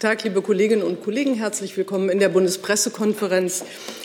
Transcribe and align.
Tag, 0.00 0.24
liebe 0.24 0.40
Kolleginnen 0.40 0.82
und 0.82 1.04
Kollegen. 1.04 1.34
Herzlich 1.34 1.76
willkommen 1.76 2.08
in 2.08 2.20
der 2.20 2.30
Bundespressekonferenz. 2.30 3.64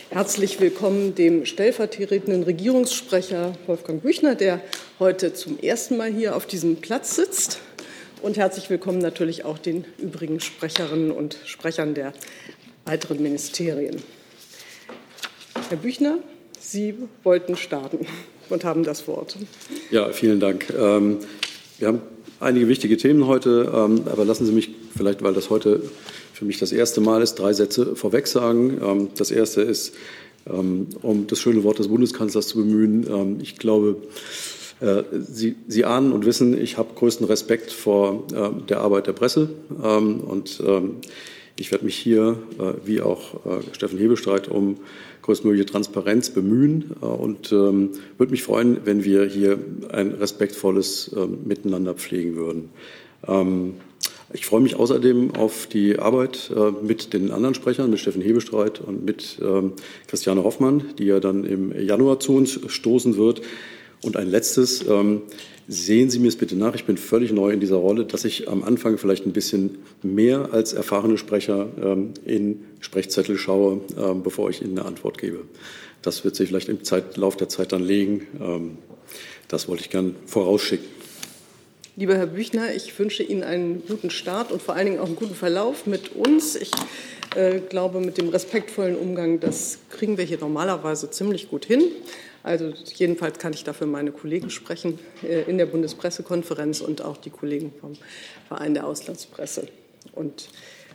Herzlich 0.10 0.60
willkommen 0.60 1.16
dem 1.16 1.46
stellvertretenden 1.46 2.44
Regierungssprecher 2.44 3.54
Wolfgang 3.66 4.04
Büchner, 4.04 4.36
der 4.36 4.60
heute 5.00 5.34
zum 5.34 5.58
ersten 5.58 5.96
Mal 5.96 6.12
hier 6.12 6.36
auf 6.36 6.48
diesem 6.48 6.76
Platz 6.76 7.16
sitzt. 7.16 7.62
Und 8.22 8.36
herzlich 8.36 8.70
willkommen 8.70 8.98
natürlich 8.98 9.46
auch 9.46 9.58
den 9.58 9.86
übrigen 9.98 10.42
Sprecherinnen 10.42 11.12
und 11.12 11.38
Sprechern 11.46 11.94
der 11.94 12.12
weiteren 12.84 13.24
Ministerien. 13.24 14.04
Herr 15.70 15.78
Büchner, 15.78 16.18
Sie 16.60 16.96
wollten 17.24 17.56
starten 17.56 18.06
und 18.50 18.66
haben 18.66 18.84
das 18.84 19.08
Wort. 19.08 19.38
Ja, 19.92 20.10
vielen 20.10 20.42
Dank. 20.42 20.66
Ähm, 20.78 21.20
wir 21.80 21.88
haben 21.88 22.02
einige 22.42 22.68
wichtige 22.68 22.98
Themen 22.98 23.28
heute, 23.28 23.72
ähm, 23.74 24.04
aber 24.12 24.26
lassen 24.26 24.46
Sie 24.46 24.52
mich 24.52 24.72
vielleicht, 24.96 25.24
weil 25.24 25.34
das 25.34 25.50
heute 25.50 25.82
für 26.34 26.46
mich 26.46 26.60
das 26.60 26.72
erste 26.72 27.02
Mal 27.02 27.22
ist, 27.22 27.36
drei 27.36 27.54
Sätze 27.54 27.96
vorweg 27.96 28.28
sagen. 28.28 28.80
Ähm, 28.82 29.08
das 29.18 29.32
erste 29.32 29.62
ist, 29.62 29.96
ähm, 30.48 30.88
um 31.02 31.28
das 31.28 31.40
schöne 31.40 31.64
Wort 31.64 31.80
des 31.80 31.88
Bundeskanzlers 31.88 32.48
zu 32.48 32.58
bemühen, 32.58 33.40
ich 33.42 33.58
glaube, 33.58 33.98
äh, 34.82 35.04
Sie, 35.12 35.56
Sie 35.68 35.86
ahnen 35.86 36.12
und 36.12 36.26
wissen, 36.26 36.60
ich 36.60 36.78
habe 36.78 36.94
größten 36.96 37.26
Respekt 37.26 37.72
vor 37.72 38.28
der 38.70 38.82
Arbeit 38.82 39.08
der 39.08 39.14
Presse 39.14 39.50
und 39.80 40.62
ich 41.58 41.72
werde 41.72 41.86
mich 41.86 41.96
hier, 41.96 42.38
äh, 42.60 42.74
wie 42.86 43.02
auch 43.02 43.46
äh, 43.46 43.62
Steffen 43.72 43.98
Hebestreit, 43.98 44.50
um 44.50 44.78
größtmögliche 45.22 45.66
Transparenz 45.66 46.30
bemühen 46.30 46.92
und 47.02 47.52
würde 47.52 47.90
mich 48.30 48.44
freuen, 48.44 48.82
wenn 48.86 49.04
wir 49.04 49.26
hier 49.26 49.58
ein 49.90 50.12
respektvolles 50.12 51.16
Miteinander 51.44 51.96
pflegen 51.96 52.36
würden. 52.36 52.70
Ich 54.34 54.46
freue 54.46 54.62
mich 54.62 54.76
außerdem 54.76 55.36
auf 55.36 55.68
die 55.68 56.00
Arbeit 56.00 56.52
äh, 56.56 56.72
mit 56.84 57.14
den 57.14 57.32
anderen 57.32 57.54
Sprechern, 57.54 57.92
mit 57.92 58.00
Steffen 58.00 58.22
Hebestreit 58.22 58.82
und 58.82 59.06
mit 59.06 59.38
ähm, 59.42 59.74
Christiane 60.08 60.44
Hoffmann, 60.44 60.84
die 60.98 61.06
ja 61.06 61.20
dann 61.20 61.44
im 61.44 61.80
Januar 61.80 62.20
zu 62.20 62.36
uns 62.36 62.60
stoßen 62.68 63.18
wird. 63.18 63.42
Und 64.02 64.18
ein 64.18 64.30
letztes, 64.30 64.88
ähm, 64.88 65.22
sehen 65.68 66.10
Sie 66.10 66.20
mir 66.20 66.28
es 66.28 66.36
bitte 66.36 66.56
nach, 66.56 66.76
ich 66.76 66.86
bin 66.86 66.98
völlig 66.98 67.32
neu 67.32 67.52
in 67.52 67.60
dieser 67.60 67.78
Rolle, 67.78 68.06
dass 68.06 68.26
ich 68.26 68.50
am 68.50 68.64
Anfang 68.64 68.98
vielleicht 68.98 69.26
ein 69.26 69.34
bisschen 69.34 69.78
mehr 70.02 70.50
als 70.54 70.74
erfahrene 70.74 71.18
Sprecher 71.18 71.70
ähm, 71.82 72.14
in 72.26 72.66
Sprechzettel 72.80 73.38
schaue, 73.38 73.82
bevor 74.24 74.50
ich 74.50 74.62
Ihnen 74.62 74.78
eine 74.78 74.88
Antwort 74.88 75.18
gebe. 75.18 75.42
Das 76.02 76.24
wird 76.24 76.36
sich 76.36 76.50
vielleicht 76.50 76.70
im 76.70 76.80
Lauf 77.16 77.36
der 77.36 77.50
Zeit 77.50 77.72
dann 77.72 77.84
legen. 77.84 78.78
Das 79.48 79.68
wollte 79.68 79.82
ich 79.82 79.90
gern 79.90 80.16
vorausschicken. 80.28 80.95
Lieber 81.98 82.18
Herr 82.18 82.28
Büchner, 82.28 82.76
ich 82.76 83.00
wünsche 83.00 83.24
Ihnen 83.24 83.42
einen 83.42 83.82
guten 83.88 84.10
Start 84.10 84.52
und 84.52 84.62
vor 84.62 84.76
allen 84.76 84.86
Dingen 84.86 85.00
auch 85.00 85.06
einen 85.06 85.16
guten 85.16 85.34
Verlauf 85.34 85.86
mit 85.88 86.14
uns. 86.14 86.58
Ich 86.58 86.72
äh, 87.38 87.60
glaube, 87.60 88.02
mit 88.02 88.18
dem 88.18 88.28
respektvollen 88.28 88.98
Umgang, 88.98 89.40
das 89.40 89.78
kriegen 89.92 90.18
wir 90.18 90.26
hier 90.26 90.38
normalerweise 90.38 91.10
ziemlich 91.10 91.50
gut 91.50 91.64
hin. 91.64 91.84
Also 92.44 92.74
jedenfalls 92.96 93.40
kann 93.40 93.54
ich 93.54 93.64
dafür 93.64 93.88
meine 93.88 94.12
Kollegen 94.12 94.50
sprechen 94.50 95.00
äh, 95.24 95.50
in 95.50 95.58
der 95.58 95.68
Bundespressekonferenz 95.68 96.82
und 96.82 97.02
auch 97.02 97.16
die 97.16 97.30
Kollegen 97.30 97.72
vom 97.80 97.94
Verein 98.50 98.74
der 98.74 98.88
Auslandspresse. 98.88 99.70
Und 100.12 100.50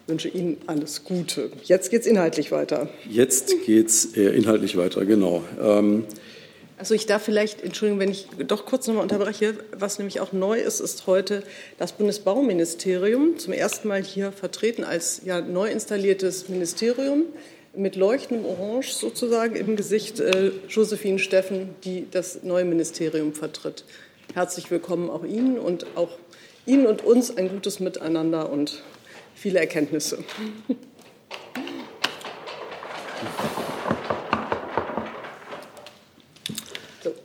wünsche 0.06 0.28
Ihnen 0.28 0.58
alles 0.66 1.04
Gute. 1.04 1.50
Jetzt 1.64 1.90
geht 1.90 2.02
es 2.02 2.06
inhaltlich 2.06 2.52
weiter. 2.52 2.90
Jetzt 3.08 3.54
geht 3.64 3.88
es 3.88 4.16
äh, 4.18 4.36
inhaltlich 4.36 4.76
weiter, 4.76 5.06
genau. 5.06 5.42
Ähm, 5.62 6.04
also 6.80 6.94
ich 6.94 7.04
darf 7.04 7.22
vielleicht, 7.22 7.62
Entschuldigung, 7.62 8.00
wenn 8.00 8.10
ich 8.10 8.26
doch 8.46 8.64
kurz 8.64 8.86
nochmal 8.86 9.02
unterbreche, 9.02 9.54
was 9.76 9.98
nämlich 9.98 10.20
auch 10.20 10.32
neu 10.32 10.58
ist, 10.58 10.80
ist 10.80 11.06
heute 11.06 11.42
das 11.78 11.92
Bundesbauministerium 11.92 13.38
zum 13.38 13.52
ersten 13.52 13.86
Mal 13.86 14.02
hier 14.02 14.32
vertreten 14.32 14.82
als 14.82 15.20
ja, 15.26 15.42
neu 15.42 15.70
installiertes 15.70 16.48
Ministerium 16.48 17.24
mit 17.74 17.96
leuchtendem 17.96 18.46
Orange 18.46 18.94
sozusagen 18.94 19.56
im 19.56 19.76
Gesicht 19.76 20.20
äh, 20.20 20.52
Josephine 20.70 21.18
Steffen, 21.18 21.74
die 21.84 22.06
das 22.10 22.44
neue 22.44 22.64
Ministerium 22.64 23.34
vertritt. 23.34 23.84
Herzlich 24.32 24.70
willkommen 24.70 25.10
auch 25.10 25.24
Ihnen 25.24 25.58
und 25.58 25.84
auch 25.96 26.16
Ihnen 26.64 26.86
und 26.86 27.04
uns 27.04 27.36
ein 27.36 27.50
gutes 27.50 27.80
Miteinander 27.80 28.50
und 28.50 28.82
viele 29.34 29.58
Erkenntnisse. 29.58 30.24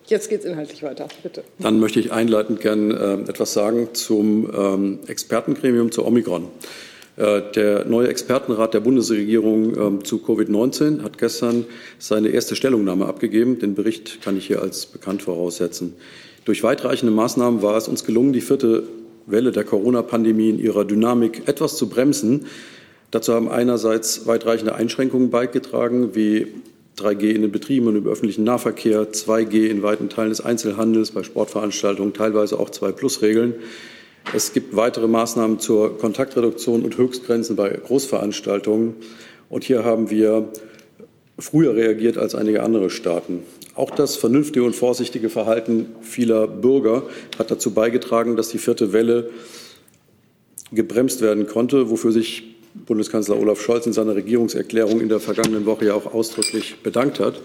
Jetzt 0.08 0.30
geht 0.30 0.42
es 0.42 0.46
inhaltlich 0.46 0.84
weiter, 0.84 1.08
bitte. 1.24 1.44
Dann 1.60 1.80
möchte 1.80 2.00
ich 2.00 2.12
einleitend 2.12 2.62
gern 2.62 2.92
äh, 2.92 3.14
etwas 3.30 3.54
sagen 3.54 3.90
zum 3.94 4.50
ähm, 4.56 5.00
Expertengremium 5.08 5.92
zur 5.92 6.06
Omikron. 6.06 6.48
Äh, 7.18 7.42
der 7.56 7.86
neue 7.86 8.10
Expertenrat 8.10 8.74
der 8.74 8.82
Bundesregierung 8.82 10.00
äh, 10.00 10.04
zu 10.04 10.18
Covid-19 10.18 11.02
hat 11.02 11.18
gestern 11.18 11.66
seine 11.98 12.30
erste 12.30 12.56
Stellungnahme 12.56 13.06
abgegeben. 13.06 13.58
Den 13.58 13.74
Bericht 13.74 14.22
kann 14.22 14.38
ich 14.38 14.48
hier 14.48 14.62
als 14.62 14.86
bekannt 14.86 15.24
voraussetzen. 15.24 15.94
Durch 16.44 16.62
weitreichende 16.62 17.14
Maßnahmen 17.14 17.62
war 17.62 17.78
es 17.78 17.88
uns 17.88 18.04
gelungen, 18.04 18.34
die 18.34 18.42
vierte 18.42 18.84
Welle 19.26 19.52
der 19.52 19.64
Corona-Pandemie 19.64 20.50
in 20.50 20.60
ihrer 20.60 20.86
Dynamik 20.86 21.48
etwas 21.48 21.78
zu 21.78 21.90
bremsen. 21.90 22.46
Dazu 23.10 23.34
haben 23.34 23.50
einerseits 23.50 24.28
weitreichende 24.28 24.76
Einschränkungen 24.76 25.32
beigetragen, 25.32 26.16
wie 26.16 26.48
3G 26.98 27.32
in 27.32 27.42
den 27.42 27.52
Betrieben 27.52 27.88
und 27.88 27.96
im 27.96 28.08
öffentlichen 28.08 28.44
Nahverkehr, 28.44 29.12
2G 29.12 29.68
in 29.68 29.84
weiten 29.84 30.10
Teilen 30.10 30.30
des 30.30 30.42
Einzelhandels, 30.42 31.12
bei 31.12 31.24
Sportveranstaltungen, 31.24 32.14
teilweise 32.14 32.60
auch 32.60 32.70
2-Plus-Regeln. 32.70 33.56
Es 34.34 34.54
gibt 34.54 34.76
weitere 34.76 35.08
Maßnahmen 35.08 35.60
zur 35.60 35.98
Kontaktreduktion 35.98 36.84
und 36.84 36.98
Höchstgrenzen 36.98 37.56
bei 37.56 37.70
Großveranstaltungen. 37.70 38.96
Und 39.50 39.64
hier 39.64 39.84
haben 39.84 40.10
wir 40.10 40.50
früher 41.38 41.76
reagiert 41.76 42.18
als 42.18 42.34
einige 42.34 42.64
andere 42.64 42.90
Staaten. 42.90 43.44
Auch 43.76 43.92
das 43.92 44.16
vernünftige 44.16 44.66
und 44.66 44.76
vorsichtige 44.76 45.30
Verhalten 45.30 45.88
vieler 46.02 46.48
Bürger 46.48 47.04
hat 47.38 47.52
dazu 47.52 47.74
beigetragen, 47.74 48.38
dass 48.38 48.50
die 48.50 48.58
vierte 48.58 48.94
Welle 48.94 49.30
gebremst 50.72 51.22
werden 51.22 51.46
konnte, 51.46 51.90
wofür 51.90 52.12
sich 52.12 52.55
Bundeskanzler 52.86 53.40
Olaf 53.40 53.62
Scholz 53.62 53.86
in 53.86 53.94
seiner 53.94 54.16
Regierungserklärung 54.16 55.00
in 55.00 55.10
der 55.10 55.20
vergangenen 55.20 55.66
Woche 55.66 55.86
ja 55.86 55.94
auch 55.94 56.14
ausdrücklich 56.14 56.78
bedankt 56.84 57.20
hat. 57.20 57.42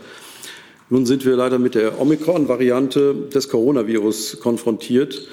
Nun 0.88 1.06
sind 1.06 1.24
wir 1.24 1.36
leider 1.36 1.60
mit 1.60 1.76
der 1.76 2.00
Omikron-Variante 2.00 3.14
des 3.32 3.48
Coronavirus 3.48 4.41
konfrontiert. 4.41 5.28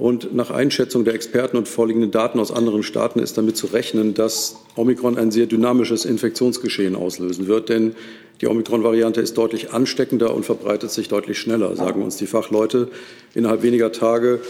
Und 0.00 0.34
nach 0.34 0.50
Einschätzung 0.50 1.04
der 1.04 1.14
Experten 1.14 1.58
und 1.58 1.68
vorliegenden 1.68 2.10
Daten 2.10 2.40
aus 2.40 2.50
anderen 2.50 2.82
Staaten 2.82 3.18
ist 3.18 3.36
damit 3.36 3.58
zu 3.58 3.66
rechnen, 3.66 4.14
dass 4.14 4.56
Omikron 4.74 5.18
ein 5.18 5.30
sehr 5.30 5.44
dynamisches 5.44 6.06
Infektionsgeschehen 6.06 6.96
auslösen 6.96 7.48
wird. 7.48 7.68
Denn 7.68 7.94
die 8.40 8.46
Omikron-Variante 8.46 9.20
ist 9.20 9.36
deutlich 9.36 9.74
ansteckender 9.74 10.34
und 10.34 10.46
verbreitet 10.46 10.90
sich 10.90 11.08
deutlich 11.08 11.38
schneller, 11.38 11.76
sagen 11.76 12.02
uns 12.02 12.16
die 12.16 12.26
Fachleute. 12.26 12.88
Innerhalb 13.34 13.62
weniger 13.62 13.92
Tage 13.92 14.40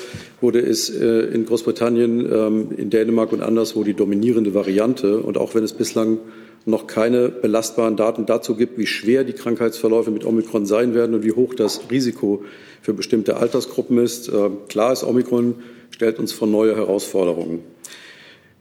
wurde 0.40 0.60
es 0.60 0.88
äh, 0.88 1.22
in 1.34 1.46
Großbritannien, 1.46 2.32
ähm, 2.32 2.68
in 2.76 2.88
Dänemark 2.88 3.32
und 3.32 3.42
anderswo 3.42 3.82
die 3.82 3.94
dominierende 3.94 4.54
Variante. 4.54 5.18
Und 5.18 5.36
auch 5.36 5.56
wenn 5.56 5.64
es 5.64 5.72
bislang 5.72 6.18
noch 6.66 6.86
keine 6.86 7.28
belastbaren 7.28 7.96
Daten 7.96 8.26
dazu 8.26 8.54
gibt, 8.54 8.78
wie 8.78 8.86
schwer 8.86 9.24
die 9.24 9.32
Krankheitsverläufe 9.32 10.10
mit 10.10 10.24
Omikron 10.24 10.66
sein 10.66 10.94
werden 10.94 11.14
und 11.14 11.24
wie 11.24 11.32
hoch 11.32 11.54
das 11.54 11.90
Risiko 11.90 12.44
für 12.82 12.94
bestimmte 12.94 13.36
Altersgruppen 13.36 13.98
ist. 13.98 14.28
Äh, 14.28 14.50
klar 14.68 14.92
ist, 14.92 15.04
Omikron 15.04 15.56
stellt 15.90 16.18
uns 16.18 16.32
vor 16.32 16.48
neue 16.48 16.76
Herausforderungen. 16.76 17.60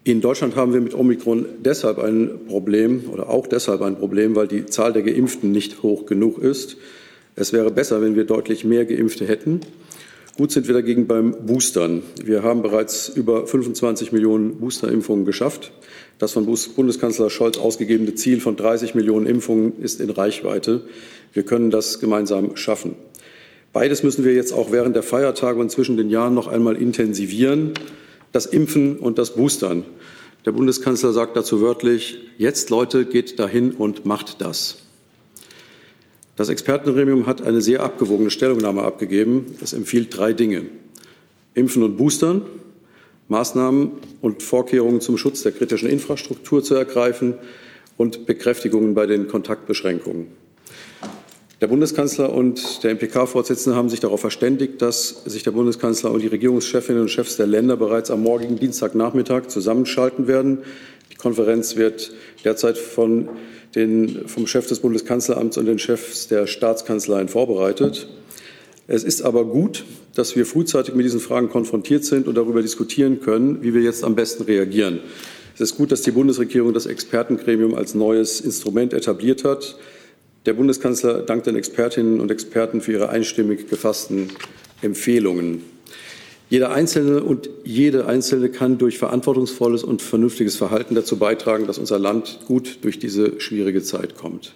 In 0.06 0.22
Deutschland 0.22 0.56
haben 0.56 0.74
wir 0.74 0.82
mit 0.82 0.96
Omikron 0.96 1.46
deshalb 1.60 2.00
ein 2.00 2.32
Problem 2.48 3.04
oder 3.12 3.30
auch 3.30 3.48
deshalb 3.48 3.82
ein 3.82 3.98
Problem, 3.98 4.36
weil 4.36 4.48
die 4.48 4.66
Zahl 4.66 4.94
der 4.94 5.04
Geimpften 5.04 5.52
nicht 5.52 5.84
hoch 5.84 6.06
genug 6.06 6.40
ist. 6.40 6.78
Es 7.36 7.54
wäre 7.54 7.70
besser, 7.70 8.02
wenn 8.02 8.16
wir 8.16 8.24
deutlich 8.24 8.64
mehr 8.64 8.86
Geimpfte 8.86 9.28
hätten. 9.28 9.62
Gut 10.40 10.54
sind 10.54 10.68
wir 10.68 10.74
dagegen 10.74 11.06
beim 11.06 11.36
Boostern. 11.46 12.02
Wir 12.24 12.44
haben 12.44 12.62
bereits 12.62 13.10
über 13.10 13.46
25 13.46 14.14
Millionen 14.14 14.56
Boosterimpfungen 14.62 15.26
geschafft. 15.26 15.74
Das 16.18 16.32
von 16.32 16.46
Bundeskanzler 16.46 17.30
Scholz 17.30 17.58
ausgegebene 17.58 18.16
Ziel 18.16 18.40
von 18.40 18.56
30 18.56 18.96
Millionen 18.96 19.26
Impfungen 19.26 19.74
ist 19.82 20.00
in 20.00 20.10
Reichweite. 20.10 20.84
Wir 21.34 21.44
können 21.44 21.72
das 21.72 22.00
gemeinsam 22.00 22.56
schaffen. 22.56 22.96
Beides 23.74 24.02
müssen 24.02 24.24
wir 24.24 24.34
jetzt 24.34 24.54
auch 24.54 24.72
während 24.72 24.96
der 24.96 25.04
Feiertage 25.04 25.60
und 25.60 25.72
zwischen 25.72 25.98
den 25.98 26.10
Jahren 26.10 26.36
noch 26.36 26.48
einmal 26.48 26.78
intensivieren 26.78 27.74
das 28.32 28.46
Impfen 28.46 28.98
und 28.98 29.18
das 29.18 29.36
Boostern. 29.36 29.84
Der 30.46 30.54
Bundeskanzler 30.54 31.12
sagt 31.12 31.36
dazu 31.36 31.60
wörtlich, 31.60 32.18
jetzt 32.38 32.70
Leute, 32.70 33.04
geht 33.04 33.40
dahin 33.40 33.72
und 33.72 34.06
macht 34.06 34.40
das. 34.40 34.89
Das 36.40 36.48
Expertengremium 36.48 37.26
hat 37.26 37.42
eine 37.42 37.60
sehr 37.60 37.82
abgewogene 37.82 38.32
Stellungnahme 38.32 38.84
abgegeben. 38.84 39.58
Es 39.62 39.74
empfiehlt 39.74 40.16
drei 40.16 40.32
Dinge. 40.32 40.68
Impfen 41.54 41.84
und 41.84 41.98
Boostern, 41.98 42.44
Maßnahmen 43.28 43.92
und 44.22 44.42
Vorkehrungen 44.42 45.02
zum 45.02 45.18
Schutz 45.18 45.44
der 45.44 45.52
kritischen 45.52 45.90
Infrastruktur 45.90 46.64
zu 46.64 46.76
ergreifen 46.76 47.34
und 47.98 48.26
Bekräftigungen 48.26 48.94
bei 48.94 49.06
den 49.06 49.28
Kontaktbeschränkungen. 49.28 50.28
Der 51.62 51.68
Bundeskanzler 51.68 52.32
und 52.34 52.86
der 52.86 52.92
MPK-Vorsitzende 52.92 53.76
haben 53.76 53.90
sich 53.90 54.00
darauf 54.00 54.22
verständigt, 54.22 54.82
dass 54.82 55.24
sich 55.26 55.44
der 55.44 55.52
Bundeskanzler 55.52 56.10
und 56.10 56.22
die 56.22 56.28
Regierungschefinnen 56.28 57.02
und 57.02 57.10
Chefs 57.10 57.36
der 57.36 57.48
Länder 57.48 57.76
bereits 57.76 58.12
am 58.12 58.24
morgigen 58.24 58.56
Dienstagnachmittag 58.56 59.48
zusammenschalten 59.48 60.28
werden. 60.28 60.60
Die 61.12 61.16
Konferenz 61.16 61.76
wird 61.76 62.14
derzeit 62.46 62.78
von 62.78 63.28
den, 63.76 64.26
vom 64.30 64.48
Chef 64.48 64.68
des 64.68 64.80
Bundeskanzleramts 64.80 65.58
und 65.58 65.66
den 65.66 65.80
Chefs 65.80 66.30
der 66.30 66.48
Staatskanzleien 66.48 67.28
vorbereitet. 67.28 68.08
Es 68.88 69.04
ist 69.04 69.22
aber 69.22 69.44
gut, 69.44 69.84
dass 70.16 70.38
wir 70.38 70.46
frühzeitig 70.46 70.96
mit 70.96 71.06
diesen 71.06 71.20
Fragen 71.20 71.50
konfrontiert 71.50 72.06
sind 72.06 72.30
und 72.30 72.36
darüber 72.36 72.62
diskutieren 72.62 73.20
können, 73.20 73.62
wie 73.64 73.74
wir 73.74 73.82
jetzt 73.82 74.06
am 74.06 74.16
besten 74.16 74.44
reagieren. 74.44 75.02
Es 75.56 75.60
ist 75.60 75.76
gut, 75.76 75.92
dass 75.92 76.04
die 76.04 76.12
Bundesregierung 76.12 76.74
das 76.74 76.86
Expertengremium 76.86 77.76
als 77.76 77.96
neues 77.96 78.40
Instrument 78.40 78.94
etabliert 78.94 79.44
hat. 79.44 79.76
Der 80.46 80.54
Bundeskanzler 80.54 81.22
dankt 81.22 81.48
den 81.48 81.56
Expertinnen 81.56 82.20
und 82.22 82.32
Experten 82.32 82.82
für 82.82 82.94
ihre 82.94 83.10
einstimmig 83.10 83.70
gefassten 83.70 84.32
Empfehlungen. 84.82 85.64
Jeder 86.50 86.72
Einzelne 86.72 87.24
und 87.24 87.50
jede 87.64 88.08
Einzelne 88.08 88.50
kann 88.50 88.80
durch 88.80 88.98
verantwortungsvolles 88.98 89.84
und 89.84 90.02
vernünftiges 90.02 90.56
Verhalten 90.56 90.96
dazu 90.96 91.18
beitragen, 91.18 91.68
dass 91.68 91.78
unser 91.78 92.00
Land 92.00 92.40
gut 92.48 92.80
durch 92.82 92.98
diese 92.98 93.40
schwierige 93.40 93.84
Zeit 93.84 94.16
kommt. 94.16 94.56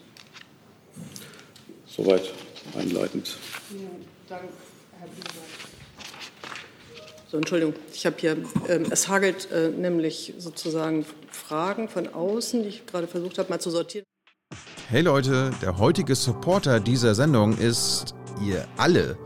Soweit 1.86 2.34
einleitend. 2.76 3.38
Vielen 3.70 3.88
Dank, 4.28 4.50
Herr 5.00 5.08
So, 7.30 7.38
Entschuldigung, 7.38 7.76
ich 7.94 8.06
habe 8.08 8.16
hier, 8.18 8.38
äh, 8.68 8.80
es 8.90 9.08
hagelt 9.08 9.50
äh, 9.52 9.70
nämlich 9.70 10.34
sozusagen 10.40 11.06
Fragen 11.30 11.90
von 11.90 12.08
außen, 12.08 12.64
die 12.64 12.70
ich 12.70 12.86
gerade 12.88 13.06
versucht 13.06 13.38
habe, 13.38 13.50
mal 13.50 13.60
zu 13.60 13.70
sortieren. 13.70 14.06
Hey 14.90 15.02
Leute, 15.02 15.52
der 15.62 15.78
heutige 15.78 16.16
Supporter 16.16 16.80
dieser 16.80 17.16
Sendung 17.16 17.58
ist 17.58 18.14
ihr 18.46 18.66
alle. 18.78 19.18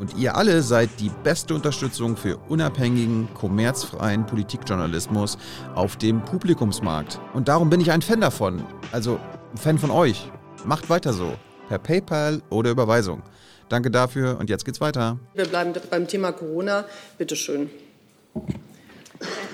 Und 0.00 0.16
ihr 0.16 0.36
alle 0.36 0.62
seid 0.62 0.90
die 0.98 1.10
beste 1.22 1.54
Unterstützung 1.54 2.16
für 2.16 2.36
unabhängigen, 2.48 3.28
kommerzfreien 3.34 4.26
Politikjournalismus 4.26 5.38
auf 5.74 5.96
dem 5.96 6.22
Publikumsmarkt. 6.22 7.20
Und 7.32 7.48
darum 7.48 7.70
bin 7.70 7.80
ich 7.80 7.92
ein 7.92 8.02
Fan 8.02 8.20
davon. 8.20 8.64
Also 8.92 9.20
ein 9.52 9.56
Fan 9.56 9.78
von 9.78 9.90
euch. 9.90 10.30
Macht 10.64 10.90
weiter 10.90 11.12
so. 11.12 11.34
Per 11.68 11.78
PayPal 11.78 12.42
oder 12.50 12.70
Überweisung. 12.70 13.22
Danke 13.68 13.90
dafür 13.90 14.38
und 14.38 14.50
jetzt 14.50 14.64
geht's 14.64 14.80
weiter. 14.80 15.18
Wir 15.34 15.46
bleiben 15.46 15.72
beim 15.90 16.06
Thema 16.06 16.32
Corona. 16.32 16.84
Bitte 17.16 17.36
schön. 17.36 17.70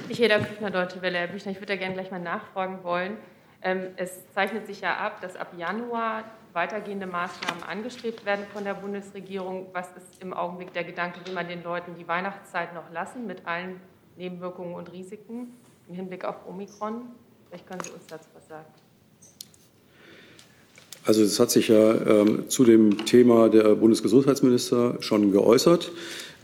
Ich 0.09 0.19
jeder 0.19 0.41
Küchner 0.41 0.71
Deutsche 0.71 1.03
Welle, 1.03 1.19
Herr 1.19 1.29
Büchner. 1.29 1.53
Ich 1.53 1.59
würde 1.59 1.75
da 1.75 1.77
gerne 1.77 1.95
gleich 1.95 2.11
mal 2.11 2.19
nachfragen 2.19 2.83
wollen. 2.83 3.13
Ähm, 3.63 3.89
es 3.97 4.23
zeichnet 4.35 4.67
sich 4.67 4.81
ja 4.81 4.97
ab, 4.97 5.21
dass 5.21 5.37
ab 5.37 5.53
Januar 5.57 6.25
weitergehende 6.53 7.07
Maßnahmen 7.07 7.63
angestrebt 7.63 8.25
werden 8.25 8.45
von 8.53 8.65
der 8.65 8.75
Bundesregierung. 8.75 9.67
Was 9.73 9.89
ist 9.97 10.23
im 10.23 10.33
Augenblick 10.33 10.73
der 10.73 10.85
Gedanke, 10.85 11.21
wie 11.25 11.33
man 11.33 11.47
den 11.47 11.63
Leuten 11.63 11.95
die 11.99 12.09
Weihnachtszeit 12.09 12.75
noch 12.75 12.91
lassen 12.93 13.27
mit 13.27 13.47
allen 13.47 13.81
Nebenwirkungen 14.17 14.75
und 14.75 14.93
Risiken 14.93 15.55
im 15.89 15.95
Hinblick 15.95 16.25
auf 16.25 16.47
Omikron? 16.49 17.03
Vielleicht 17.49 17.67
können 17.67 17.81
Sie 17.83 17.91
uns 17.91 18.07
dazu 18.07 18.29
was 18.35 18.49
sagen. 18.49 18.67
Also 21.05 21.23
es 21.23 21.41
hat 21.41 21.51
sich 21.51 21.69
ja 21.69 21.95
ähm, 21.95 22.49
zu 22.49 22.65
dem 22.65 23.05
Thema 23.07 23.49
der 23.49 23.75
Bundesgesundheitsminister 23.75 24.97
schon 25.01 25.33
geäußert. 25.33 25.91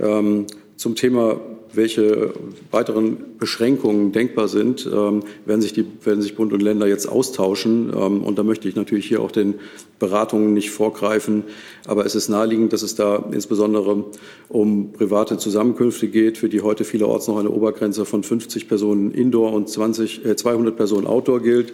Ähm, 0.01 0.47
zum 0.77 0.95
Thema 0.95 1.41
welche 1.77 2.33
weiteren 2.71 3.39
Beschränkungen 3.39 4.13
denkbar 4.13 4.49
sind, 4.49 4.87
ähm, 4.87 5.23
werden, 5.45 5.61
sich 5.61 5.73
die, 5.73 5.85
werden 6.05 6.23
sich 6.23 6.35
Bund 6.35 6.53
und 6.53 6.63
Länder 6.63 6.87
jetzt 6.87 7.07
austauschen. 7.07 7.93
Ähm, 7.95 8.23
und 8.23 8.39
da 8.39 8.43
möchte 8.43 8.69
ich 8.69 8.77
natürlich 8.77 9.07
hier 9.07 9.21
auch 9.21 9.31
den 9.31 9.55
Beratungen 9.99 10.55
nicht 10.55 10.71
vorgreifen. 10.71 11.45
Aber 11.87 12.07
es 12.07 12.15
ist 12.15 12.29
naheliegend, 12.29 12.73
dass 12.73 12.83
es 12.83 12.95
da 12.95 13.29
insbesondere 13.31 14.05
um 14.49 14.93
private 14.93 15.39
Zusammenkünfte 15.39 16.09
geht, 16.09 16.39
für 16.39 16.49
die 16.49 16.63
heute 16.63 16.85
vielerorts 16.85 17.29
noch 17.29 17.39
eine 17.39 17.51
Obergrenze 17.51 18.05
von 18.05 18.23
50 18.23 18.69
Personen 18.69 19.11
Indoor 19.13 19.53
und 19.53 19.69
20, 19.69 20.25
äh, 20.25 20.37
200 20.37 20.77
Personen 20.77 21.07
Outdoor 21.07 21.41
gilt 21.41 21.73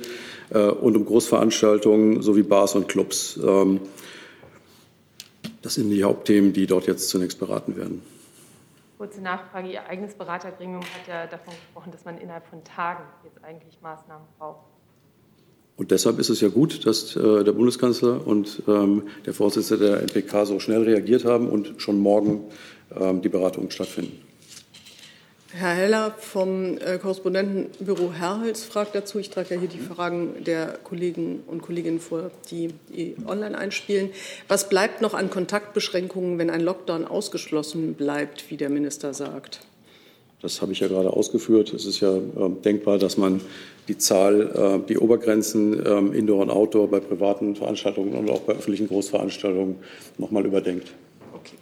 äh, 0.51 0.69
und 0.69 0.97
um 0.97 1.05
Großveranstaltungen 1.05 2.23
sowie 2.23 2.43
Bars 2.43 2.75
und 2.75 2.89
Clubs. 2.89 3.39
Ähm, 3.45 3.81
das 5.63 5.75
sind 5.75 5.91
die 5.91 6.03
Hauptthemen, 6.03 6.53
die 6.53 6.67
dort 6.67 6.89
jetzt 6.89 7.09
zunächst 7.09 7.39
beraten 7.39 7.77
werden. 7.77 8.03
Kurze 9.03 9.21
Nachfrage. 9.21 9.69
Ihr 9.69 9.85
eigenes 9.89 10.15
Beratergremium 10.15 10.81
hat 10.81 11.09
ja 11.09 11.27
davon 11.27 11.53
gesprochen, 11.55 11.91
dass 11.91 12.05
man 12.05 12.19
innerhalb 12.19 12.47
von 12.47 12.63
Tagen 12.63 13.03
jetzt 13.25 13.43
eigentlich 13.43 13.81
Maßnahmen 13.83 14.29
braucht. 14.39 14.61
Und 15.77 15.91
deshalb 15.91 16.21
ist 16.21 16.29
es 16.29 16.41
ja 16.41 16.49
gut, 16.49 16.87
dass 16.87 17.17
äh, 17.17 17.43
der 17.43 17.51
Bundeskanzler 17.51 18.25
und 18.25 18.63
ähm, 18.69 19.09
der 19.27 19.35
Vorsitzende 19.35 19.89
der 19.89 20.03
NPK 20.03 20.47
so 20.47 20.61
schnell 20.61 20.85
reagiert 20.85 21.25
haben 21.25 21.49
und 21.49 21.83
schon 21.83 21.99
morgen 21.99 22.45
ähm, 22.97 23.23
die 23.23 23.29
Beratungen 23.29 23.73
stattfinden. 23.73 24.23
Herr 25.55 25.75
Heller 25.75 26.15
vom 26.19 26.79
äh, 26.79 26.97
Korrespondentenbüro 26.97 28.13
Herholz 28.15 28.65
fragt 28.65 28.95
dazu. 28.95 29.19
Ich 29.19 29.29
trage 29.29 29.55
ja 29.55 29.61
hier 29.61 29.69
die 29.69 29.79
Fragen 29.79 30.43
der 30.45 30.79
Kollegen 30.83 31.43
und 31.47 31.61
Kolleginnen 31.61 32.01
vor, 32.01 32.31
die, 32.51 32.71
die 32.89 33.17
online 33.27 33.59
einspielen. 33.59 34.11
Was 34.49 34.71
bleibt 34.71 35.03
noch 35.03 35.13
an 35.13 35.29
Kontaktbeschränkungen, 35.29 36.39
wenn 36.39 36.49
ein 36.49 36.63
Lockdown 36.63 37.05
ausgeschlossen 37.05 37.93
bleibt, 37.95 38.51
wie 38.51 38.57
der 38.57 38.71
Minister 38.71 39.13
sagt? 39.13 39.61
Das 40.41 40.63
habe 40.63 40.73
ich 40.73 40.81
ja 40.81 40.89
gerade 40.89 41.11
ausgeführt. 41.11 41.75
Es 41.75 41.85
ist 41.85 42.01
ja 42.01 42.17
äh, 42.17 42.21
denkbar, 42.65 42.99
dass 42.99 43.19
man 43.19 43.43
die 43.89 43.99
Zahl, 43.99 44.81
äh, 44.83 44.89
die 44.89 44.97
Obergrenzen 44.97 45.85
äh, 45.85 46.17
Indoor 46.17 46.43
und 46.43 46.51
Outdoor 46.51 46.89
bei 46.89 47.01
privaten 47.01 47.57
Veranstaltungen 47.57 48.15
und 48.15 48.31
auch 48.31 48.41
bei 48.41 48.55
öffentlichen 48.55 48.89
Großveranstaltungen 48.89 49.77
noch 50.17 50.31
mal 50.31 50.47
überdenkt. 50.47 50.95
Okay, 51.35 51.57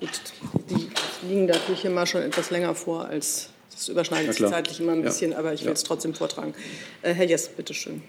gut. 0.00 0.20
Die 0.68 0.89
liegen 1.22 1.46
natürlich 1.46 1.84
immer 1.84 2.06
schon 2.06 2.22
etwas 2.22 2.50
länger 2.50 2.74
vor 2.74 3.06
als 3.06 3.50
das 3.80 3.88
überschneidet 3.88 4.34
sich 4.34 4.46
zeitlich 4.46 4.80
immer 4.80 4.92
ein 4.92 5.02
bisschen, 5.02 5.32
ja. 5.32 5.38
aber 5.38 5.54
ich 5.54 5.64
will 5.64 5.72
es 5.72 5.84
trotzdem 5.84 6.12
vortragen. 6.12 6.52
Äh, 7.00 7.14
Herr 7.14 7.24
Jess, 7.24 7.48
bitteschön. 7.48 8.02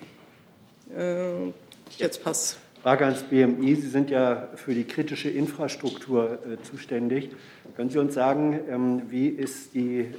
Äh, 0.93 1.51
jetzt 1.97 2.23
passt. 2.23 2.57
Frage 2.83 3.05
ans 3.05 3.21
BMI. 3.23 3.75
Sie 3.75 3.87
sind 3.87 4.09
ja 4.09 4.49
für 4.55 4.73
die 4.73 4.83
kritische 4.83 5.29
Infrastruktur 5.29 6.39
äh, 6.45 6.61
zuständig. 6.63 7.29
Können 7.77 7.89
Sie 7.89 7.99
uns 7.99 8.15
sagen, 8.15 8.59
ähm, 8.69 9.03
wie 9.09 9.27
ist 9.27 9.75
die, 9.75 9.99
äh, 9.99 10.09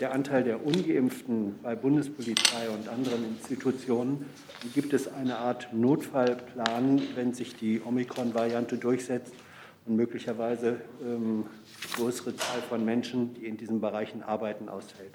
der 0.00 0.12
Anteil 0.12 0.44
der 0.44 0.64
Ungeimpften 0.64 1.58
bei 1.62 1.74
Bundespolizei 1.74 2.70
und 2.72 2.88
anderen 2.88 3.24
Institutionen? 3.24 4.24
Gibt 4.72 4.92
es 4.92 5.12
eine 5.12 5.38
Art 5.38 5.68
Notfallplan, 5.72 7.02
wenn 7.16 7.34
sich 7.34 7.56
die 7.56 7.82
Omikron-Variante 7.84 8.78
durchsetzt 8.78 9.34
und 9.86 9.96
möglicherweise 9.96 10.80
ähm, 11.02 11.44
größere 11.96 12.36
Zahl 12.36 12.62
von 12.68 12.84
Menschen, 12.84 13.34
die 13.34 13.46
in 13.46 13.56
diesen 13.56 13.80
Bereichen 13.80 14.22
arbeiten, 14.22 14.68
ausfällt. 14.68 15.12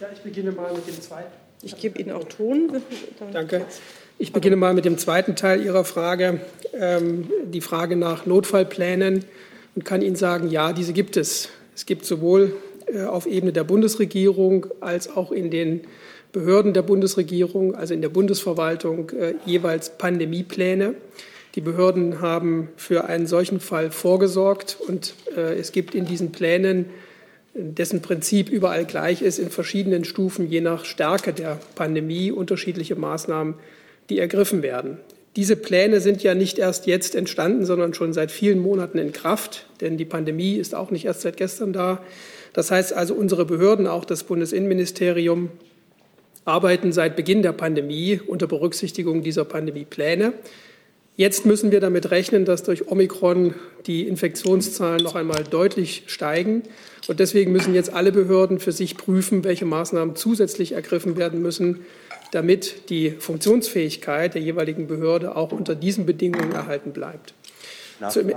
Ja, 0.00 0.08
ich 0.12 0.20
beginne 0.20 0.52
mal 0.52 0.72
mit 0.74 0.86
dem 0.86 1.00
zweiten. 1.00 1.32
Ich 1.62 1.76
gebe 1.76 1.98
Ihnen 1.98 2.12
auch 2.12 2.24
Ton. 2.24 2.82
Danke. 3.32 3.64
Ich 4.18 4.32
beginne 4.32 4.56
mal 4.56 4.74
mit 4.74 4.84
dem 4.84 4.98
zweiten 4.98 5.36
Teil 5.36 5.64
Ihrer 5.64 5.84
Frage, 5.84 6.40
ähm, 6.74 7.30
die 7.46 7.60
Frage 7.60 7.96
nach 7.96 8.26
Notfallplänen 8.26 9.24
und 9.74 9.84
kann 9.84 10.02
Ihnen 10.02 10.16
sagen, 10.16 10.48
ja, 10.48 10.72
diese 10.72 10.92
gibt 10.92 11.16
es. 11.16 11.48
Es 11.74 11.86
gibt 11.86 12.04
sowohl 12.04 12.56
äh, 12.86 13.04
auf 13.04 13.26
Ebene 13.26 13.52
der 13.52 13.64
Bundesregierung 13.64 14.66
als 14.80 15.08
auch 15.08 15.32
in 15.32 15.50
den 15.50 15.82
Behörden 16.32 16.74
der 16.74 16.82
Bundesregierung, 16.82 17.74
also 17.74 17.94
in 17.94 18.02
der 18.02 18.08
Bundesverwaltung, 18.10 19.10
äh, 19.10 19.34
jeweils 19.44 19.96
Pandemiepläne. 19.96 20.94
Die 21.56 21.62
Behörden 21.62 22.20
haben 22.20 22.68
für 22.76 23.06
einen 23.06 23.26
solchen 23.26 23.60
Fall 23.60 23.90
vorgesorgt 23.90 24.76
und 24.86 25.14
äh, 25.34 25.58
es 25.58 25.72
gibt 25.72 25.94
in 25.94 26.04
diesen 26.04 26.30
Plänen, 26.30 26.84
dessen 27.54 28.02
Prinzip 28.02 28.50
überall 28.50 28.84
gleich 28.84 29.22
ist, 29.22 29.38
in 29.38 29.48
verschiedenen 29.48 30.04
Stufen 30.04 30.50
je 30.50 30.60
nach 30.60 30.84
Stärke 30.84 31.32
der 31.32 31.58
Pandemie 31.74 32.30
unterschiedliche 32.30 32.94
Maßnahmen, 32.94 33.54
die 34.10 34.18
ergriffen 34.18 34.62
werden. 34.62 34.98
Diese 35.36 35.56
Pläne 35.56 36.00
sind 36.00 36.22
ja 36.22 36.34
nicht 36.34 36.58
erst 36.58 36.86
jetzt 36.86 37.14
entstanden, 37.14 37.64
sondern 37.64 37.94
schon 37.94 38.12
seit 38.12 38.30
vielen 38.30 38.58
Monaten 38.58 38.98
in 38.98 39.12
Kraft, 39.12 39.66
denn 39.80 39.96
die 39.96 40.04
Pandemie 40.04 40.56
ist 40.56 40.74
auch 40.74 40.90
nicht 40.90 41.06
erst 41.06 41.22
seit 41.22 41.38
gestern 41.38 41.72
da. 41.72 42.02
Das 42.52 42.70
heißt 42.70 42.92
also, 42.92 43.14
unsere 43.14 43.46
Behörden, 43.46 43.86
auch 43.86 44.04
das 44.04 44.24
Bundesinnenministerium, 44.24 45.50
arbeiten 46.44 46.92
seit 46.92 47.16
Beginn 47.16 47.42
der 47.42 47.52
Pandemie 47.52 48.20
unter 48.26 48.46
Berücksichtigung 48.46 49.22
dieser 49.22 49.46
Pandemiepläne. 49.46 50.34
Jetzt 51.16 51.46
müssen 51.46 51.72
wir 51.72 51.80
damit 51.80 52.10
rechnen, 52.10 52.44
dass 52.44 52.62
durch 52.62 52.88
Omikron 52.88 53.54
die 53.86 54.06
Infektionszahlen 54.06 55.02
noch 55.02 55.14
einmal 55.14 55.44
deutlich 55.44 56.04
steigen. 56.08 56.62
Und 57.08 57.20
deswegen 57.20 57.52
müssen 57.52 57.74
jetzt 57.74 57.90
alle 57.90 58.12
Behörden 58.12 58.58
für 58.58 58.72
sich 58.72 58.98
prüfen, 58.98 59.42
welche 59.42 59.64
Maßnahmen 59.64 60.14
zusätzlich 60.14 60.72
ergriffen 60.72 61.16
werden 61.16 61.40
müssen, 61.40 61.86
damit 62.32 62.90
die 62.90 63.12
Funktionsfähigkeit 63.12 64.34
der 64.34 64.42
jeweiligen 64.42 64.86
Behörde 64.88 65.36
auch 65.36 65.52
unter 65.52 65.74
diesen 65.74 66.04
Bedingungen 66.04 66.52
erhalten 66.52 66.92
bleibt. 66.92 67.32
Zum, 68.10 68.30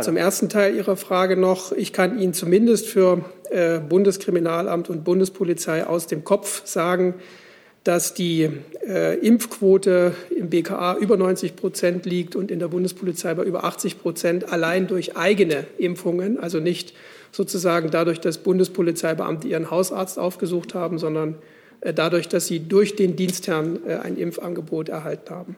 zum, 0.00 0.16
ersten 0.16 0.48
Teil 0.48 0.76
Ihrer 0.76 0.96
Frage 0.96 1.36
noch. 1.36 1.72
Ich 1.72 1.92
kann 1.92 2.20
Ihnen 2.20 2.32
zumindest 2.32 2.86
für 2.86 3.24
äh, 3.50 3.80
Bundeskriminalamt 3.80 4.88
und 4.88 5.02
Bundespolizei 5.02 5.84
aus 5.84 6.06
dem 6.06 6.22
Kopf 6.22 6.64
sagen, 6.64 7.14
dass 7.84 8.14
die 8.14 8.50
äh, 8.86 9.18
Impfquote 9.18 10.14
im 10.36 10.50
BKA 10.50 10.98
über 10.98 11.16
90 11.16 11.56
Prozent 11.56 12.04
liegt 12.04 12.36
und 12.36 12.50
in 12.50 12.58
der 12.58 12.68
Bundespolizei 12.68 13.32
bei 13.34 13.44
über 13.44 13.64
80 13.64 14.00
Prozent 14.00 14.52
allein 14.52 14.86
durch 14.86 15.16
eigene 15.16 15.64
Impfungen, 15.78 16.38
also 16.38 16.60
nicht 16.60 16.94
sozusagen 17.32 17.90
dadurch, 17.90 18.20
dass 18.20 18.36
Bundespolizeibeamte 18.38 19.48
ihren 19.48 19.70
Hausarzt 19.70 20.18
aufgesucht 20.18 20.74
haben, 20.74 20.98
sondern 20.98 21.36
äh, 21.80 21.94
dadurch, 21.94 22.28
dass 22.28 22.46
sie 22.46 22.60
durch 22.60 22.96
den 22.96 23.16
Dienstherrn 23.16 23.78
äh, 23.86 23.94
ein 23.96 24.18
Impfangebot 24.18 24.90
erhalten 24.90 25.30
haben. 25.30 25.56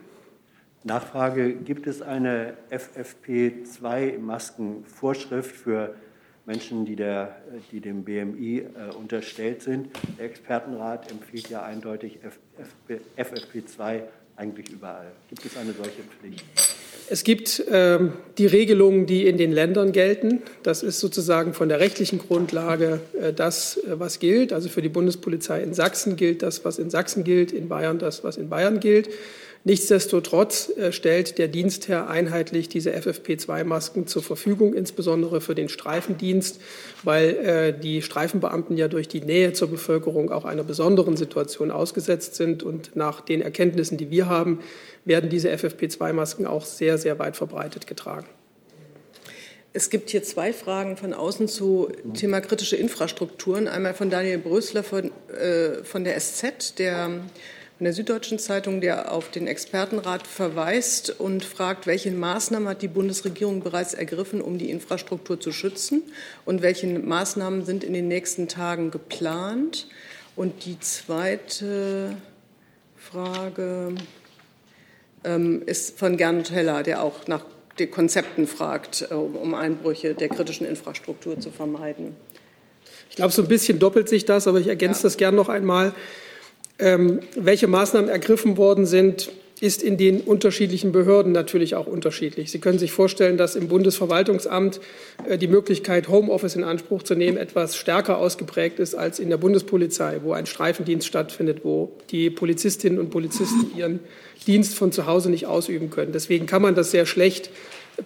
Nachfrage, 0.84 1.52
gibt 1.52 1.86
es 1.86 2.02
eine 2.02 2.54
FFP2-Maskenvorschrift 2.70 5.54
für 5.54 5.94
Menschen, 6.44 6.84
die, 6.84 6.96
der, 6.96 7.36
die 7.70 7.80
dem 7.80 8.04
BMI 8.04 8.58
äh, 8.58 8.94
unterstellt 8.96 9.62
sind. 9.62 9.90
Der 10.18 10.26
Expertenrat 10.26 11.10
empfiehlt 11.10 11.48
ja 11.48 11.62
eindeutig 11.62 12.18
FFP2 13.16 14.02
eigentlich 14.36 14.70
überall. 14.70 15.12
Gibt 15.28 15.44
es 15.44 15.56
eine 15.56 15.72
solche 15.72 16.02
Pflicht? 16.02 16.44
Es 17.08 17.24
gibt 17.24 17.62
ähm, 17.70 18.12
die 18.38 18.46
Regelungen, 18.46 19.06
die 19.06 19.26
in 19.26 19.36
den 19.36 19.52
Ländern 19.52 19.92
gelten. 19.92 20.42
Das 20.62 20.82
ist 20.82 21.00
sozusagen 21.00 21.52
von 21.52 21.68
der 21.68 21.80
rechtlichen 21.80 22.18
Grundlage 22.18 23.00
äh, 23.20 23.32
das, 23.32 23.76
äh, 23.76 23.98
was 24.00 24.18
gilt. 24.18 24.52
Also 24.52 24.68
für 24.68 24.82
die 24.82 24.88
Bundespolizei 24.88 25.62
in 25.62 25.74
Sachsen 25.74 26.16
gilt 26.16 26.42
das, 26.42 26.64
was 26.64 26.78
in 26.78 26.90
Sachsen 26.90 27.24
gilt, 27.24 27.52
in 27.52 27.68
Bayern 27.68 27.98
das, 27.98 28.24
was 28.24 28.36
in 28.36 28.48
Bayern 28.48 28.80
gilt. 28.80 29.10
Nichtsdestotrotz 29.64 30.70
äh, 30.76 30.90
stellt 30.90 31.38
der 31.38 31.46
Dienstherr 31.46 32.10
einheitlich 32.10 32.68
diese 32.68 32.90
FFP2-Masken 32.92 34.08
zur 34.08 34.22
Verfügung, 34.22 34.74
insbesondere 34.74 35.40
für 35.40 35.54
den 35.54 35.68
Streifendienst, 35.68 36.60
weil 37.04 37.28
äh, 37.28 37.78
die 37.78 38.02
Streifenbeamten 38.02 38.76
ja 38.76 38.88
durch 38.88 39.06
die 39.06 39.20
Nähe 39.20 39.52
zur 39.52 39.68
Bevölkerung 39.68 40.32
auch 40.32 40.44
einer 40.44 40.64
besonderen 40.64 41.16
Situation 41.16 41.70
ausgesetzt 41.70 42.34
sind. 42.34 42.64
Und 42.64 42.96
nach 42.96 43.20
den 43.20 43.40
Erkenntnissen, 43.40 43.98
die 43.98 44.10
wir 44.10 44.28
haben, 44.28 44.58
werden 45.04 45.30
diese 45.30 45.50
FFP2-Masken 45.50 46.44
auch 46.44 46.64
sehr, 46.64 46.98
sehr 46.98 47.20
weit 47.20 47.36
verbreitet 47.36 47.86
getragen. 47.86 48.26
Es 49.74 49.90
gibt 49.90 50.10
hier 50.10 50.22
zwei 50.24 50.52
Fragen 50.52 50.96
von 50.96 51.14
außen 51.14 51.48
zu 51.48 51.88
Thema 52.14 52.40
kritische 52.40 52.76
Infrastrukturen. 52.76 53.68
Einmal 53.68 53.94
von 53.94 54.10
Daniel 54.10 54.38
Brösler 54.38 54.82
von, 54.82 55.12
äh, 55.28 55.82
von 55.84 56.02
der 56.04 56.18
SZ, 56.20 56.78
der 56.78 57.22
in 57.82 57.86
der 57.86 57.94
Süddeutschen 57.94 58.38
Zeitung, 58.38 58.80
der 58.80 59.10
auf 59.10 59.28
den 59.28 59.48
Expertenrat 59.48 60.24
verweist 60.24 61.18
und 61.18 61.42
fragt, 61.42 61.88
welche 61.88 62.12
Maßnahmen 62.12 62.68
hat 62.68 62.80
die 62.80 62.86
Bundesregierung 62.86 63.60
bereits 63.60 63.92
ergriffen, 63.92 64.40
um 64.40 64.56
die 64.56 64.70
Infrastruktur 64.70 65.40
zu 65.40 65.50
schützen 65.50 66.04
und 66.44 66.62
welche 66.62 66.86
Maßnahmen 66.86 67.64
sind 67.64 67.82
in 67.82 67.92
den 67.92 68.06
nächsten 68.06 68.46
Tagen 68.46 68.92
geplant. 68.92 69.88
Und 70.36 70.64
die 70.64 70.78
zweite 70.78 72.14
Frage 72.96 73.96
ähm, 75.24 75.62
ist 75.66 75.98
von 75.98 76.16
Gernot 76.16 76.52
Heller, 76.52 76.84
der 76.84 77.02
auch 77.02 77.26
nach 77.26 77.44
den 77.80 77.90
Konzepten 77.90 78.46
fragt, 78.46 79.08
äh, 79.10 79.14
um 79.14 79.54
Einbrüche 79.56 80.14
der 80.14 80.28
kritischen 80.28 80.68
Infrastruktur 80.68 81.40
zu 81.40 81.50
vermeiden. 81.50 82.14
Ich 83.10 83.16
glaube, 83.16 83.32
so 83.32 83.42
ein 83.42 83.48
bisschen 83.48 83.80
doppelt 83.80 84.08
sich 84.08 84.24
das, 84.24 84.46
aber 84.46 84.60
ich 84.60 84.68
ergänze 84.68 85.00
ja. 85.00 85.02
das 85.02 85.16
gern 85.16 85.34
noch 85.34 85.48
einmal. 85.48 85.92
Ähm, 86.82 87.20
welche 87.36 87.68
Maßnahmen 87.68 88.10
ergriffen 88.10 88.56
worden 88.56 88.86
sind, 88.86 89.30
ist 89.60 89.84
in 89.84 89.96
den 89.96 90.20
unterschiedlichen 90.22 90.90
Behörden 90.90 91.30
natürlich 91.30 91.76
auch 91.76 91.86
unterschiedlich. 91.86 92.50
Sie 92.50 92.58
können 92.58 92.80
sich 92.80 92.90
vorstellen, 92.90 93.36
dass 93.36 93.54
im 93.54 93.68
Bundesverwaltungsamt 93.68 94.80
äh, 95.28 95.38
die 95.38 95.46
Möglichkeit, 95.46 96.08
Homeoffice 96.08 96.56
in 96.56 96.64
Anspruch 96.64 97.04
zu 97.04 97.14
nehmen, 97.14 97.36
etwas 97.36 97.76
stärker 97.76 98.18
ausgeprägt 98.18 98.80
ist 98.80 98.96
als 98.96 99.20
in 99.20 99.30
der 99.30 99.36
Bundespolizei, 99.36 100.18
wo 100.24 100.32
ein 100.32 100.46
Streifendienst 100.46 101.06
stattfindet, 101.06 101.60
wo 101.62 101.92
die 102.10 102.30
Polizistinnen 102.30 102.98
und 102.98 103.10
Polizisten 103.10 103.70
ihren 103.78 104.00
Dienst 104.48 104.74
von 104.74 104.90
zu 104.90 105.06
Hause 105.06 105.30
nicht 105.30 105.46
ausüben 105.46 105.90
können. 105.90 106.10
Deswegen 106.10 106.46
kann 106.46 106.62
man 106.62 106.74
das 106.74 106.90
sehr 106.90 107.06
schlecht 107.06 107.50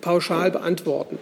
pauschal 0.02 0.50
beantworten. 0.50 1.18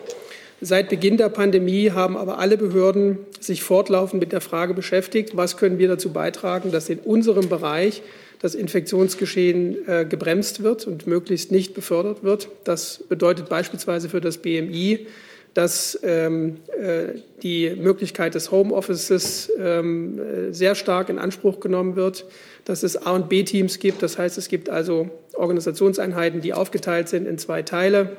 Seit 0.61 0.88
Beginn 0.88 1.16
der 1.16 1.28
Pandemie 1.28 1.90
haben 1.90 2.16
aber 2.16 2.38
alle 2.38 2.56
Behörden 2.56 3.18
sich 3.40 3.62
fortlaufend 3.62 4.20
mit 4.20 4.32
der 4.32 4.40
Frage 4.40 4.73
beschäftigt, 4.73 5.37
was 5.37 5.56
können 5.56 5.78
wir 5.78 5.88
dazu 5.88 6.12
beitragen, 6.12 6.70
dass 6.70 6.88
in 6.88 7.00
unserem 7.00 7.49
Bereich 7.49 8.02
das 8.40 8.54
Infektionsgeschehen 8.54 9.88
äh, 9.88 10.04
gebremst 10.04 10.62
wird 10.62 10.87
und 10.87 11.06
möglichst 11.06 11.50
nicht 11.50 11.75
befördert 11.75 12.23
wird. 12.23 12.49
Das 12.64 13.02
bedeutet 13.08 13.49
beispielsweise 13.49 14.08
für 14.08 14.20
das 14.20 14.38
BMI, 14.38 15.06
dass 15.54 15.99
ähm, 16.02 16.58
äh, 16.78 17.20
die 17.42 17.70
Möglichkeit 17.70 18.34
des 18.34 18.50
Homeoffices 18.50 19.50
ähm, 19.58 20.18
äh, 20.18 20.52
sehr 20.52 20.75
stark 20.75 21.08
in 21.08 21.18
Anspruch 21.18 21.61
genommen 21.61 21.96
wird, 21.96 22.26
dass 22.64 22.82
es 22.82 22.96
A- 22.96 23.12
und 23.12 23.28
B-Teams 23.28 23.78
gibt. 23.78 24.02
Das 24.02 24.18
heißt, 24.18 24.37
es 24.37 24.49
gibt 24.49 24.68
also 24.68 25.08
Organisationseinheiten, 25.34 26.40
die 26.40 26.52
aufgeteilt 26.52 27.08
sind 27.08 27.26
in 27.26 27.38
zwei 27.38 27.62
Teile 27.62 28.16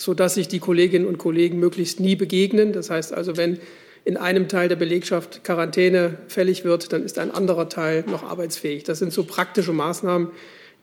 sodass 0.00 0.32
sich 0.32 0.48
die 0.48 0.60
Kolleginnen 0.60 1.04
und 1.04 1.18
Kollegen 1.18 1.58
möglichst 1.58 2.00
nie 2.00 2.16
begegnen. 2.16 2.72
Das 2.72 2.88
heißt 2.88 3.12
also, 3.12 3.36
wenn 3.36 3.58
in 4.06 4.16
einem 4.16 4.48
Teil 4.48 4.66
der 4.66 4.76
Belegschaft 4.76 5.44
Quarantäne 5.44 6.16
fällig 6.26 6.64
wird, 6.64 6.94
dann 6.94 7.04
ist 7.04 7.18
ein 7.18 7.30
anderer 7.30 7.68
Teil 7.68 8.04
noch 8.10 8.22
arbeitsfähig. 8.22 8.82
Das 8.84 8.98
sind 8.98 9.12
so 9.12 9.24
praktische 9.24 9.74
Maßnahmen, 9.74 10.28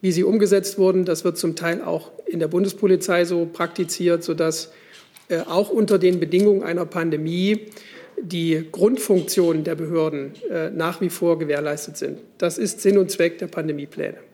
wie 0.02 0.12
sie 0.12 0.24
umgesetzt 0.24 0.78
wurden. 0.78 1.04
Das 1.04 1.24
wird 1.24 1.40
zum 1.40 1.56
Teil 1.56 1.82
auch 1.82 2.12
in 2.28 2.40
der 2.40 2.48
Bundespolizei 2.48 3.26
so 3.26 3.48
praktiziert, 3.52 4.24
sodass 4.24 4.72
äh, 5.30 5.40
auch 5.40 5.72
unter 5.72 5.98
den 5.98 6.20
Bedingungen 6.20 6.62
einer 6.62 6.86
Pandemie 6.86 7.72
die 8.22 8.68
Grundfunktionen 8.72 9.64
der 9.64 9.74
Behörden 9.74 10.34
äh, 10.52 10.70
nach 10.70 11.02
wie 11.02 11.10
vor 11.10 11.40
gewährleistet 11.40 11.98
sind. 11.98 12.20
Das 12.38 12.60
ist 12.60 12.82
Sinn 12.82 13.00
und 13.00 13.10
Zweck 13.10 13.40
der 13.40 13.48
Pandemiepläne. 13.48 14.27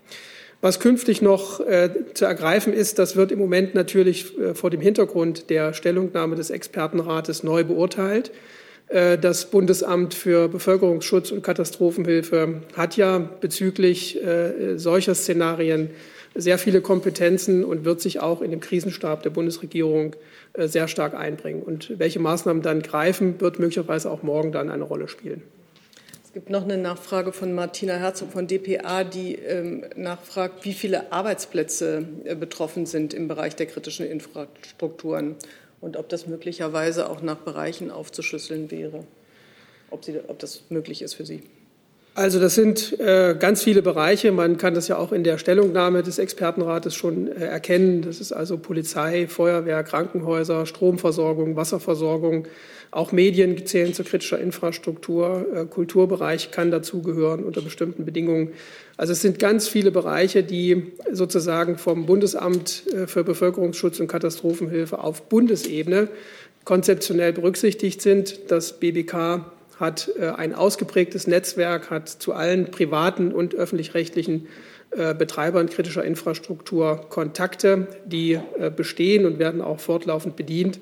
Was 0.63 0.79
künftig 0.79 1.21
noch 1.21 1.59
äh, 1.59 1.89
zu 2.13 2.23
ergreifen 2.23 2.71
ist, 2.71 2.97
das 2.97 3.17
wird 3.17 3.33
im 3.33 3.39
Moment 3.39 3.75
natürlich 3.75 4.39
äh, 4.39 4.55
vor 4.55 4.69
dem 4.69 4.79
Hintergrund 4.79 5.49
der 5.49 5.73
Stellungnahme 5.73 6.37
des 6.37 6.51
Expertenrates 6.51 7.43
neu 7.43 7.65
beurteilt. 7.65 8.31
Äh, 8.87 9.17
das 9.17 9.51
Bundesamt 9.51 10.13
für 10.13 10.47
Bevölkerungsschutz 10.47 11.31
und 11.31 11.43
Katastrophenhilfe 11.43 12.61
hat 12.77 12.95
ja 12.95 13.17
bezüglich 13.17 14.23
äh, 14.23 14.77
solcher 14.77 15.15
Szenarien 15.15 15.89
sehr 16.33 16.57
viele 16.57 16.79
Kompetenzen 16.79 17.65
und 17.65 17.83
wird 17.83 17.99
sich 17.99 18.21
auch 18.21 18.41
in 18.41 18.51
dem 18.51 18.61
Krisenstab 18.61 19.21
der 19.21 19.31
Bundesregierung 19.31 20.15
äh, 20.53 20.69
sehr 20.69 20.87
stark 20.87 21.13
einbringen. 21.13 21.61
Und 21.61 21.99
welche 21.99 22.21
Maßnahmen 22.21 22.63
dann 22.63 22.81
greifen, 22.81 23.41
wird 23.41 23.59
möglicherweise 23.59 24.09
auch 24.09 24.23
morgen 24.23 24.53
dann 24.53 24.69
eine 24.69 24.83
Rolle 24.83 25.09
spielen. 25.09 25.41
Es 26.33 26.41
gibt 26.41 26.49
noch 26.49 26.63
eine 26.63 26.79
Nachfrage 26.79 27.31
von 27.31 27.53
Martina 27.53 27.93
Herzog 27.93 28.31
von 28.31 28.47
dpa, 28.47 29.03
die 29.03 29.35
ähm, 29.35 29.85
nachfragt, 29.95 30.65
wie 30.65 30.73
viele 30.73 31.11
Arbeitsplätze 31.11 32.07
äh, 32.23 32.33
betroffen 32.33 32.87
sind 32.87 33.13
im 33.13 33.27
Bereich 33.27 33.55
der 33.55 33.67
kritischen 33.67 34.07
Infrastrukturen 34.07 35.35
und 35.79 35.95
ob 35.95 36.09
das 36.09 36.25
möglicherweise 36.25 37.07
auch 37.07 37.21
nach 37.21 37.37
Bereichen 37.37 37.91
aufzuschlüsseln 37.91 38.71
wäre, 38.71 39.03
ob, 39.91 40.03
sie, 40.03 40.21
ob 40.27 40.39
das 40.39 40.63
möglich 40.69 41.03
ist 41.03 41.13
für 41.13 41.23
Sie. 41.27 41.43
Also 42.15 42.39
das 42.39 42.55
sind 42.55 42.99
äh, 42.99 43.35
ganz 43.37 43.63
viele 43.63 43.83
Bereiche. 43.83 44.31
Man 44.31 44.57
kann 44.57 44.73
das 44.73 44.87
ja 44.87 44.97
auch 44.97 45.11
in 45.11 45.23
der 45.23 45.37
Stellungnahme 45.37 46.01
des 46.01 46.17
Expertenrates 46.17 46.95
schon 46.95 47.27
äh, 47.27 47.45
erkennen. 47.45 48.01
Das 48.01 48.19
ist 48.19 48.31
also 48.31 48.57
Polizei, 48.57 49.27
Feuerwehr, 49.27 49.83
Krankenhäuser, 49.83 50.65
Stromversorgung, 50.65 51.55
Wasserversorgung, 51.55 52.47
auch 52.93 53.11
Medien 53.11 53.65
zählen 53.65 53.93
zu 53.93 54.03
kritischer 54.03 54.39
Infrastruktur. 54.39 55.45
Äh, 55.53 55.65
Kulturbereich 55.65 56.51
kann 56.51 56.71
dazugehören 56.71 57.43
unter 57.43 57.61
bestimmten 57.61 58.05
Bedingungen. 58.05 58.51
Also 58.97 59.13
es 59.13 59.21
sind 59.21 59.39
ganz 59.39 59.67
viele 59.67 59.91
Bereiche, 59.91 60.43
die 60.43 60.93
sozusagen 61.11 61.77
vom 61.77 62.05
Bundesamt 62.05 62.83
äh, 62.93 63.07
für 63.07 63.23
Bevölkerungsschutz 63.23 63.99
und 63.99 64.07
Katastrophenhilfe 64.07 64.99
auf 64.99 65.23
Bundesebene 65.23 66.07
konzeptionell 66.65 67.33
berücksichtigt 67.33 68.01
sind. 68.01 68.51
Das 68.51 68.79
BBK 68.79 69.45
hat 69.79 70.11
äh, 70.19 70.27
ein 70.27 70.53
ausgeprägtes 70.53 71.25
Netzwerk, 71.25 71.89
hat 71.89 72.09
zu 72.09 72.33
allen 72.33 72.71
privaten 72.71 73.31
und 73.31 73.55
öffentlich-rechtlichen 73.55 74.47
Betreibern 75.17 75.69
kritischer 75.69 76.03
Infrastruktur 76.03 77.07
Kontakte, 77.09 77.87
die 78.05 78.39
bestehen 78.75 79.25
und 79.25 79.39
werden 79.39 79.59
auch 79.59 79.79
fortlaufend 79.79 80.35
bedient. 80.35 80.79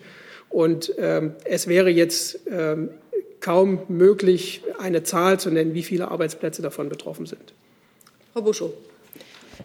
Und 0.52 0.94
ähm, 0.98 1.34
es 1.46 1.68
wäre 1.68 1.90
jetzt 1.90 2.40
ähm, 2.50 2.90
kaum 3.40 3.80
möglich, 3.88 4.64
eine 4.78 5.04
Zahl 5.04 5.40
zu 5.40 5.50
nennen, 5.50 5.74
wie 5.74 5.84
viele 5.84 6.10
Arbeitsplätze 6.10 6.62
davon 6.62 6.90
betroffen 6.90 7.26
sind. 7.26 7.54
Frau 8.34 8.42
Buschow. 8.42 8.72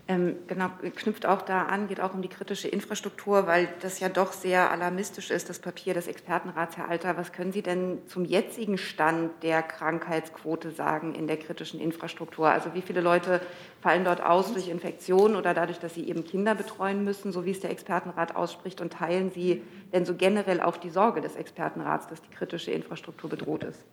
Ähm, 0.09 0.37
genau, 0.47 0.71
knüpft 0.95 1.27
auch 1.27 1.43
da 1.43 1.65
an, 1.65 1.89
geht 1.89 2.01
auch 2.01 2.15
um 2.15 2.23
die 2.23 2.29
kritische 2.29 2.69
Infrastruktur, 2.69 3.47
weil 3.47 3.69
das 3.81 4.01
ja 4.01 4.09
doch 4.09 4.33
sehr 4.33 4.71
alarmistisch 4.71 5.31
ist, 5.31 5.49
das 5.49 5.59
Papier 5.59 5.95
des 5.95 6.07
Expertenrats, 6.07 6.77
Herr 6.77 6.89
Alter. 6.89 7.17
Was 7.17 7.33
können 7.33 7.53
Sie 7.53 7.63
denn 7.63 7.99
zum 8.07 8.25
jetzigen 8.25 8.79
Stand 8.79 9.43
der 9.43 9.63
Krankheitsquote 9.63 10.71
sagen 10.71 11.15
in 11.15 11.27
der 11.27 11.37
kritischen 11.37 11.81
Infrastruktur? 11.81 12.49
Also 12.49 12.75
wie 12.75 12.83
viele 12.83 13.01
Leute 13.01 13.41
fallen 13.81 14.05
dort 14.05 14.23
aus 14.23 14.53
durch 14.53 14.69
Infektionen 14.69 15.37
oder 15.37 15.55
dadurch, 15.55 15.79
dass 15.79 15.95
sie 15.95 16.09
eben 16.09 16.25
Kinder 16.25 16.55
betreuen 16.55 17.05
müssen, 17.05 17.33
so 17.33 17.45
wie 17.45 17.51
es 17.51 17.61
der 17.61 17.71
Expertenrat 17.71 18.35
ausspricht? 18.35 18.81
Und 18.81 18.93
teilen 18.93 19.31
Sie 19.31 19.63
denn 19.93 20.05
so 20.05 20.15
generell 20.15 20.61
auch 20.61 20.77
die 20.77 20.91
Sorge 20.91 21.21
des 21.21 21.37
Expertenrats, 21.37 22.07
dass 22.09 22.23
die 22.23 22.31
kritische 22.31 22.71
Infrastruktur 22.71 23.31
bedroht 23.31 23.65
ist? 23.65 23.85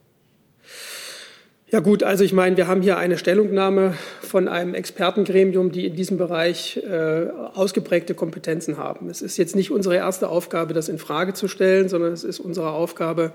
Ja 1.74 1.80
gut, 1.80 2.04
also 2.04 2.24
ich 2.24 2.34
meine, 2.34 2.56
wir 2.56 2.68
haben 2.68 2.84
hier 2.84 2.98
eine 2.98 3.18
Stellungnahme 3.18 3.96
von 4.22 4.48
einem 4.48 4.76
Expertengremium, 4.76 5.72
die 5.72 5.88
in 5.88 5.96
diesem 5.96 6.20
Bereich 6.20 6.78
äh, 6.78 7.26
ausgeprägte 7.56 8.14
Kompetenzen 8.14 8.78
haben. 8.78 9.10
Es 9.10 9.24
ist 9.24 9.38
jetzt 9.38 9.56
nicht 9.56 9.72
unsere 9.72 9.96
erste 9.96 10.30
Aufgabe, 10.30 10.76
das 10.76 10.88
in 10.88 11.00
Frage 11.00 11.34
zu 11.34 11.48
stellen, 11.48 11.90
sondern 11.90 12.14
es 12.14 12.24
ist 12.24 12.40
unsere 12.40 12.74
Aufgabe, 12.74 13.34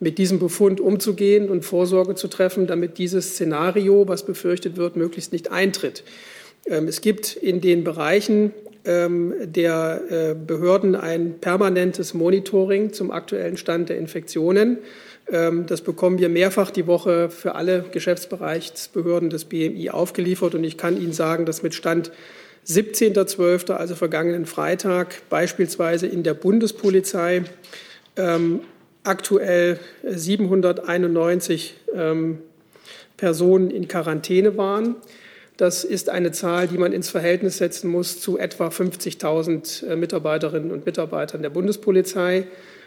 mit 0.00 0.16
diesem 0.16 0.38
Befund 0.38 0.80
umzugehen 0.80 1.50
und 1.50 1.66
Vorsorge 1.66 2.14
zu 2.14 2.28
treffen, 2.28 2.66
damit 2.66 2.96
dieses 2.96 3.34
Szenario, 3.34 4.08
was 4.08 4.24
befürchtet 4.24 4.78
wird, 4.78 4.96
möglichst 4.96 5.34
nicht 5.34 5.52
eintritt. 5.52 6.02
Ähm, 6.64 6.88
es 6.88 7.02
gibt 7.02 7.36
in 7.36 7.60
den 7.60 7.84
Bereichen 7.84 8.54
ähm, 8.86 9.34
der 9.44 10.00
äh, 10.08 10.34
Behörden 10.34 10.94
ein 10.94 11.40
permanentes 11.40 12.14
Monitoring 12.14 12.94
zum 12.94 13.10
aktuellen 13.10 13.58
Stand 13.58 13.90
der 13.90 13.98
Infektionen. 13.98 14.78
Ähm, 15.30 15.66
das 15.66 15.80
bekommen 15.80 16.18
wir 16.18 16.28
mehrfach 16.28 16.70
die 16.70 16.86
Woche 16.86 17.30
für 17.30 17.54
alle 17.54 17.84
Geschäftsbereichsbehörden 17.90 19.30
des 19.30 19.46
BMI 19.46 19.90
aufgeliefert. 19.90 20.54
Und 20.54 20.64
ich 20.64 20.76
kann 20.76 21.00
Ihnen 21.00 21.12
sagen, 21.12 21.46
dass 21.46 21.62
mit 21.62 21.74
Stand 21.74 22.12
17.12., 22.66 23.72
also 23.72 23.94
vergangenen 23.94 24.46
Freitag, 24.46 25.22
beispielsweise 25.28 26.06
in 26.06 26.22
der 26.22 26.34
Bundespolizei 26.34 27.44
ähm, 28.16 28.60
aktuell 29.04 29.78
791 30.04 31.74
ähm, 31.94 32.38
Personen 33.16 33.70
in 33.70 33.88
Quarantäne 33.88 34.56
waren. 34.56 34.96
Das 35.56 35.84
ist 35.84 36.10
eine 36.10 36.32
Zahl, 36.32 36.68
die 36.68 36.76
man 36.76 36.92
ins 36.92 37.08
Verhältnis 37.08 37.58
setzen 37.58 37.88
muss 37.88 38.20
zu 38.20 38.36
etwa 38.36 38.68
50.000 38.68 39.86
äh, 39.86 39.96
Mitarbeiterinnen 39.96 40.70
und 40.70 40.84
Mitarbeitern 40.84 41.42
der 41.42 41.50
Bundespolizei. 41.50 42.46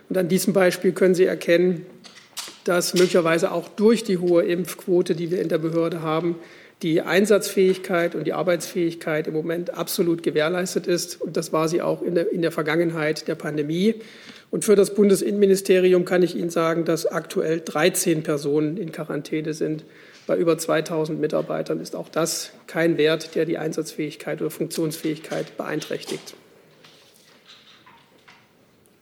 Und 0.10 0.18
an 0.18 0.28
diesem 0.28 0.54
Beispiel 0.54 0.92
können 0.92 1.16
Sie 1.16 1.26
erkennen, 1.26 1.86
dass 2.64 2.94
möglicherweise 2.94 3.52
auch 3.52 3.68
durch 3.68 4.04
die 4.04 4.18
hohe 4.18 4.44
Impfquote, 4.44 5.16
die 5.16 5.32
wir 5.32 5.42
in 5.42 5.50
der 5.50 5.58
Behörde 5.58 6.02
haben, 6.02 6.36
die 6.82 7.02
Einsatzfähigkeit 7.02 8.16
und 8.16 8.26
die 8.26 8.34
Arbeitsfähigkeit 8.34 9.28
im 9.28 9.34
Moment 9.34 9.74
absolut 9.74 10.24
gewährleistet 10.24 10.88
ist. 10.88 11.20
Und 11.22 11.36
das 11.36 11.52
war 11.52 11.68
sie 11.68 11.82
auch 11.82 12.02
in 12.02 12.16
der, 12.16 12.32
in 12.32 12.42
der 12.42 12.52
Vergangenheit 12.52 13.28
der 13.28 13.36
Pandemie. 13.36 13.96
Und 14.50 14.66
für 14.66 14.76
das 14.76 14.96
Bundesinnenministerium 14.96 16.06
kann 16.06 16.24
ich 16.24 16.36
Ihnen 16.36 16.50
sagen, 16.50 16.86
dass 16.86 17.06
aktuell 17.06 17.62
13 17.64 18.24
Personen 18.24 18.78
in 18.78 18.92
Quarantäne 18.92 19.54
sind. 19.54 19.84
Bei 20.26 20.38
über 20.38 20.58
2000 20.58 21.20
Mitarbeitern 21.20 21.82
ist 21.82 21.96
auch 21.96 22.08
das 22.08 22.52
kein 22.68 22.98
Wert, 22.98 23.36
der 23.36 23.46
die 23.46 23.58
Einsatzfähigkeit 23.58 24.42
oder 24.42 24.50
Funktionsfähigkeit 24.50 25.58
beeinträchtigt. 25.58 26.36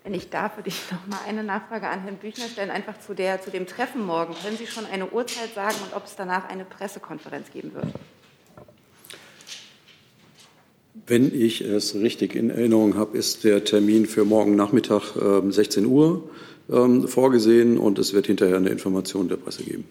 Wenn 0.07 0.13
ich 0.13 0.29
darf, 0.29 0.55
würde 0.55 0.69
ich 0.69 0.89
noch 0.89 1.05
mal 1.07 1.19
eine 1.27 1.43
Nachfrage 1.43 1.89
an 1.89 1.99
Herrn 2.03 2.15
Büchner 2.15 2.45
stellen, 2.45 2.69
einfach 2.69 2.97
zu, 2.97 3.13
der, 3.13 3.41
zu 3.41 3.51
dem 3.51 3.67
Treffen 3.67 4.05
morgen. 4.05 4.33
Können 4.41 4.55
Sie 4.55 4.65
schon 4.65 4.85
eine 4.85 5.11
Uhrzeit 5.11 5.53
sagen 5.53 5.75
und 5.83 5.93
ob 5.93 6.05
es 6.05 6.15
danach 6.15 6.47
eine 6.47 6.63
Pressekonferenz 6.63 7.51
geben 7.51 7.73
wird? 7.73 7.87
Wenn 11.05 11.35
ich 11.37 11.59
es 11.59 11.93
richtig 11.93 12.35
in 12.35 12.51
Erinnerung 12.51 12.95
habe, 12.95 13.17
ist 13.17 13.43
der 13.43 13.65
Termin 13.65 14.05
für 14.05 14.23
morgen 14.23 14.55
Nachmittag 14.55 15.17
äh, 15.17 15.51
16 15.51 15.85
Uhr 15.85 16.29
ähm, 16.71 17.05
vorgesehen 17.05 17.77
und 17.77 17.99
es 17.99 18.13
wird 18.13 18.27
hinterher 18.27 18.55
eine 18.55 18.69
Information 18.69 19.27
der 19.27 19.35
Presse 19.35 19.65
geben. 19.65 19.83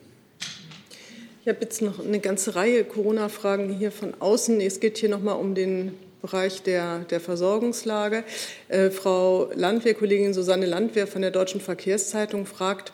Ich 1.43 1.49
habe 1.49 1.59
jetzt 1.61 1.83
noch 1.83 2.03
eine 2.03 2.21
ganze 2.21 2.55
Reihe 2.57 2.85
Corona-Fragen 2.85 3.69
hier 3.69 3.93
von 3.93 4.15
außen. 4.19 4.63
Es 4.63 4.81
geht 4.81 4.97
hier 4.97 5.11
noch 5.11 5.21
mal 5.21 5.35
um 5.35 5.55
den 5.55 5.93
Bereich 6.27 6.63
der, 6.63 7.01
der 7.11 7.21
Versorgungslage. 7.21 8.25
Äh, 8.69 8.91
Frau 8.91 9.51
Landwehr, 9.55 9.95
Kollegin 9.95 10.35
Susanne 10.35 10.67
Landwehr 10.67 11.07
von 11.07 11.23
der 11.23 11.31
Deutschen 11.31 11.61
Verkehrszeitung 11.61 12.47
fragt, 12.47 12.93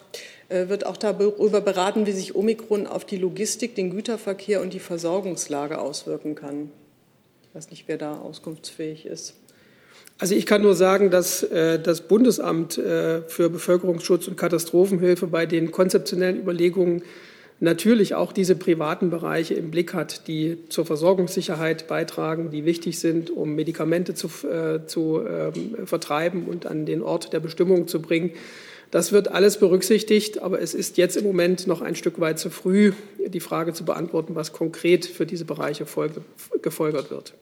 äh, 0.48 0.68
wird 0.68 0.86
auch 0.86 0.96
darüber 0.96 1.60
beraten, 1.60 2.06
wie 2.06 2.12
sich 2.12 2.34
Omikron 2.34 2.86
auf 2.86 3.04
die 3.04 3.16
Logistik, 3.16 3.74
den 3.74 3.90
Güterverkehr 3.90 4.60
und 4.60 4.72
die 4.74 4.80
Versorgungslage 4.80 5.78
auswirken 5.78 6.34
kann. 6.34 6.70
Ich 7.48 7.54
weiß 7.54 7.70
nicht, 7.70 7.84
wer 7.86 7.98
da 7.98 8.18
auskunftsfähig 8.18 9.06
ist. 9.06 9.34
Also 10.18 10.34
ich 10.34 10.46
kann 10.46 10.62
nur 10.62 10.74
sagen, 10.74 11.10
dass 11.10 11.42
äh, 11.42 11.80
das 11.80 12.02
Bundesamt 12.02 12.78
äh, 12.78 13.22
für 13.22 13.50
Bevölkerungsschutz 13.50 14.28
und 14.28 14.36
Katastrophenhilfe 14.36 15.26
bei 15.26 15.46
den 15.46 15.72
konzeptionellen 15.72 16.38
Überlegungen 16.38 17.02
natürlich 17.62 18.14
auch 18.16 18.32
diese 18.32 18.56
privaten 18.56 19.08
Bereiche 19.08 19.54
im 19.54 19.70
Blick 19.70 19.94
hat, 19.94 20.26
die 20.26 20.58
zur 20.68 20.84
Versorgungssicherheit 20.84 21.86
beitragen, 21.86 22.50
die 22.50 22.64
wichtig 22.64 22.98
sind, 22.98 23.30
um 23.30 23.54
Medikamente 23.54 24.14
zu, 24.14 24.28
äh, 24.46 24.84
zu 24.86 25.22
ähm, 25.24 25.86
vertreiben 25.86 26.46
und 26.46 26.66
an 26.66 26.84
den 26.86 27.02
Ort 27.02 27.32
der 27.32 27.40
Bestimmung 27.40 27.86
zu 27.86 28.02
bringen. 28.02 28.32
Das 28.90 29.12
wird 29.12 29.28
alles 29.28 29.58
berücksichtigt, 29.58 30.42
aber 30.42 30.60
es 30.60 30.74
ist 30.74 30.98
jetzt 30.98 31.16
im 31.16 31.24
Moment 31.24 31.66
noch 31.66 31.80
ein 31.80 31.94
Stück 31.94 32.20
weit 32.20 32.38
zu 32.38 32.50
früh, 32.50 32.92
die 33.26 33.40
Frage 33.40 33.72
zu 33.72 33.84
beantworten, 33.84 34.34
was 34.34 34.52
konkret 34.52 35.06
für 35.06 35.24
diese 35.24 35.44
Bereiche 35.44 35.86
gefolgert 36.60 37.10
wird. 37.10 37.32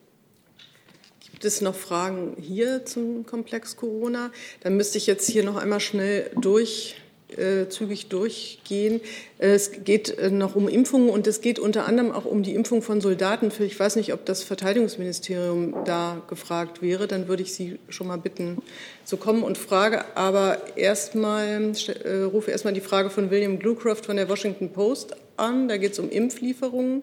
Gibt 1.31 1.45
es 1.47 1.63
noch 1.63 1.75
Fragen 1.75 2.37
hier 2.39 2.85
zum 2.85 3.25
Komplex 3.25 3.77
Corona? 3.77 4.31
Dann 4.61 4.77
müsste 4.77 4.99
ich 4.99 5.07
jetzt 5.07 5.29
hier 5.29 5.43
noch 5.43 5.57
einmal 5.57 5.81
schnell 5.81 6.31
durch 6.39 7.00
äh, 7.39 7.69
zügig 7.69 8.09
durchgehen. 8.09 9.01
Es 9.39 9.85
geht 9.85 10.19
äh, 10.19 10.31
noch 10.31 10.57
um 10.57 10.69
Impfungen 10.69 11.09
und 11.11 11.27
es 11.27 11.41
geht 11.41 11.59
unter 11.59 11.87
anderem 11.87 12.13
auch 12.13 12.25
um 12.25 12.43
die 12.43 12.55
Impfung 12.55 12.83
von 12.83 13.01
Soldaten. 13.01 13.51
Ich 13.61 13.79
weiß 13.79 13.97
nicht, 13.97 14.13
ob 14.13 14.25
das 14.25 14.43
Verteidigungsministerium 14.43 15.85
da 15.85 16.23
gefragt 16.29 16.83
wäre. 16.83 17.07
Dann 17.07 17.29
würde 17.29 17.43
ich 17.43 17.55
Sie 17.55 17.79
schon 17.89 18.07
mal 18.07 18.19
bitten 18.19 18.59
zu 19.05 19.17
kommen 19.17 19.43
und 19.43 19.59
frage 19.59 20.05
aber 20.17 20.59
erstmal, 20.77 21.73
äh, 22.05 22.23
rufe 22.23 22.51
erstmal 22.51 22.75
die 22.75 22.81
Frage 22.81 23.11
von 23.11 23.31
William 23.31 23.59
Glucroft 23.59 24.07
von 24.07 24.17
der 24.17 24.29
Washington 24.29 24.71
Post 24.71 25.17
an. 25.37 25.69
Da 25.69 25.77
geht 25.77 25.93
es 25.93 25.99
um 25.99 26.11
Impflieferungen. 26.11 27.03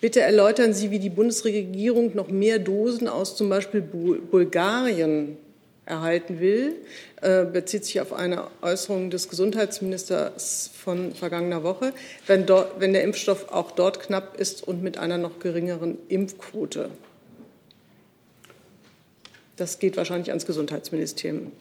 Bitte 0.00 0.20
erläutern 0.20 0.74
Sie, 0.74 0.90
wie 0.90 0.98
die 0.98 1.10
Bundesregierung 1.10 2.14
noch 2.14 2.28
mehr 2.28 2.58
Dosen 2.58 3.08
aus 3.08 3.36
zum 3.36 3.48
Beispiel 3.48 3.80
Bulgarien 3.80 5.38
erhalten 5.86 6.40
will, 6.40 6.76
äh, 7.20 7.44
bezieht 7.44 7.84
sich 7.84 8.00
auf 8.00 8.12
eine 8.12 8.48
Äußerung 8.62 9.10
des 9.10 9.28
Gesundheitsministers 9.28 10.70
von 10.74 11.14
vergangener 11.14 11.62
Woche, 11.62 11.92
wenn, 12.26 12.46
dort, 12.46 12.80
wenn 12.80 12.92
der 12.92 13.02
Impfstoff 13.02 13.50
auch 13.50 13.70
dort 13.70 14.00
knapp 14.00 14.38
ist 14.40 14.66
und 14.66 14.82
mit 14.82 14.98
einer 14.98 15.18
noch 15.18 15.38
geringeren 15.40 15.98
Impfquote. 16.08 16.90
Das 19.56 19.78
geht 19.78 19.96
wahrscheinlich 19.96 20.30
ans 20.30 20.46
Gesundheitsministerium. 20.46 21.52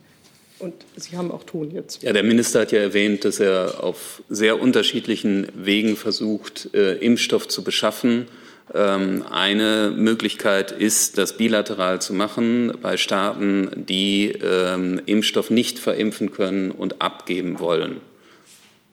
Und 0.59 0.73
Sie 0.95 1.17
haben 1.17 1.31
auch 1.31 1.43
Ton 1.43 1.71
jetzt. 1.71 2.03
Ja, 2.03 2.13
der 2.13 2.23
Minister 2.23 2.61
hat 2.61 2.71
ja 2.71 2.79
erwähnt, 2.79 3.25
dass 3.25 3.39
er 3.39 3.83
auf 3.83 4.23
sehr 4.29 4.61
unterschiedlichen 4.61 5.47
Wegen 5.55 5.97
versucht, 5.97 6.73
äh, 6.73 6.93
Impfstoff 6.95 7.47
zu 7.47 7.63
beschaffen. 7.63 8.27
Ähm, 8.73 9.25
eine 9.29 9.91
Möglichkeit 9.95 10.71
ist, 10.71 11.17
das 11.17 11.37
bilateral 11.37 12.01
zu 12.01 12.13
machen 12.13 12.73
bei 12.81 12.97
Staaten, 12.97 13.85
die 13.87 14.31
ähm, 14.31 15.01
Impfstoff 15.05 15.49
nicht 15.49 15.79
verimpfen 15.79 16.31
können 16.31 16.71
und 16.71 17.01
abgeben 17.01 17.59
wollen. 17.59 18.01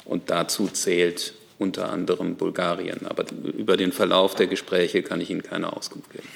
Und 0.04 0.30
dazu 0.30 0.66
zählt 0.66 1.34
unter 1.58 1.90
anderem 1.90 2.36
Bulgarien. 2.36 3.06
Aber 3.06 3.24
über 3.56 3.76
den 3.76 3.92
Verlauf 3.92 4.34
der 4.34 4.48
Gespräche 4.48 5.02
kann 5.02 5.20
ich 5.20 5.30
Ihnen 5.30 5.42
keine 5.42 5.72
Auskunft 5.76 6.10
geben. 6.10 6.26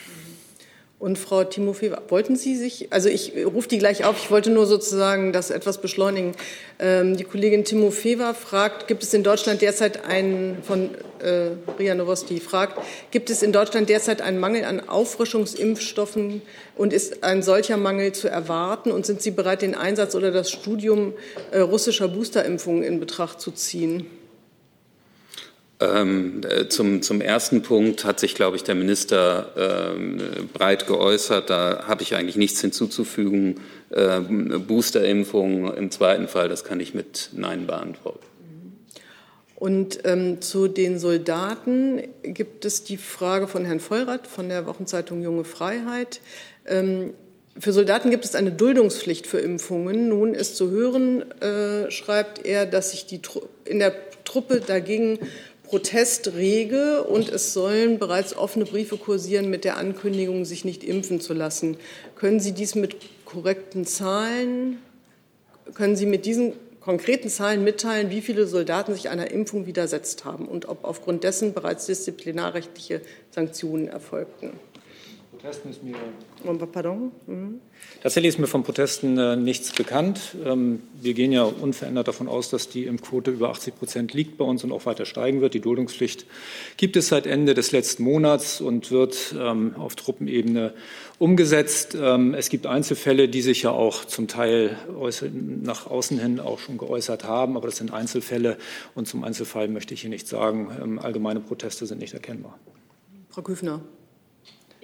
Und 1.04 1.18
Frau 1.18 1.44
Timofeva, 1.44 2.00
wollten 2.08 2.34
Sie 2.34 2.56
sich, 2.56 2.90
also 2.90 3.10
ich 3.10 3.34
rufe 3.44 3.68
die 3.68 3.76
gleich 3.76 4.06
auf, 4.06 4.16
ich 4.16 4.30
wollte 4.30 4.48
nur 4.48 4.64
sozusagen 4.64 5.34
das 5.34 5.50
etwas 5.50 5.76
beschleunigen. 5.76 6.32
Ähm, 6.78 7.18
die 7.18 7.24
Kollegin 7.24 7.62
Timofeva 7.62 8.32
fragt, 8.32 8.88
gibt 8.88 9.02
es 9.02 9.12
in 9.12 9.22
Deutschland 9.22 9.60
derzeit 9.60 10.06
einen, 10.06 10.62
von 10.62 10.88
äh, 11.18 11.50
Ria 11.78 11.94
Novosti 11.94 12.40
fragt, 12.40 12.80
gibt 13.10 13.28
es 13.28 13.42
in 13.42 13.52
Deutschland 13.52 13.90
derzeit 13.90 14.22
einen 14.22 14.40
Mangel 14.40 14.64
an 14.64 14.88
Auffrischungsimpfstoffen 14.88 16.40
und 16.74 16.94
ist 16.94 17.22
ein 17.22 17.42
solcher 17.42 17.76
Mangel 17.76 18.12
zu 18.12 18.28
erwarten? 18.28 18.90
Und 18.90 19.04
sind 19.04 19.20
Sie 19.20 19.30
bereit, 19.30 19.60
den 19.60 19.74
Einsatz 19.74 20.14
oder 20.14 20.30
das 20.30 20.50
Studium 20.50 21.12
äh, 21.50 21.58
russischer 21.58 22.08
Boosterimpfungen 22.08 22.82
in 22.82 22.98
Betracht 22.98 23.42
zu 23.42 23.50
ziehen? 23.50 24.06
Ähm, 25.80 26.42
äh, 26.48 26.68
zum, 26.68 27.02
zum 27.02 27.20
ersten 27.20 27.62
Punkt 27.62 28.04
hat 28.04 28.20
sich, 28.20 28.34
glaube 28.34 28.56
ich, 28.56 28.62
der 28.62 28.74
Minister 28.74 29.94
ähm, 29.96 30.20
breit 30.52 30.86
geäußert. 30.86 31.50
Da 31.50 31.84
habe 31.86 32.02
ich 32.02 32.14
eigentlich 32.14 32.36
nichts 32.36 32.60
hinzuzufügen. 32.60 33.60
Ähm, 33.92 34.64
Boosterimpfung 34.66 35.74
im 35.74 35.90
zweiten 35.90 36.28
Fall, 36.28 36.48
das 36.48 36.64
kann 36.64 36.80
ich 36.80 36.94
mit 36.94 37.30
Nein 37.32 37.66
beantworten. 37.66 38.24
Und 39.56 40.00
ähm, 40.04 40.40
zu 40.40 40.68
den 40.68 40.98
Soldaten 40.98 42.02
gibt 42.22 42.64
es 42.64 42.84
die 42.84 42.96
Frage 42.96 43.48
von 43.48 43.64
Herrn 43.64 43.80
Vollrath 43.80 44.26
von 44.26 44.48
der 44.48 44.66
Wochenzeitung 44.66 45.22
Junge 45.22 45.44
Freiheit. 45.44 46.20
Ähm, 46.66 47.14
für 47.58 47.72
Soldaten 47.72 48.10
gibt 48.10 48.24
es 48.24 48.34
eine 48.34 48.52
Duldungspflicht 48.52 49.26
für 49.26 49.38
Impfungen. 49.38 50.08
Nun 50.08 50.34
ist 50.34 50.56
zu 50.56 50.70
hören, 50.70 51.22
äh, 51.40 51.90
schreibt 51.90 52.44
er, 52.44 52.66
dass 52.66 52.90
sich 52.90 53.06
die 53.06 53.22
Tru 53.22 53.42
in 53.64 53.78
der 53.78 53.94
Truppe 54.24 54.60
dagegen 54.60 55.18
Protest 55.74 56.34
rege 56.36 57.02
und 57.02 57.28
es 57.28 57.52
sollen 57.52 57.98
bereits 57.98 58.36
offene 58.36 58.64
Briefe 58.64 58.96
kursieren 58.96 59.50
mit 59.50 59.64
der 59.64 59.76
Ankündigung, 59.76 60.44
sich 60.44 60.64
nicht 60.64 60.84
impfen 60.84 61.20
zu 61.20 61.34
lassen. 61.34 61.78
Können 62.14 62.38
Sie 62.38 62.52
dies 62.52 62.76
mit 62.76 62.94
korrekten 63.24 63.84
Zahlen, 63.84 64.78
können 65.74 65.96
Sie 65.96 66.06
mit 66.06 66.26
diesen 66.26 66.52
konkreten 66.78 67.28
Zahlen 67.28 67.64
mitteilen, 67.64 68.10
wie 68.10 68.20
viele 68.20 68.46
Soldaten 68.46 68.94
sich 68.94 69.08
einer 69.08 69.32
Impfung 69.32 69.66
widersetzt 69.66 70.24
haben 70.24 70.46
und 70.46 70.68
ob 70.68 70.84
aufgrund 70.84 71.24
dessen 71.24 71.54
bereits 71.54 71.86
disziplinarrechtliche 71.86 73.00
Sanktionen 73.32 73.88
erfolgten. 73.88 74.52
Protesten 75.44 75.68
ist 75.68 75.82
mir. 75.82 75.94
Pardon? 76.72 77.12
Mhm. 77.26 77.60
Tatsächlich 78.02 78.30
ist 78.30 78.38
mir 78.38 78.46
von 78.46 78.62
Protesten 78.62 79.18
äh, 79.18 79.36
nichts 79.36 79.72
bekannt. 79.72 80.36
Ähm, 80.42 80.80
wir 81.02 81.12
gehen 81.12 81.32
ja 81.32 81.42
unverändert 81.42 82.08
davon 82.08 82.28
aus, 82.28 82.48
dass 82.48 82.70
die 82.70 82.86
Impfquote 82.86 83.30
über 83.30 83.50
80 83.50 83.76
Prozent 83.76 84.14
liegt 84.14 84.38
bei 84.38 84.44
uns 84.46 84.64
und 84.64 84.72
auch 84.72 84.86
weiter 84.86 85.04
steigen 85.04 85.42
wird. 85.42 85.52
Die 85.52 85.60
Duldungspflicht 85.60 86.24
gibt 86.78 86.96
es 86.96 87.08
seit 87.08 87.26
Ende 87.26 87.52
des 87.52 87.72
letzten 87.72 88.04
Monats 88.04 88.62
und 88.62 88.90
wird 88.90 89.34
ähm, 89.38 89.74
auf 89.76 89.96
Truppenebene 89.96 90.72
umgesetzt. 91.18 91.94
Ähm, 92.00 92.32
es 92.32 92.48
gibt 92.48 92.66
Einzelfälle, 92.66 93.28
die 93.28 93.42
sich 93.42 93.64
ja 93.64 93.70
auch 93.70 94.06
zum 94.06 94.28
Teil 94.28 94.78
nach 95.62 95.86
außen 95.86 96.18
hin 96.18 96.40
auch 96.40 96.58
schon 96.58 96.78
geäußert 96.78 97.24
haben, 97.24 97.58
aber 97.58 97.66
das 97.66 97.76
sind 97.76 97.92
Einzelfälle 97.92 98.56
und 98.94 99.06
zum 99.06 99.22
Einzelfall 99.24 99.68
möchte 99.68 99.92
ich 99.92 100.00
hier 100.00 100.10
nichts 100.10 100.30
sagen. 100.30 100.70
Ähm, 100.82 100.98
allgemeine 100.98 101.40
Proteste 101.40 101.84
sind 101.84 101.98
nicht 101.98 102.14
erkennbar. 102.14 102.58
Frau 103.28 103.42
Küfner. 103.42 103.82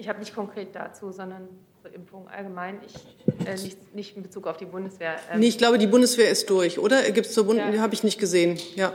Ich 0.01 0.09
habe 0.09 0.17
nicht 0.17 0.33
konkret 0.33 0.69
dazu, 0.75 1.11
sondern 1.11 1.47
zur 1.79 1.93
Impfung 1.93 2.27
allgemein. 2.27 2.79
Ich, 2.83 3.45
äh, 3.45 3.51
nicht, 3.51 3.93
nicht, 3.93 4.17
in 4.17 4.23
Bezug 4.23 4.47
auf 4.47 4.57
die 4.57 4.65
Bundeswehr. 4.65 5.17
Ähm 5.31 5.39
nee, 5.39 5.47
ich 5.47 5.59
glaube, 5.59 5.77
die 5.77 5.85
Bundeswehr 5.85 6.31
ist 6.31 6.49
durch, 6.49 6.79
oder? 6.79 7.03
Gibt 7.11 7.27
es 7.27 7.33
zur 7.33 7.45
Bundeswehr? 7.45 7.75
Ja. 7.75 7.81
Habe 7.83 7.93
ich 7.93 8.03
nicht 8.03 8.19
gesehen. 8.19 8.57
Ja. 8.75 8.93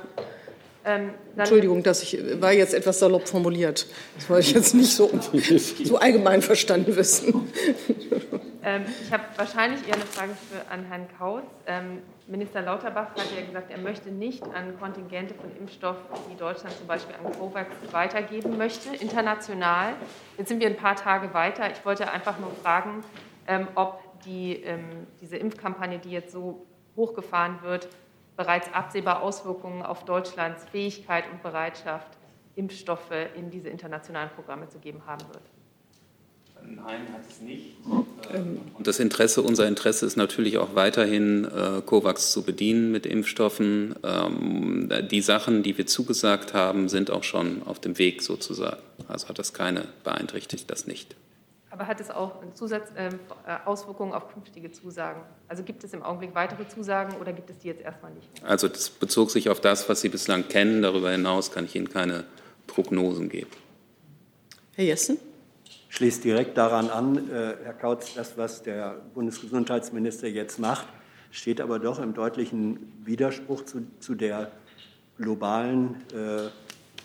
Ähm, 0.86 1.10
Entschuldigung, 1.36 1.82
dass 1.82 2.00
ich 2.02 2.40
war 2.40 2.52
jetzt 2.52 2.72
etwas 2.72 3.00
salopp 3.00 3.28
formuliert. 3.28 3.86
Das 4.14 4.30
wollte 4.30 4.46
ich 4.46 4.54
jetzt 4.54 4.72
nicht 4.72 4.94
so, 4.94 5.10
so 5.84 5.98
allgemein 5.98 6.42
verstanden 6.42 6.94
wissen. 6.94 7.50
Ähm, 8.62 8.82
ich 9.00 9.12
habe 9.12 9.22
wahrscheinlich 9.36 9.86
eher 9.86 9.94
eine 9.94 10.04
Frage 10.04 10.32
für, 10.50 10.68
an 10.72 10.84
Herrn 10.86 11.06
Kautz. 11.18 11.44
Ähm, 11.66 12.02
Minister 12.26 12.62
Lauterbach 12.62 13.10
hat 13.10 13.26
ja 13.38 13.46
gesagt, 13.46 13.70
er 13.70 13.78
möchte 13.78 14.10
nicht 14.10 14.42
an 14.42 14.76
Kontingente 14.80 15.34
von 15.34 15.56
Impfstoff, 15.56 15.96
die 16.32 16.36
Deutschland 16.36 16.76
zum 16.76 16.88
Beispiel 16.88 17.14
an 17.24 17.32
COVAX 17.32 17.68
weitergeben 17.92 18.56
möchte, 18.56 18.88
international. 18.96 19.94
Jetzt 20.36 20.48
sind 20.48 20.60
wir 20.60 20.66
ein 20.66 20.76
paar 20.76 20.96
Tage 20.96 21.32
weiter. 21.32 21.70
Ich 21.70 21.84
wollte 21.84 22.10
einfach 22.10 22.40
nur 22.40 22.50
fragen, 22.62 23.04
ähm, 23.46 23.68
ob 23.76 24.00
die, 24.24 24.54
ähm, 24.64 25.06
diese 25.20 25.36
Impfkampagne, 25.36 26.00
die 26.00 26.10
jetzt 26.10 26.32
so 26.32 26.66
hochgefahren 26.96 27.58
wird, 27.62 27.86
bereits 28.36 28.72
absehbar 28.72 29.22
Auswirkungen 29.22 29.82
auf 29.82 30.04
Deutschlands 30.04 30.64
Fähigkeit 30.70 31.24
und 31.32 31.42
Bereitschaft, 31.42 32.08
Impfstoffe 32.54 33.12
in 33.36 33.50
diese 33.50 33.68
internationalen 33.68 34.30
Programme 34.30 34.68
zu 34.68 34.78
geben 34.78 35.02
haben 35.06 35.26
wird. 35.28 35.42
Nein, 36.68 37.12
hat 37.12 37.20
es 37.28 37.40
nicht. 37.40 37.76
Und 38.76 38.86
das 38.86 38.98
Interesse, 38.98 39.42
unser 39.42 39.68
Interesse 39.68 40.06
ist 40.06 40.16
natürlich 40.16 40.58
auch 40.58 40.74
weiterhin, 40.74 41.44
äh, 41.44 41.82
COVAX 41.84 42.32
zu 42.32 42.42
bedienen 42.42 42.90
mit 42.90 43.06
Impfstoffen. 43.06 43.94
Ähm, 44.02 44.90
die 45.10 45.20
Sachen, 45.20 45.62
die 45.62 45.78
wir 45.78 45.86
zugesagt 45.86 46.54
haben, 46.54 46.88
sind 46.88 47.10
auch 47.10 47.22
schon 47.22 47.62
auf 47.64 47.78
dem 47.78 47.98
Weg 47.98 48.22
sozusagen. 48.22 48.80
Also 49.06 49.28
hat 49.28 49.38
das 49.38 49.52
keine, 49.52 49.84
beeinträchtigt 50.02 50.70
das 50.70 50.86
nicht. 50.86 51.14
Aber 51.70 51.86
hat 51.86 52.00
es 52.00 52.10
auch 52.10 52.32
Zusatz, 52.54 52.90
äh, 52.94 53.10
Auswirkungen 53.64 54.12
auf 54.12 54.32
künftige 54.32 54.70
Zusagen? 54.70 55.22
Also 55.48 55.62
gibt 55.62 55.82
es 55.84 55.92
im 55.92 56.02
Augenblick 56.02 56.34
weitere 56.34 56.66
Zusagen 56.68 57.16
oder 57.16 57.32
gibt 57.32 57.50
es 57.50 57.58
die 57.58 57.68
jetzt 57.68 57.82
erstmal 57.82 58.12
nicht? 58.12 58.28
Also 58.44 58.68
das 58.68 58.88
bezog 58.88 59.30
sich 59.30 59.50
auf 59.50 59.60
das, 59.60 59.88
was 59.88 60.00
Sie 60.00 60.08
bislang 60.08 60.48
kennen. 60.48 60.82
Darüber 60.82 61.10
hinaus 61.10 61.50
kann 61.50 61.64
ich 61.64 61.74
Ihnen 61.74 61.88
keine 61.88 62.24
Prognosen 62.66 63.28
geben. 63.28 63.50
Herr 64.74 64.84
Jessen? 64.84 65.18
schließt 65.96 66.24
direkt 66.24 66.58
daran 66.58 66.90
an, 66.90 67.16
äh, 67.30 67.54
Herr 67.64 67.72
Kautz, 67.72 68.12
das, 68.14 68.36
was 68.36 68.62
der 68.62 69.00
Bundesgesundheitsminister 69.14 70.28
jetzt 70.28 70.58
macht, 70.58 70.86
steht 71.30 71.58
aber 71.58 71.78
doch 71.78 71.98
im 71.98 72.12
deutlichen 72.12 72.92
Widerspruch 73.02 73.64
zu, 73.64 73.86
zu 73.98 74.14
der 74.14 74.52
globalen 75.16 75.96
äh, 76.12 76.50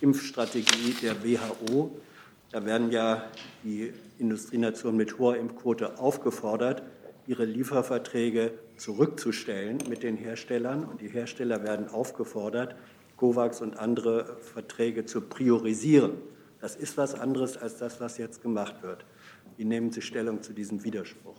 Impfstrategie 0.03 0.93
der 1.01 1.23
WHO. 1.23 1.91
Da 2.51 2.65
werden 2.65 2.91
ja 2.91 3.31
die 3.63 3.93
Industrienationen 4.19 4.97
mit 4.97 5.17
hoher 5.17 5.37
Impfquote 5.37 5.99
aufgefordert, 5.99 6.83
ihre 7.25 7.45
Lieferverträge 7.45 8.51
zurückzustellen 8.75 9.77
mit 9.87 10.03
den 10.03 10.17
Herstellern. 10.17 10.83
Und 10.83 10.99
die 10.99 11.07
Hersteller 11.07 11.63
werden 11.63 11.87
aufgefordert, 11.87 12.75
COVAX 13.15 13.61
und 13.61 13.77
andere 13.77 14.37
Verträge 14.41 15.05
zu 15.05 15.21
priorisieren. 15.21 16.13
Das 16.59 16.75
ist 16.75 16.97
was 16.97 17.15
anderes 17.15 17.55
als 17.55 17.77
das, 17.77 18.01
was 18.01 18.17
jetzt 18.17 18.41
gemacht 18.41 18.83
wird. 18.83 19.05
Wie 19.57 19.63
nehmen 19.63 19.91
Sie 19.91 20.01
Stellung 20.01 20.41
zu 20.41 20.53
diesem 20.53 20.83
Widerspruch? 20.83 21.35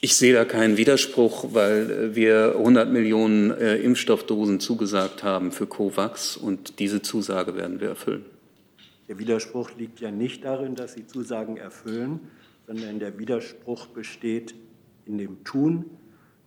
Ich 0.00 0.16
sehe 0.16 0.32
da 0.32 0.44
keinen 0.44 0.76
Widerspruch, 0.76 1.54
weil 1.54 2.16
wir 2.16 2.56
100 2.56 2.90
Millionen 2.90 3.52
äh, 3.52 3.76
Impfstoffdosen 3.76 4.58
zugesagt 4.58 5.22
haben 5.22 5.52
für 5.52 5.68
COVAX 5.68 6.36
und 6.36 6.80
diese 6.80 7.02
Zusage 7.02 7.54
werden 7.54 7.80
wir 7.80 7.90
erfüllen. 7.90 8.24
Der 9.12 9.18
Widerspruch 9.18 9.72
liegt 9.76 10.00
ja 10.00 10.10
nicht 10.10 10.42
darin, 10.42 10.74
dass 10.74 10.94
Sie 10.94 11.06
Zusagen 11.06 11.58
erfüllen, 11.58 12.30
sondern 12.66 12.98
der 12.98 13.18
Widerspruch 13.18 13.88
besteht 13.88 14.54
in 15.04 15.18
dem 15.18 15.44
Tun, 15.44 15.84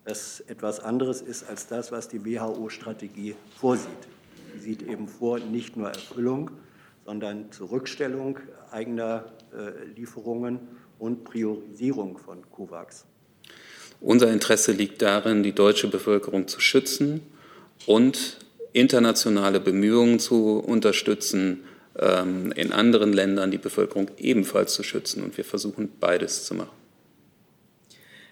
das 0.03 0.39
etwas 0.39 0.79
anderes 0.79 1.21
ist 1.21 1.47
als 1.47 1.67
das, 1.67 1.91
was 1.91 2.07
die 2.07 2.25
WHO-Strategie 2.25 3.35
vorsieht 3.59 4.07
sieht 4.59 4.81
eben 4.81 5.07
vor, 5.07 5.37
nicht 5.37 5.77
nur 5.77 5.89
Erfüllung, 5.89 6.49
sondern 7.05 7.51
Zurückstellung 7.51 8.39
eigener 8.71 9.25
äh, 9.53 9.85
Lieferungen 9.95 10.57
und 10.97 11.23
Priorisierung 11.23 12.17
von 12.17 12.49
COVAX. 12.49 13.05
Unser 14.01 14.33
Interesse 14.33 14.71
liegt 14.71 15.03
darin, 15.03 15.43
die 15.43 15.53
deutsche 15.53 15.87
Bevölkerung 15.87 16.47
zu 16.47 16.59
schützen 16.59 17.21
und 17.85 18.39
internationale 18.73 19.59
Bemühungen 19.59 20.17
zu 20.17 20.57
unterstützen, 20.57 21.59
in 21.97 22.71
anderen 22.73 23.13
Ländern 23.13 23.51
die 23.51 23.57
Bevölkerung 23.57 24.11
ebenfalls 24.17 24.73
zu 24.73 24.83
schützen. 24.83 25.23
Und 25.23 25.37
wir 25.37 25.45
versuchen 25.45 25.89
beides 25.99 26.45
zu 26.45 26.53
machen. 26.53 26.85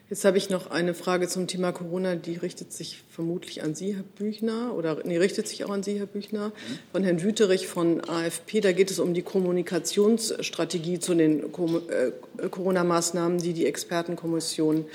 Jetzt 0.10 0.26
habe 0.26 0.38
ich 0.38 0.52
noch 0.52 0.70
eine 0.70 0.94
Frage 0.94 1.28
zum 1.28 1.48
Thema 1.48 1.72
Corona, 1.72 2.16
die 2.16 2.36
richtet 2.36 2.72
sich 2.72 3.02
vermutlich 3.10 3.64
an 3.64 3.74
Sie, 3.74 3.96
Herr 3.96 4.04
Büchner, 4.04 4.76
oder 4.76 5.00
nee, 5.06 5.18
richtet 5.18 5.48
sich 5.48 5.64
auch 5.64 5.72
an 5.72 5.82
Sie, 5.82 5.98
Herr 5.98 6.06
Büchner, 6.06 6.52
von 6.92 7.04
Herrn 7.04 7.24
Wüterich 7.24 7.68
von 7.68 8.00
AFP. 8.02 8.62
Da 8.62 8.74
geht 8.74 8.92
es 8.92 9.00
um 9.00 9.16
die 9.16 9.24
Kommunikationsstrategie 9.24 11.00
zu 11.00 11.16
den 11.16 11.42
äh, 11.42 12.48
Corona-Maßnahmen, 12.48 13.40
die 13.40 13.54
die 13.54 13.66
Expertenkommission 13.66 14.86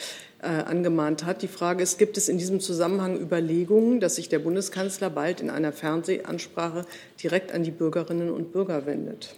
angemahnt 0.47 1.25
hat. 1.25 1.43
Die 1.43 1.49
Frage 1.49 1.83
ist, 1.83 1.99
gibt 1.99 2.17
es 2.17 2.29
in 2.29 2.39
diesem 2.39 2.61
Zusammenhang 2.61 3.21
Überlegungen, 3.21 4.01
dass 4.01 4.17
sich 4.17 4.29
der 4.29 4.39
Bundeskanzler 4.39 5.11
bald 5.11 5.41
in 5.41 5.51
einer 5.51 5.73
Fernsehansprache 5.73 6.85
direkt 7.23 7.53
an 7.53 7.65
die 7.65 7.71
Bürgerinnen 7.71 8.31
und 8.31 8.53
Bürger 8.53 8.87
wendet? 8.87 9.35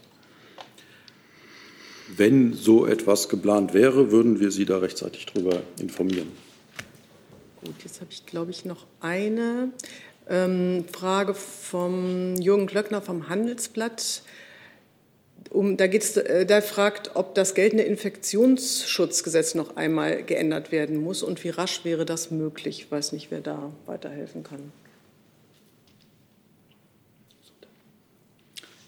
Wenn 2.16 2.54
so 2.54 2.86
etwas 2.86 3.28
geplant 3.28 3.72
wäre, 3.72 4.10
würden 4.10 4.40
wir 4.40 4.50
Sie 4.50 4.64
da 4.64 4.78
rechtzeitig 4.78 5.26
darüber 5.26 5.62
informieren. 5.80 6.28
Gut, 7.64 7.74
jetzt 7.84 8.00
habe 8.00 8.10
ich, 8.10 8.26
glaube 8.26 8.50
ich, 8.50 8.64
noch 8.64 8.86
eine 9.00 9.70
ähm, 10.28 10.84
Frage 10.90 11.34
vom 11.34 12.36
Jürgen 12.36 12.66
Klöckner 12.66 13.00
vom 13.00 13.28
Handelsblatt. 13.28 14.22
Um, 15.50 15.76
da, 15.76 15.88
geht's, 15.88 16.16
äh, 16.16 16.46
da 16.46 16.60
fragt, 16.60 17.10
ob 17.14 17.34
das 17.34 17.54
geltende 17.54 17.82
Infektionsschutzgesetz 17.82 19.56
noch 19.56 19.76
einmal 19.76 20.22
geändert 20.22 20.70
werden 20.70 20.96
muss 20.96 21.24
und 21.24 21.42
wie 21.42 21.48
rasch 21.48 21.84
wäre 21.84 22.06
das 22.06 22.30
möglich. 22.30 22.82
Ich 22.84 22.90
weiß 22.90 23.10
nicht, 23.10 23.32
wer 23.32 23.40
da 23.40 23.72
weiterhelfen 23.86 24.44
kann. 24.44 24.72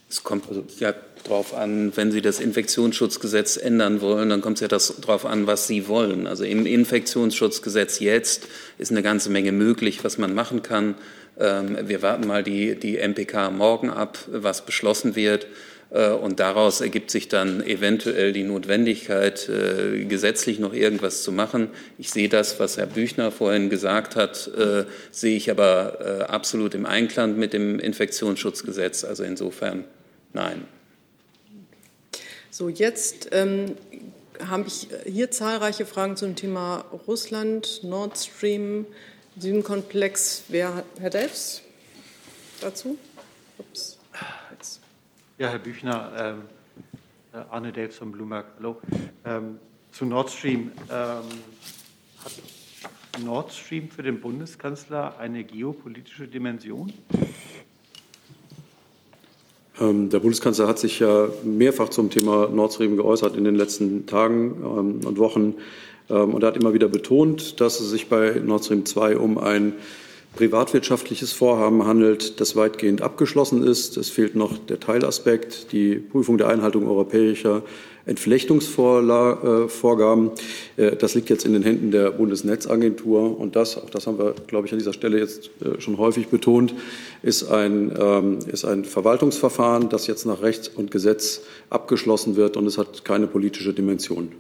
Es 0.08 0.22
kommt 0.22 0.46
also, 0.48 0.62
ja 0.78 0.94
darauf 1.24 1.54
an, 1.54 1.96
wenn 1.96 2.12
Sie 2.12 2.20
das 2.20 2.38
Infektionsschutzgesetz 2.38 3.56
ändern 3.56 4.00
wollen, 4.00 4.28
dann 4.28 4.40
kommt 4.40 4.60
es 4.60 4.60
ja 4.60 4.68
darauf 5.00 5.26
an, 5.26 5.48
was 5.48 5.66
Sie 5.66 5.88
wollen. 5.88 6.28
Also 6.28 6.44
im 6.44 6.66
Infektionsschutzgesetz 6.66 7.98
jetzt 7.98 8.46
ist 8.78 8.92
eine 8.92 9.02
ganze 9.02 9.30
Menge 9.30 9.50
möglich, 9.50 10.04
was 10.04 10.18
man 10.18 10.34
machen 10.34 10.62
kann. 10.62 10.94
Ähm, 11.40 11.78
wir 11.88 12.02
warten 12.02 12.26
mal 12.26 12.42
die, 12.44 12.76
die 12.76 12.98
MPK 12.98 13.50
morgen 13.50 13.90
ab, 13.90 14.18
was 14.28 14.66
beschlossen 14.66 15.16
wird. 15.16 15.46
Äh, 15.92 16.10
und 16.10 16.40
daraus 16.40 16.80
ergibt 16.80 17.10
sich 17.10 17.28
dann 17.28 17.62
eventuell 17.62 18.32
die 18.32 18.44
Notwendigkeit, 18.44 19.48
äh, 19.48 20.04
gesetzlich 20.04 20.58
noch 20.58 20.72
irgendwas 20.72 21.22
zu 21.22 21.32
machen. 21.32 21.68
Ich 21.98 22.10
sehe 22.10 22.28
das, 22.28 22.58
was 22.60 22.76
Herr 22.76 22.86
Büchner 22.86 23.30
vorhin 23.30 23.70
gesagt 23.70 24.16
hat, 24.16 24.48
äh, 24.56 24.84
sehe 25.10 25.36
ich 25.36 25.50
aber 25.50 26.28
absolut 26.28 26.74
im 26.74 26.86
Einklang 26.86 27.38
mit 27.38 27.52
dem 27.52 27.78
Infektionsschutzgesetz. 27.78 29.04
Also 29.04 29.24
insofern 29.24 29.84
Nein. 30.32 30.66
So, 32.50 32.68
jetzt 32.68 33.28
ähm, 33.32 33.76
habe 34.46 34.66
ich 34.66 34.88
hier 35.06 35.30
zahlreiche 35.30 35.86
Fragen 35.86 36.16
zum 36.16 36.36
Thema 36.36 36.84
Russland, 37.06 37.80
Nord 37.82 38.18
Stream, 38.18 38.86
Südenkomplex. 39.38 40.44
Wer, 40.48 40.84
Herr 40.98 41.10
Delfs, 41.10 41.62
dazu? 42.60 42.98
Ups. 43.58 43.91
Ja, 45.42 45.48
Herr 45.48 45.58
Büchner, 45.58 46.12
ähm, 46.16 46.42
äh, 47.32 47.38
Arne 47.50 47.72
Delfs 47.72 47.96
von 47.96 48.12
Bloomberg, 48.12 48.46
hallo. 48.58 48.76
Ähm, 49.24 49.58
zu 49.90 50.06
Nord 50.06 50.30
Stream 50.30 50.70
ähm, 50.88 51.24
hat 52.22 53.24
Nord 53.24 53.52
Stream 53.52 53.88
für 53.88 54.04
den 54.04 54.20
Bundeskanzler 54.20 55.18
eine 55.18 55.42
geopolitische 55.42 56.28
Dimension? 56.28 56.92
Ähm, 59.80 60.10
der 60.10 60.20
Bundeskanzler 60.20 60.68
hat 60.68 60.78
sich 60.78 61.00
ja 61.00 61.26
mehrfach 61.42 61.88
zum 61.88 62.08
Thema 62.08 62.46
Nord 62.48 62.74
Stream 62.74 62.96
geäußert 62.96 63.34
in 63.34 63.42
den 63.42 63.56
letzten 63.56 64.06
Tagen 64.06 64.62
ähm, 64.62 65.04
und 65.04 65.18
Wochen. 65.18 65.54
Ähm, 66.08 66.34
und 66.34 66.44
hat 66.44 66.56
immer 66.56 66.72
wieder 66.72 66.86
betont, 66.86 67.60
dass 67.60 67.80
es 67.80 67.90
sich 67.90 68.08
bei 68.08 68.40
Nord 68.44 68.64
Stream 68.64 68.86
2 68.86 69.16
um 69.16 69.38
ein 69.38 69.72
privatwirtschaftliches 70.34 71.32
Vorhaben 71.32 71.86
handelt, 71.86 72.40
das 72.40 72.56
weitgehend 72.56 73.02
abgeschlossen 73.02 73.62
ist. 73.62 73.96
Es 73.96 74.08
fehlt 74.08 74.34
noch 74.34 74.58
der 74.58 74.80
Teilaspekt, 74.80 75.72
die 75.72 75.96
Prüfung 75.96 76.38
der 76.38 76.48
Einhaltung 76.48 76.88
europäischer 76.88 77.62
Entflechtungsvorgaben. 78.04 80.30
Äh, 80.76 80.96
das 80.96 81.14
liegt 81.14 81.30
jetzt 81.30 81.44
in 81.44 81.52
den 81.52 81.62
Händen 81.62 81.92
der 81.92 82.10
Bundesnetzagentur. 82.10 83.38
Und 83.38 83.56
das, 83.56 83.76
auch 83.76 83.90
das 83.90 84.06
haben 84.06 84.18
wir, 84.18 84.34
glaube 84.46 84.66
ich, 84.66 84.72
an 84.72 84.78
dieser 84.78 84.92
Stelle 84.92 85.18
jetzt 85.18 85.50
äh, 85.62 85.80
schon 85.80 85.98
häufig 85.98 86.28
betont, 86.28 86.74
ist 87.22 87.44
ein, 87.44 87.92
ähm, 87.98 88.38
ist 88.50 88.64
ein 88.64 88.84
Verwaltungsverfahren, 88.84 89.88
das 89.88 90.06
jetzt 90.06 90.26
nach 90.26 90.42
Recht 90.42 90.72
und 90.74 90.90
Gesetz 90.90 91.42
abgeschlossen 91.70 92.36
wird. 92.36 92.56
Und 92.56 92.66
es 92.66 92.78
hat 92.78 93.04
keine 93.04 93.28
politische 93.28 93.72
Dimension. 93.72 94.32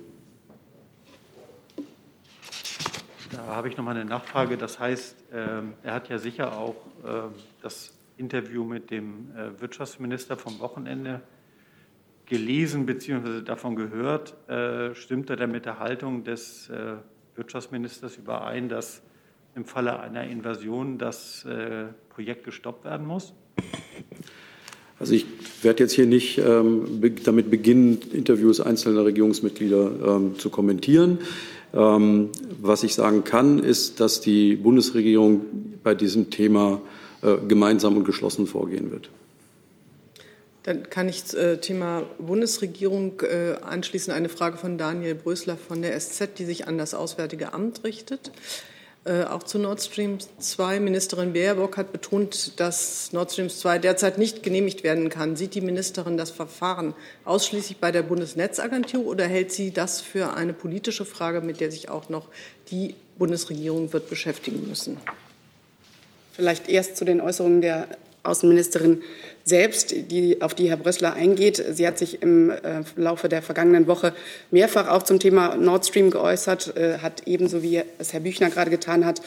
Da 3.52 3.56
habe 3.56 3.68
ich 3.68 3.76
noch 3.76 3.84
mal 3.84 3.90
eine 3.90 4.06
Nachfrage. 4.06 4.56
Das 4.56 4.80
heißt, 4.80 5.14
ähm, 5.30 5.74
er 5.82 5.92
hat 5.92 6.08
ja 6.08 6.16
sicher 6.16 6.56
auch 6.56 6.74
ähm, 7.06 7.32
das 7.60 7.92
Interview 8.16 8.64
mit 8.64 8.90
dem 8.90 9.26
äh, 9.36 9.60
Wirtschaftsminister 9.60 10.38
vom 10.38 10.58
Wochenende 10.58 11.20
gelesen 12.24 12.86
bzw. 12.86 13.42
davon 13.42 13.76
gehört. 13.76 14.32
Äh, 14.48 14.94
stimmt 14.94 15.28
er 15.28 15.36
denn 15.36 15.50
mit 15.50 15.66
der 15.66 15.78
Haltung 15.78 16.24
des 16.24 16.70
äh, 16.70 16.94
Wirtschaftsministers 17.36 18.16
überein, 18.16 18.70
dass 18.70 19.02
im 19.54 19.66
Falle 19.66 20.00
einer 20.00 20.24
Invasion 20.24 20.96
das 20.96 21.46
Projekt 22.08 22.44
gestoppt 22.44 22.86
werden 22.86 23.06
muss? 23.06 23.34
Also 24.98 25.12
ich 25.12 25.26
werde 25.62 25.82
jetzt 25.82 25.92
hier 25.92 26.06
nicht 26.06 26.38
ähm, 26.38 27.02
damit 27.24 27.50
beginnen, 27.50 27.98
Interviews 28.12 28.62
einzelner 28.62 29.04
Regierungsmitglieder 29.04 29.90
ähm, 30.06 30.38
zu 30.38 30.48
kommentieren. 30.48 31.18
Ähm, 31.74 32.30
was 32.60 32.82
ich 32.82 32.94
sagen 32.94 33.24
kann, 33.24 33.58
ist, 33.58 34.00
dass 34.00 34.20
die 34.20 34.56
Bundesregierung 34.56 35.40
bei 35.82 35.94
diesem 35.94 36.30
Thema 36.30 36.80
äh, 37.22 37.36
gemeinsam 37.48 37.96
und 37.96 38.04
geschlossen 38.04 38.46
vorgehen 38.46 38.90
wird. 38.90 39.10
Dann 40.64 40.88
kann 40.90 41.08
ich 41.08 41.24
zum 41.24 41.40
äh, 41.40 41.56
Thema 41.58 42.04
Bundesregierung 42.18 43.20
äh, 43.22 43.54
anschließen. 43.62 44.12
Eine 44.12 44.28
Frage 44.28 44.58
von 44.58 44.78
Daniel 44.78 45.14
Brösler 45.14 45.56
von 45.56 45.82
der 45.82 45.98
SZ, 45.98 46.38
die 46.38 46.44
sich 46.44 46.68
an 46.68 46.78
das 46.78 46.94
Auswärtige 46.94 47.52
Amt 47.52 47.82
richtet. 47.84 48.30
Äh, 49.04 49.24
auch 49.24 49.42
zu 49.42 49.58
Nord 49.58 49.82
Stream 49.82 50.18
2. 50.38 50.78
Ministerin 50.78 51.32
Baerbock 51.32 51.76
hat 51.76 51.90
betont, 51.90 52.60
dass 52.60 53.12
Nord 53.12 53.32
Stream 53.32 53.50
2 53.50 53.80
derzeit 53.80 54.16
nicht 54.16 54.44
genehmigt 54.44 54.84
werden 54.84 55.08
kann. 55.08 55.34
Sieht 55.34 55.56
die 55.56 55.60
Ministerin 55.60 56.16
das 56.16 56.30
Verfahren 56.30 56.94
ausschließlich 57.24 57.78
bei 57.78 57.90
der 57.90 58.02
Bundesnetzagentur 58.02 59.04
oder 59.04 59.26
hält 59.26 59.50
sie 59.50 59.72
das 59.72 60.00
für 60.00 60.34
eine 60.34 60.52
politische 60.52 61.04
Frage, 61.04 61.40
mit 61.40 61.58
der 61.60 61.72
sich 61.72 61.88
auch 61.88 62.10
noch 62.10 62.28
die 62.70 62.94
Bundesregierung 63.18 63.92
wird 63.92 64.08
beschäftigen 64.08 64.68
müssen? 64.68 64.98
Vielleicht 66.32 66.68
erst 66.68 66.96
zu 66.96 67.04
den 67.04 67.20
Äußerungen 67.20 67.60
der 67.60 67.88
Außenministerin 68.22 69.02
selbst, 69.44 69.94
die, 70.10 70.40
auf 70.42 70.54
die 70.54 70.70
Herr 70.70 70.76
Brössler 70.76 71.14
eingeht. 71.14 71.62
Sie 71.72 71.86
hat 71.86 71.98
sich 71.98 72.22
im 72.22 72.50
äh, 72.50 72.82
Laufe 72.96 73.28
der 73.28 73.42
vergangenen 73.42 73.86
Woche 73.86 74.14
mehrfach 74.50 74.88
auch 74.88 75.02
zum 75.02 75.18
Thema 75.18 75.56
Nord 75.56 75.86
Stream 75.86 76.10
geäußert, 76.10 76.76
äh, 76.76 76.98
hat 76.98 77.22
ebenso 77.26 77.62
wie 77.62 77.82
es 77.98 78.12
Herr 78.12 78.20
Büchner 78.20 78.50
gerade 78.50 78.70
getan 78.70 79.04
hat, 79.04 79.22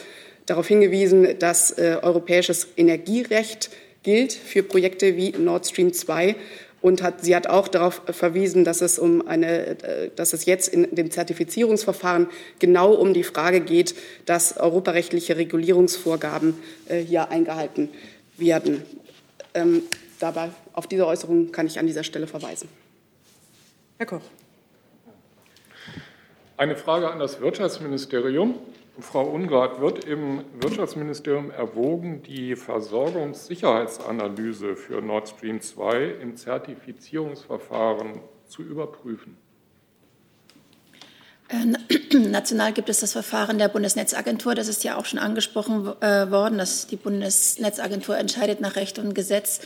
darauf 0.46 0.66
hingewiesen, 0.66 1.38
dass 1.38 1.72
äh, 1.72 1.98
europäisches 2.00 2.68
Energierecht 2.76 3.70
gilt 4.02 4.32
für 4.32 4.62
Projekte 4.62 5.16
wie 5.16 5.32
Nord 5.32 5.66
Stream 5.66 5.92
2 5.92 6.36
und 6.80 7.02
hat, 7.02 7.24
sie 7.24 7.34
hat 7.34 7.48
auch 7.48 7.68
darauf 7.68 8.02
verwiesen, 8.10 8.62
dass 8.64 8.80
es 8.80 8.98
um 8.98 9.26
eine, 9.26 9.66
äh, 9.82 10.10
dass 10.14 10.32
es 10.32 10.46
jetzt 10.46 10.68
in 10.68 10.88
dem 10.94 11.10
Zertifizierungsverfahren 11.10 12.28
genau 12.60 12.94
um 12.94 13.12
die 13.12 13.24
Frage 13.24 13.60
geht, 13.60 13.94
dass 14.24 14.56
europarechtliche 14.56 15.36
Regulierungsvorgaben 15.36 16.54
äh, 16.88 17.00
hier 17.00 17.30
eingehalten 17.30 17.88
werden. 17.88 18.15
Ähm, 18.38 19.82
dabei 20.20 20.50
auf 20.72 20.86
diese 20.86 21.06
Äußerung 21.06 21.52
kann 21.52 21.66
ich 21.66 21.78
an 21.78 21.86
dieser 21.86 22.04
Stelle 22.04 22.26
verweisen. 22.26 22.70
Herr 23.98 24.06
Koch. 24.06 24.22
Eine 26.58 26.76
Frage 26.76 27.10
an 27.10 27.18
das 27.18 27.38
Wirtschaftsministerium. 27.40 28.54
Frau 28.98 29.24
Ungrad, 29.24 29.82
wird 29.82 30.06
im 30.06 30.42
Wirtschaftsministerium 30.58 31.50
erwogen, 31.50 32.22
die 32.22 32.56
Versorgungssicherheitsanalyse 32.56 34.74
für 34.74 35.02
Nord 35.02 35.28
Stream 35.28 35.60
2 35.60 36.04
im 36.22 36.34
Zertifizierungsverfahren 36.36 38.22
zu 38.46 38.62
überprüfen? 38.62 39.36
Äh, 41.48 42.16
national 42.18 42.72
gibt 42.72 42.88
es 42.88 43.00
das 43.00 43.12
Verfahren 43.12 43.58
der 43.58 43.68
Bundesnetzagentur. 43.68 44.54
Das 44.54 44.68
ist 44.68 44.84
ja 44.84 44.96
auch 44.96 45.04
schon 45.04 45.18
angesprochen 45.18 45.86
äh, 46.00 46.30
worden, 46.30 46.58
dass 46.58 46.86
die 46.86 46.96
Bundesnetzagentur 46.96 48.16
entscheidet 48.16 48.60
nach 48.60 48.76
Recht 48.76 48.98
und 48.98 49.14
Gesetz. 49.14 49.60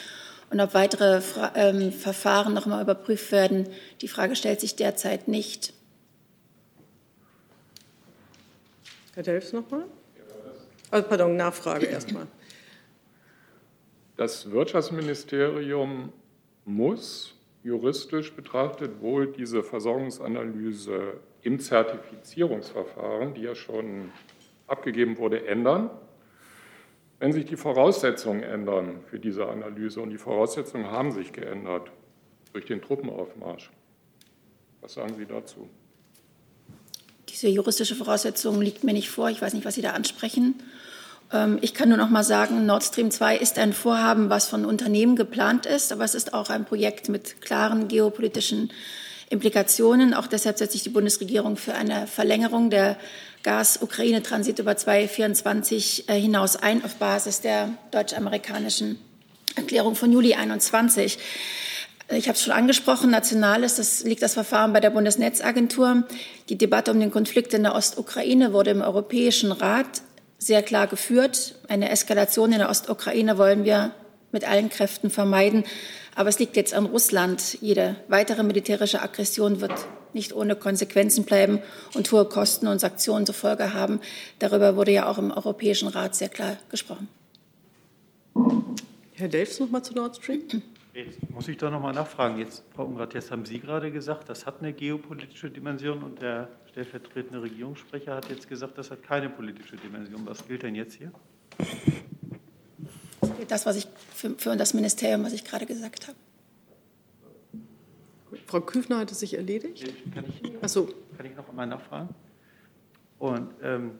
Und 0.50 0.60
ob 0.60 0.74
weitere 0.74 1.20
Fra 1.20 1.52
ähm, 1.54 1.92
Verfahren 1.92 2.54
noch 2.54 2.64
einmal 2.64 2.82
überprüft 2.82 3.30
werden, 3.30 3.68
die 4.00 4.08
Frage 4.08 4.34
stellt 4.34 4.60
sich 4.60 4.74
derzeit 4.74 5.28
nicht. 5.28 5.72
Herr 9.14 9.22
Delfs 9.22 9.52
nochmal? 9.52 9.84
Also, 10.90 11.08
pardon, 11.08 11.36
Nachfrage 11.36 11.86
erstmal. 11.86 12.26
Das 14.16 14.50
Wirtschaftsministerium 14.50 16.12
muss 16.64 17.34
juristisch 17.62 18.32
betrachtet 18.32 19.00
wohl 19.00 19.26
diese 19.32 19.62
Versorgungsanalyse 19.62 21.14
im 21.42 21.58
Zertifizierungsverfahren, 21.58 23.34
die 23.34 23.42
ja 23.42 23.54
schon 23.54 24.10
abgegeben 24.66 25.18
wurde, 25.18 25.46
ändern. 25.46 25.90
Wenn 27.18 27.32
sich 27.32 27.44
die 27.44 27.56
Voraussetzungen 27.56 28.42
ändern 28.42 29.00
für 29.06 29.18
diese 29.18 29.46
Analyse, 29.46 30.00
und 30.00 30.10
die 30.10 30.18
Voraussetzungen 30.18 30.90
haben 30.90 31.12
sich 31.12 31.32
geändert 31.32 31.90
durch 32.52 32.64
den 32.64 32.80
Truppenaufmarsch, 32.80 33.70
was 34.80 34.94
sagen 34.94 35.14
Sie 35.16 35.26
dazu? 35.26 35.68
Diese 37.28 37.48
juristische 37.48 37.94
Voraussetzung 37.94 38.60
liegt 38.60 38.84
mir 38.84 38.94
nicht 38.94 39.10
vor. 39.10 39.28
Ich 39.28 39.42
weiß 39.42 39.52
nicht, 39.52 39.66
was 39.66 39.74
Sie 39.74 39.82
da 39.82 39.90
ansprechen. 39.90 40.54
Ähm, 41.32 41.58
ich 41.60 41.74
kann 41.74 41.88
nur 41.88 41.98
noch 41.98 42.10
mal 42.10 42.24
sagen, 42.24 42.66
Nord 42.66 42.84
Stream 42.84 43.10
2 43.10 43.36
ist 43.36 43.58
ein 43.58 43.72
Vorhaben, 43.72 44.30
was 44.30 44.48
von 44.48 44.64
Unternehmen 44.64 45.16
geplant 45.16 45.66
ist, 45.66 45.92
aber 45.92 46.04
es 46.04 46.14
ist 46.14 46.34
auch 46.34 46.50
ein 46.50 46.64
Projekt 46.64 47.08
mit 47.08 47.40
klaren 47.40 47.88
geopolitischen 47.88 48.70
Implikationen. 49.28 50.12
Auch 50.12 50.26
deshalb 50.26 50.58
setzt 50.58 50.72
sich 50.72 50.82
die 50.82 50.90
Bundesregierung 50.90 51.56
für 51.56 51.74
eine 51.74 52.06
Verlängerung 52.06 52.70
der 52.70 52.96
Gas-Ukraine-Transit 53.42 54.58
über 54.58 54.76
2024 54.76 56.08
äh, 56.08 56.20
hinaus 56.20 56.56
ein, 56.56 56.84
auf 56.84 56.96
Basis 56.96 57.40
der 57.40 57.70
deutsch-amerikanischen 57.90 58.98
Erklärung 59.56 59.94
von 59.94 60.12
Juli 60.12 60.34
21. 60.34 61.18
Ich 62.12 62.26
habe 62.26 62.36
es 62.36 62.42
schon 62.42 62.52
angesprochen, 62.52 63.10
national 63.10 63.62
ist 63.62 63.78
das, 63.78 64.02
liegt 64.02 64.22
das 64.22 64.34
Verfahren 64.34 64.72
bei 64.72 64.80
der 64.80 64.90
Bundesnetzagentur. 64.90 66.02
Die 66.48 66.58
Debatte 66.58 66.90
um 66.90 66.98
den 66.98 67.12
Konflikt 67.12 67.54
in 67.54 67.62
der 67.62 67.76
Ostukraine 67.76 68.52
wurde 68.52 68.72
im 68.72 68.80
Europäischen 68.80 69.52
Rat 69.52 70.02
sehr 70.40 70.62
klar 70.62 70.88
geführt. 70.88 71.54
Eine 71.68 71.90
Eskalation 71.90 72.50
in 72.50 72.58
der 72.58 72.70
Ostukraine 72.70 73.38
wollen 73.38 73.64
wir 73.64 73.92
mit 74.32 74.48
allen 74.48 74.70
Kräften 74.70 75.10
vermeiden. 75.10 75.64
Aber 76.16 76.28
es 76.28 76.38
liegt 76.38 76.56
jetzt 76.56 76.74
an 76.74 76.86
Russland. 76.86 77.58
Jede 77.60 77.96
weitere 78.08 78.42
militärische 78.42 79.02
Aggression 79.02 79.60
wird 79.60 79.72
nicht 80.12 80.34
ohne 80.34 80.56
Konsequenzen 80.56 81.24
bleiben 81.24 81.60
und 81.94 82.10
hohe 82.10 82.24
Kosten 82.24 82.66
und 82.66 82.80
Sanktionen 82.80 83.26
zur 83.26 83.34
Folge 83.34 83.74
haben. 83.74 84.00
Darüber 84.40 84.74
wurde 84.74 84.92
ja 84.92 85.08
auch 85.08 85.18
im 85.18 85.30
Europäischen 85.30 85.88
Rat 85.88 86.16
sehr 86.16 86.28
klar 86.28 86.56
gesprochen. 86.68 87.08
Herr 89.14 89.28
Delfs 89.28 89.60
noch 89.60 89.70
mal 89.70 89.82
zu 89.82 89.94
Nord 89.94 90.16
Stream. 90.16 90.42
Jetzt 90.94 91.30
muss 91.30 91.46
ich 91.46 91.56
doch 91.56 91.70
noch 91.70 91.80
mal 91.80 91.92
nachfragen. 91.92 92.38
Jetzt, 92.38 92.64
Frau 92.74 92.84
Ungrath, 92.84 93.14
jetzt 93.14 93.30
haben 93.30 93.44
Sie 93.44 93.60
gerade 93.60 93.92
gesagt, 93.92 94.28
das 94.28 94.46
hat 94.46 94.56
eine 94.60 94.72
geopolitische 94.72 95.50
Dimension 95.50 96.02
und 96.02 96.20
der 96.20 96.48
stellvertretende 96.84 97.42
Regierungssprecher 97.42 98.14
hat 98.14 98.30
jetzt 98.30 98.48
gesagt, 98.48 98.78
das 98.78 98.90
hat 98.90 99.02
keine 99.02 99.28
politische 99.28 99.76
Dimension. 99.76 100.24
Was 100.26 100.46
gilt 100.46 100.62
denn 100.62 100.74
jetzt 100.74 100.94
hier? 100.94 101.12
Das, 103.48 103.66
was 103.66 103.76
ich 103.76 103.86
für, 104.14 104.30
für 104.38 104.56
das 104.56 104.72
Ministerium, 104.74 105.24
was 105.24 105.32
ich 105.32 105.44
gerade 105.44 105.66
gesagt 105.66 106.08
habe. 106.08 106.16
Frau 108.46 108.60
Küfner 108.60 108.98
hat 108.98 109.12
es 109.12 109.20
sich 109.20 109.34
erledigt? 109.34 109.84
Kann 110.14 110.24
ich, 110.26 110.52
Ach 110.62 110.68
so. 110.68 110.88
kann 111.16 111.26
ich 111.26 111.36
noch 111.36 111.48
einmal 111.48 111.66
nachfragen? 111.66 112.14
Und 113.18 113.50
ähm, 113.62 113.92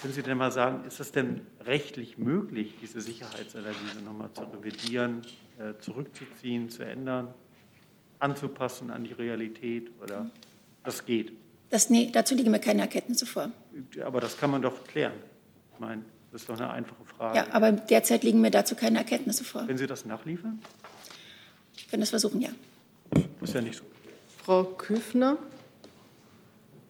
können 0.00 0.12
Sie 0.12 0.22
denn 0.22 0.36
mal 0.36 0.50
sagen, 0.50 0.84
ist 0.86 0.98
es 0.98 1.12
denn 1.12 1.42
rechtlich 1.60 2.18
möglich, 2.18 2.74
diese 2.82 3.00
Sicherheitsanalyse 3.00 4.02
nochmal 4.04 4.32
zu 4.32 4.42
revidieren, 4.42 5.22
äh, 5.58 5.74
zurückzuziehen, 5.78 6.68
zu 6.68 6.84
ändern, 6.84 7.32
anzupassen 8.18 8.90
an 8.90 9.04
die 9.04 9.12
Realität 9.12 9.90
oder 10.02 10.30
das 10.82 11.04
geht? 11.04 11.32
Das, 11.74 11.90
nee, 11.90 12.08
dazu 12.12 12.36
liegen 12.36 12.52
mir 12.52 12.60
keine 12.60 12.82
Erkenntnisse 12.82 13.26
vor. 13.26 13.50
aber 14.04 14.20
das 14.20 14.38
kann 14.38 14.48
man 14.48 14.62
doch 14.62 14.84
klären. 14.84 15.14
Ich 15.72 15.80
meine, 15.80 16.04
das 16.30 16.42
ist 16.42 16.48
doch 16.48 16.56
eine 16.56 16.70
einfache 16.70 17.04
Frage. 17.04 17.36
Ja, 17.36 17.46
aber 17.50 17.72
derzeit 17.72 18.22
liegen 18.22 18.40
mir 18.40 18.52
dazu 18.52 18.76
keine 18.76 18.98
Erkenntnisse 18.98 19.42
vor. 19.42 19.66
Können 19.66 19.76
Sie 19.76 19.88
das 19.88 20.04
nachliefern? 20.04 20.62
Ich 21.76 21.88
kann 21.88 21.98
das 21.98 22.10
versuchen, 22.10 22.40
ja. 22.40 22.50
Das 23.10 23.48
ist 23.48 23.54
ja 23.56 23.60
nicht 23.60 23.76
so. 23.76 23.82
Frau 24.44 24.62
Küfner? 24.62 25.36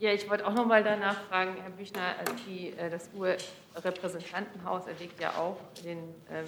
Ja, 0.01 0.13
ich 0.13 0.29
wollte 0.29 0.47
auch 0.47 0.53
noch 0.53 0.67
mal 0.67 0.85
danach 0.85 1.19
fragen, 1.29 1.55
Herr 1.63 1.71
Büchner, 1.71 2.17
die, 2.47 2.69
äh, 2.73 2.91
das 2.91 3.09
UE-Repräsentantenhaus 3.17 4.87
erwägt 4.87 5.19
ja 5.19 5.31
auch, 5.31 5.57
den, 5.83 5.97
ähm, 6.31 6.45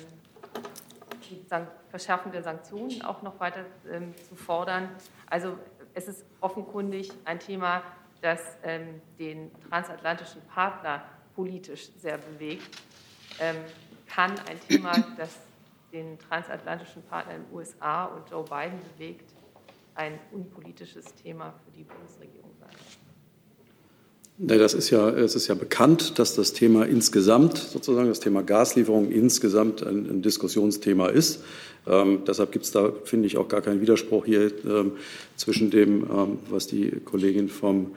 die 1.30 1.40
Verschärfung 1.88 2.32
der 2.32 2.42
Sanktionen 2.42 3.00
auch 3.00 3.22
noch 3.22 3.40
weiter 3.40 3.64
ähm, 3.90 4.12
zu 4.28 4.36
fordern. 4.36 4.90
Also 5.30 5.56
es 5.94 6.06
ist 6.06 6.26
offenkundig 6.42 7.10
ein 7.24 7.40
Thema, 7.40 7.82
das 8.20 8.40
ähm, 8.62 9.00
den 9.18 9.50
transatlantischen 9.68 10.42
Partner 10.42 11.04
politisch 11.34 11.90
sehr 11.96 12.18
bewegt. 12.18 12.82
Ähm, 13.40 13.56
kann 14.06 14.32
ein 14.48 14.60
Thema, 14.68 14.92
das 15.16 15.38
den 15.92 16.18
transatlantischen 16.18 17.02
Partner 17.04 17.36
in 17.36 17.44
den 17.44 17.54
USA 17.54 18.06
und 18.06 18.28
Joe 18.30 18.44
Biden 18.44 18.80
bewegt, 18.92 19.32
ein 19.94 20.18
unpolitisches 20.32 21.14
Thema 21.14 21.54
für 21.64 21.70
die 21.70 21.84
Bundesregierung 21.84 22.54
sein? 22.60 23.05
Das 24.38 24.74
ist 24.74 24.90
ja, 24.90 25.08
es 25.08 25.34
ist 25.34 25.48
ja 25.48 25.54
bekannt, 25.54 26.18
dass 26.18 26.34
das 26.34 26.52
Thema 26.52 26.84
insgesamt, 26.84 27.56
sozusagen 27.56 28.08
das 28.08 28.20
Thema 28.20 28.42
Gaslieferung 28.42 29.10
insgesamt 29.10 29.82
ein, 29.82 30.06
ein 30.10 30.20
Diskussionsthema 30.20 31.08
ist. 31.08 31.42
Ähm, 31.86 32.18
deshalb 32.26 32.52
gibt 32.52 32.66
es 32.66 32.70
da, 32.70 32.92
finde 33.04 33.28
ich, 33.28 33.38
auch 33.38 33.48
gar 33.48 33.62
keinen 33.62 33.80
Widerspruch 33.80 34.26
hier 34.26 34.52
ähm, 34.66 34.92
zwischen 35.36 35.70
dem, 35.70 36.02
ähm, 36.02 36.38
was 36.50 36.66
die 36.66 36.90
Kollegin 37.04 37.48
vom 37.48 37.92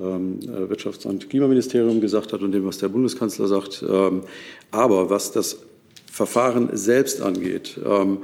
ähm, 0.00 0.40
Wirtschafts- 0.40 1.06
und 1.06 1.30
Klimaministerium 1.30 2.00
gesagt 2.00 2.32
hat 2.32 2.42
und 2.42 2.50
dem, 2.50 2.66
was 2.66 2.78
der 2.78 2.88
Bundeskanzler 2.88 3.46
sagt. 3.46 3.84
Ähm, 3.88 4.22
aber 4.72 5.08
was 5.08 5.30
das 5.30 5.58
Verfahren 6.16 6.70
selbst 6.72 7.20
angeht, 7.20 7.78
ähm, 7.84 8.20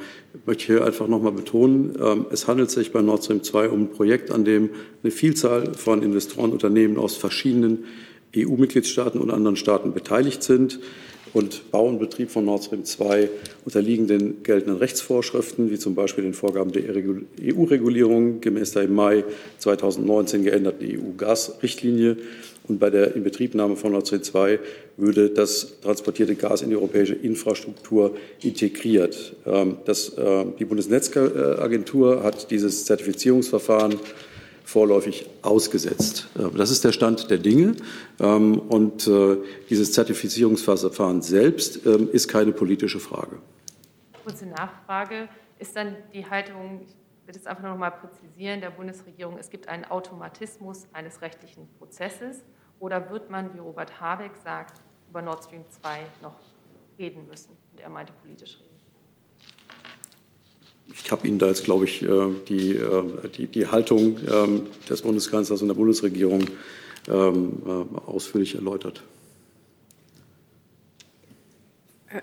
möchte 0.47 0.63
ich 0.63 0.67
hier 0.67 0.83
einfach 0.83 1.09
noch 1.09 1.21
mal 1.21 1.31
betonen, 1.31 1.93
ähm, 2.03 2.25
es 2.31 2.49
handelt 2.49 2.71
sich 2.71 2.91
bei 2.91 3.03
Nord 3.03 3.25
Stream 3.25 3.43
2 3.43 3.69
um 3.69 3.83
ein 3.83 3.91
Projekt, 3.91 4.31
an 4.31 4.47
dem 4.47 4.71
eine 5.03 5.13
Vielzahl 5.13 5.75
von 5.75 6.03
Investorenunternehmen 6.03 6.97
aus 6.97 7.19
verschiedenen 7.19 7.85
EU-Mitgliedstaaten 8.35 9.21
und 9.21 9.31
anderen 9.31 9.57
Staaten 9.57 9.93
beteiligt 9.93 10.43
sind. 10.43 10.81
Und 11.35 11.71
Bau 11.71 11.89
und 11.89 11.99
Betrieb 11.99 12.31
von 12.31 12.45
Nord 12.45 12.65
Stream 12.65 12.85
2 12.85 13.31
unterliegen 13.65 14.07
den 14.07 14.43
geltenden 14.43 14.77
Rechtsvorschriften, 14.77 15.71
wie 15.71 15.79
zum 15.79 15.95
Beispiel 15.95 16.25
den 16.25 16.35
Vorgaben 16.35 16.73
der 16.73 16.83
EU-Regulierung 16.85 18.41
gemäß 18.41 18.73
der 18.73 18.83
im 18.83 18.95
Mai 18.95 19.25
2019 19.59 20.45
geänderten 20.45 20.87
EU-Gasrichtlinie 20.87 22.19
und 22.69 22.79
bei 22.79 22.91
der 22.91 23.17
Inbetriebnahme 23.17 23.77
von 23.77 23.93
Nord 23.93 24.07
Stream 24.07 24.23
2 24.23 24.59
würde 24.97 25.31
das 25.31 25.81
transportierte 25.81 26.37
Gas 26.37 26.63
in 26.63 26.71
die 26.71 26.77
europäische 26.77 27.15
Infrastruktur 27.15 28.15
integriert. 28.43 29.35
Ähm, 29.47 29.79
das, 29.85 30.11
äh, 30.11 30.45
die 30.59 30.65
Bundesnetzagentur 30.65 32.23
hat 32.23 32.51
dieses 32.51 32.85
Zertifizierungsverfahren 32.85 33.97
vorläufig 34.65 35.27
ausgesetzt. 35.43 36.29
Das 36.35 36.71
ist 36.71 36.85
der 36.85 36.93
Stand 36.93 37.31
der 37.31 37.39
Dinge. 37.39 37.77
Ähm, 38.21 38.59
und 38.59 39.07
äh, 39.07 39.37
dieses 39.69 39.93
Zertifizierungsverfahren 39.93 41.23
selbst 41.23 41.85
ähm, 41.87 42.09
ist 42.13 42.29
keine 42.29 42.53
politische 42.53 43.01
Frage. 43.01 43.39
Kurze 44.25 44.47
Nachfrage. 44.47 45.29
Ist 45.59 45.77
dann 45.77 45.97
die 46.13 46.29
Haltung, 46.29 46.81
ich 46.83 46.95
will 47.27 47.37
es 47.37 47.47
einfach 47.47 47.63
noch 47.63 47.77
mal 47.77 47.91
präzisieren, 47.91 48.61
der 48.61 48.71
Bundesregierung, 48.71 49.39
es 49.39 49.49
gibt 49.49 49.69
einen 49.69 49.85
Automatismus 49.85 50.87
eines 50.93 51.23
rechtlichen 51.23 51.69
Prozesses 51.79 52.39
oder 52.81 53.11
wird 53.11 53.31
man, 53.31 53.55
wie 53.55 53.59
Robert 53.59 54.01
Habeck 54.01 54.33
sagt, 54.43 54.81
über 55.09 55.23
Nord 55.23 55.45
Stream 55.45 55.65
2 55.69 56.01
noch 56.21 56.35
reden 56.99 57.29
müssen? 57.29 57.57
Und 57.71 57.81
er 57.81 57.91
meinte 57.91 58.13
politisch 58.13 58.59
reden. 58.61 58.72
Ich 60.95 61.11
habe 61.11 61.27
Ihnen 61.27 61.39
da 61.39 61.49
jetzt, 61.49 61.65
glaube 61.65 61.85
ich, 61.85 62.03
äh, 62.03 62.09
die, 62.49 62.77
äh, 62.77 63.29
die, 63.37 63.47
die 63.47 63.67
Haltung 63.67 64.19
ähm, 64.31 64.63
des 64.89 65.03
Bundeskanzlers 65.03 65.63
und 65.63 65.69
der 65.69 65.75
Bundesregierung 65.75 66.45
ähm, 67.09 67.63
äh, 67.67 68.11
ausführlich 68.11 68.55
erläutert. 68.55 69.03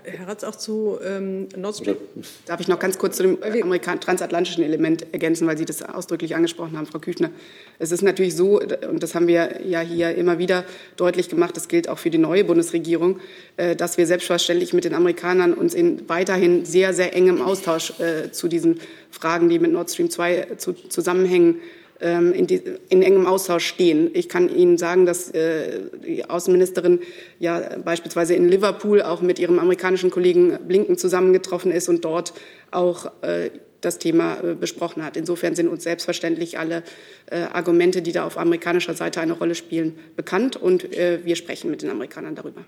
Herr 0.03 0.27
Ratz, 0.27 0.43
auch 0.43 0.55
zu 0.55 0.99
ähm, 1.03 1.47
Nord 1.55 1.77
Stream? 1.77 1.97
Darf 2.45 2.59
ich 2.59 2.67
noch 2.67 2.77
ganz 2.77 2.99
kurz 2.99 3.17
zu 3.17 3.23
dem 3.23 3.39
Amerikan 3.41 3.99
transatlantischen 3.99 4.63
Element 4.63 5.11
ergänzen, 5.11 5.47
weil 5.47 5.57
Sie 5.57 5.65
das 5.65 5.81
ausdrücklich 5.81 6.35
angesprochen 6.35 6.77
haben, 6.77 6.85
Frau 6.85 6.99
Küchner. 6.99 7.31
Es 7.79 7.91
ist 7.91 8.03
natürlich 8.03 8.35
so, 8.35 8.59
und 8.59 9.01
das 9.01 9.15
haben 9.15 9.27
wir 9.27 9.65
ja 9.65 9.79
hier 9.79 10.13
immer 10.13 10.37
wieder 10.37 10.63
deutlich 10.95 11.27
gemacht, 11.27 11.57
das 11.57 11.67
gilt 11.67 11.89
auch 11.89 11.97
für 11.97 12.11
die 12.11 12.19
neue 12.19 12.43
Bundesregierung, 12.43 13.19
äh, 13.57 13.75
dass 13.75 13.97
wir 13.97 14.05
selbstverständlich 14.05 14.73
mit 14.73 14.83
den 14.83 14.93
Amerikanern 14.93 15.53
uns 15.55 15.73
in 15.73 16.07
weiterhin 16.07 16.65
sehr, 16.65 16.93
sehr 16.93 17.15
engem 17.15 17.41
Austausch 17.41 17.99
äh, 17.99 18.31
zu 18.31 18.47
diesen 18.47 18.79
Fragen, 19.09 19.49
die 19.49 19.57
mit 19.57 19.71
Nord 19.71 19.89
Stream 19.89 20.11
2 20.11 20.49
zu, 20.57 20.73
zusammenhängen, 20.73 21.61
in, 22.01 22.47
die, 22.47 22.61
in, 22.87 23.03
engem 23.03 23.25
Austausch 23.25 23.65
stehen. 23.65 24.09
Ich 24.13 24.29
kann 24.29 24.47
Ihnen 24.47 24.77
sagen, 24.77 25.05
dass 25.05 25.31
äh, 25.31 25.81
die 26.05 26.29
Außenministerin 26.29 27.01
ja 27.39 27.77
beispielsweise 27.83 28.35
in 28.35 28.47
Liverpool 28.47 29.01
auch 29.01 29.21
mit 29.21 29.37
ihrem 29.37 29.59
amerikanischen 29.59 30.09
Kollegen 30.09 30.57
Blinken 30.65 30.97
zusammengetroffen 30.97 31.71
ist 31.71 31.89
und 31.89 32.05
dort 32.05 32.33
auch 32.71 33.11
äh, 33.21 33.49
das 33.81 33.99
Thema 33.99 34.41
äh, 34.41 34.55
besprochen 34.55 35.03
hat. 35.03 35.17
Insofern 35.17 35.55
sind 35.55 35.67
uns 35.67 35.83
selbstverständlich 35.83 36.59
alle 36.59 36.83
äh, 37.27 37.41
Argumente, 37.41 38.01
die 38.01 38.11
da 38.11 38.25
auf 38.25 38.37
amerikanischer 38.37 38.93
Seite 38.93 39.21
eine 39.21 39.33
Rolle 39.33 39.55
spielen, 39.55 39.97
bekannt 40.15 40.55
und 40.55 40.93
äh, 40.95 41.19
wir 41.23 41.35
sprechen 41.35 41.71
mit 41.71 41.81
den 41.81 41.89
Amerikanern 41.89 42.35
darüber. 42.35 42.63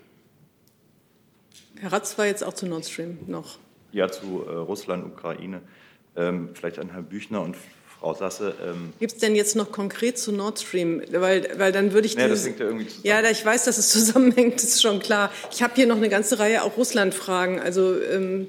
Herr 1.80 1.92
Ratz 1.92 2.16
war 2.18 2.26
jetzt 2.26 2.44
auch 2.44 2.54
zu 2.54 2.66
Nord 2.66 2.84
Stream 2.86 3.18
noch. 3.26 3.58
Ja, 3.92 4.08
zu 4.08 4.44
äh, 4.46 4.52
Russland, 4.52 5.04
Ukraine. 5.04 5.62
Ähm, 6.14 6.50
vielleicht 6.54 6.78
an 6.78 6.90
Herrn 6.90 7.04
Büchner 7.04 7.42
und 7.42 7.56
Frau 8.02 8.14
Sasse. 8.14 8.54
Ähm 8.64 8.92
Gibt 8.98 9.12
es 9.12 9.18
denn 9.18 9.36
jetzt 9.36 9.54
noch 9.54 9.70
konkret 9.70 10.18
zu 10.18 10.32
Nord 10.32 10.58
Stream? 10.58 11.02
Weil, 11.12 11.48
weil 11.56 11.70
dann 11.70 11.92
würde 11.92 12.06
ich. 12.06 12.14
Ja, 12.14 12.26
das 12.26 12.44
hängt 12.44 12.58
ja 12.58 12.66
irgendwie 12.66 12.88
zusammen. 12.88 13.04
Ja, 13.04 13.30
ich 13.30 13.46
weiß, 13.46 13.64
dass 13.64 13.78
es 13.78 13.88
zusammenhängt, 13.92 14.56
das 14.56 14.64
ist 14.64 14.82
schon 14.82 14.98
klar. 14.98 15.30
Ich 15.52 15.62
habe 15.62 15.74
hier 15.76 15.86
noch 15.86 15.96
eine 15.96 16.08
ganze 16.08 16.40
Reihe 16.40 16.64
auch 16.64 16.76
Russland-Fragen. 16.76 17.60
Also 17.60 18.00
ähm, 18.00 18.48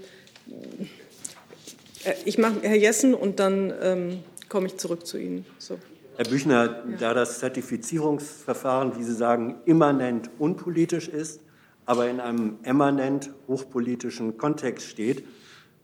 äh, 2.04 2.13
ich 2.26 2.39
mache 2.39 2.62
Herr 2.63 2.76
Jessen 2.76 3.13
und 3.13 3.39
dann 3.39 3.72
ähm, 3.80 4.20
komme 4.50 4.66
ich 4.66 4.78
zurück 4.78 5.06
zu 5.06 5.20
Ihnen. 5.20 5.46
So. 5.60 5.78
Herr 6.16 6.26
Büchner, 6.26 6.84
ja. 6.89 6.98
da 7.00 7.13
das 7.13 7.38
Zertifizierungsverfahren, 7.38 8.98
wie 8.98 9.04
Sie 9.04 9.13
sagen, 9.13 9.58
immanent 9.66 10.32
unpolitisch 10.39 11.10
ist, 11.10 11.42
aber 11.86 12.10
in 12.10 12.20
einem 12.20 12.58
eminent 12.63 13.30
hochpolitischen 13.48 14.36
Kontext 14.38 14.88
steht, 14.88 15.24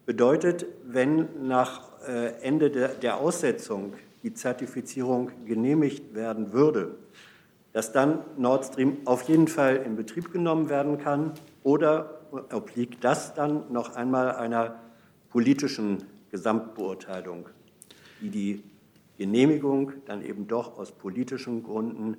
bedeutet, 0.08 0.66
wenn 0.88 1.28
nach 1.48 1.89
Ende 2.42 2.70
der 2.70 3.18
Aussetzung 3.18 3.94
die 4.24 4.34
Zertifizierung 4.34 5.32
genehmigt 5.46 6.14
werden 6.14 6.54
würde, 6.54 6.96
dass 7.74 7.92
dann 7.92 8.20
Nord 8.38 8.66
Stream 8.66 8.98
auf 9.06 9.24
jeden 9.24 9.48
Fall 9.48 9.78
in 9.78 9.96
Betrieb 9.96 10.32
genommen 10.32 10.70
werden 10.70 10.98
kann 10.98 11.34
oder 11.64 12.22
obliegt 12.52 13.04
das 13.04 13.34
dann 13.34 13.72
noch 13.72 13.96
einmal 13.96 14.32
einer 14.32 14.80
politischen 15.30 16.04
Gesamtbeurteilung, 16.32 17.48
die 18.22 18.30
die 18.30 18.64
Genehmigung 19.18 19.94
dann 20.06 20.24
eben 20.24 20.48
doch 20.48 20.78
aus 20.78 20.92
politischen 20.92 21.64
Gründen 21.64 22.18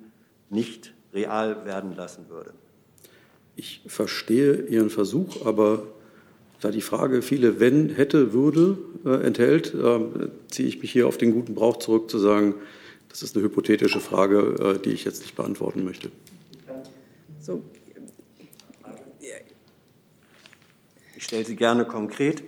nicht 0.49 0.93
real 1.13 1.65
werden 1.65 1.95
lassen 1.95 2.29
würde. 2.29 2.53
Ich 3.55 3.81
verstehe 3.87 4.65
Ihren 4.67 4.89
Versuch, 4.89 5.45
aber 5.45 5.83
da 6.61 6.69
die 6.71 6.81
Frage 6.81 7.21
viele 7.21 7.59
wenn, 7.59 7.89
hätte, 7.89 8.33
würde 8.33 8.77
äh, 9.03 9.25
enthält, 9.25 9.73
äh, 9.73 9.99
ziehe 10.47 10.67
ich 10.67 10.81
mich 10.81 10.91
hier 10.91 11.07
auf 11.07 11.17
den 11.17 11.33
guten 11.33 11.55
Brauch 11.55 11.77
zurück, 11.77 12.09
zu 12.09 12.19
sagen, 12.19 12.55
das 13.09 13.23
ist 13.23 13.35
eine 13.35 13.43
hypothetische 13.43 13.99
Frage, 13.99 14.75
äh, 14.77 14.79
die 14.79 14.91
ich 14.91 15.03
jetzt 15.03 15.21
nicht 15.21 15.35
beantworten 15.35 15.83
möchte. 15.83 16.11
So. 17.39 17.63
Ich 21.15 21.25
stelle 21.25 21.45
sie 21.45 21.55
gerne 21.55 21.85
konkret. 21.85 22.43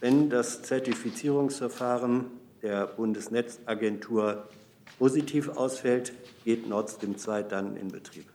Wenn 0.00 0.30
das 0.30 0.62
Zertifizierungsverfahren 0.62 2.26
der 2.62 2.86
Bundesnetzagentur 2.86 4.48
positiv 4.98 5.48
ausfällt, 5.48 6.12
geht 6.44 6.68
Nord 6.68 6.90
Stream 6.90 7.16
2 7.16 7.44
dann 7.44 7.76
in 7.76 7.88
Betrieb. 7.88 8.31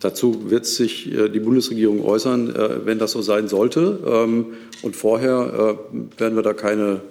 Dazu 0.00 0.50
wird 0.50 0.66
sich 0.66 1.12
äh, 1.12 1.28
die 1.28 1.40
Bundesregierung 1.40 2.04
äußern, 2.04 2.54
äh, 2.54 2.86
wenn 2.86 2.98
das 2.98 3.12
so 3.12 3.22
sein 3.22 3.48
sollte. 3.48 4.00
Ähm, 4.04 4.54
und 4.82 4.96
vorher 4.96 5.78
äh, 5.92 6.20
werden 6.20 6.36
wir 6.36 6.42
da 6.42 6.52
keine 6.54 7.02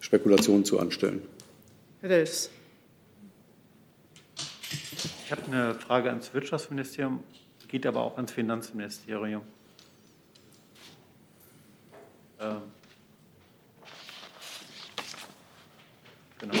Spekulationen 0.00 0.64
zu 0.64 0.78
anstellen. 0.78 1.22
Herr 2.00 2.08
Delfs. 2.08 2.50
Ich 5.24 5.30
habe 5.30 5.42
eine 5.46 5.74
Frage 5.74 6.10
ans 6.10 6.34
Wirtschaftsministerium, 6.34 7.20
geht 7.68 7.86
aber 7.86 8.02
auch 8.02 8.16
ans 8.16 8.32
Finanzministerium. 8.32 9.42
Ähm, 12.40 12.56
genau. 16.38 16.54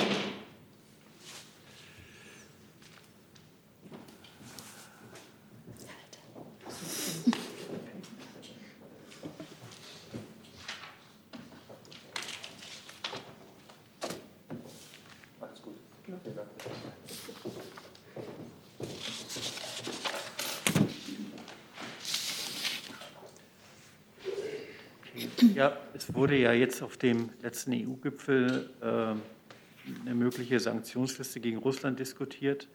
Ja, 25.54 25.76
es 25.94 26.11
wurde 26.22 26.36
ja 26.36 26.52
jetzt 26.52 26.84
auf 26.84 26.96
dem 26.96 27.30
letzten 27.42 27.72
EU-Gipfel 27.72 28.70
äh, 28.80 28.86
eine 28.86 30.14
mögliche 30.14 30.60
Sanktionsliste 30.60 31.40
gegen 31.40 31.56
Russland 31.56 31.98
diskutiert. 31.98 32.68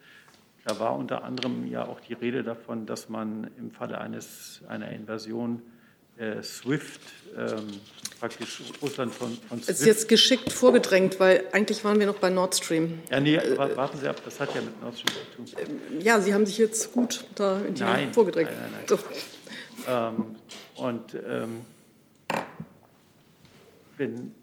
Da 0.65 0.81
war 0.81 0.97
unter 0.97 1.23
anderem 1.23 1.65
ja 1.65 1.85
auch 1.85 2.01
die 2.01 2.11
Rede 2.11 2.43
davon, 2.43 2.85
dass 2.85 3.07
man 3.07 3.49
im 3.57 3.71
Falle 3.71 4.01
eines, 4.01 4.59
einer 4.67 4.89
Invasion 4.89 5.61
äh, 6.17 6.43
SWIFT 6.43 6.99
ähm, 7.37 7.67
praktisch 8.19 8.63
Russland 8.81 9.13
von, 9.13 9.29
von 9.47 9.59
SWIFT. 9.59 9.69
Es 9.69 9.79
ist 9.79 9.85
jetzt 9.85 10.09
geschickt 10.09 10.51
vorgedrängt, 10.51 11.17
weil 11.21 11.45
eigentlich 11.53 11.85
waren 11.85 11.99
wir 11.99 12.07
noch 12.07 12.19
bei 12.19 12.29
Nord 12.29 12.53
Stream. 12.53 12.99
Ja, 13.09 13.21
nee, 13.21 13.39
warten 13.55 13.97
Sie 13.97 14.09
ab, 14.09 14.21
das 14.25 14.41
hat 14.41 14.53
ja 14.55 14.59
mit 14.59 14.81
Nord 14.81 14.99
Stream 14.99 15.47
zu 15.47 15.55
tun. 15.55 15.79
Ähm, 15.95 16.01
ja, 16.01 16.19
Sie 16.19 16.33
haben 16.33 16.45
sich 16.45 16.57
jetzt 16.57 16.91
gut 16.91 17.23
da 17.35 17.61
in 17.61 17.75
die 17.75 17.81
nein, 17.81 18.13
vorgedrängt. 18.13 18.49
Nein, 18.49 18.59
nein, 18.59 18.71
nein. 18.73 18.87
So. 18.89 18.99
Ähm, 19.89 20.35
und 20.75 21.15
ähm, 21.25 21.61
wenn, 23.97 24.33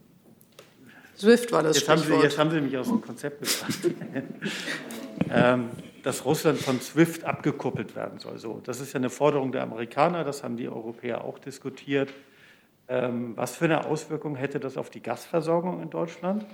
SWIFT 1.17 1.53
war 1.53 1.63
das 1.63 1.79
jetzt 1.79 1.89
haben, 1.89 2.03
Sie, 2.03 2.13
jetzt 2.15 2.39
haben 2.39 2.51
Sie 2.51 2.61
mich 2.61 2.77
aus 2.77 2.89
dem 2.89 3.01
Konzept 3.01 3.41
gebracht. 3.41 3.79
ähm, 5.31 5.71
dass 6.03 6.25
Russland 6.25 6.59
von 6.59 6.81
SWIFT 6.81 7.25
abgekuppelt 7.25 7.97
werden 7.97 8.19
soll. 8.19 8.39
So, 8.39 8.61
das 8.63 8.81
ist 8.81 8.93
ja 8.93 8.99
eine 8.99 9.11
Forderung 9.11 9.53
der 9.53 9.63
Amerikaner, 9.63 10.23
das 10.23 10.43
haben 10.43 10.57
die 10.57 10.69
Europäer 10.69 11.25
auch 11.25 11.39
diskutiert. 11.39 12.13
Ähm, 12.89 13.35
was 13.37 13.57
für 13.57 13.65
eine 13.65 13.87
Auswirkung 13.87 14.37
hätte 14.37 14.61
das 14.61 14.77
auf 14.77 14.91
die 14.91 15.01
Gasversorgung 15.01 15.83
in 15.83 15.89
Deutschland? 15.89 16.45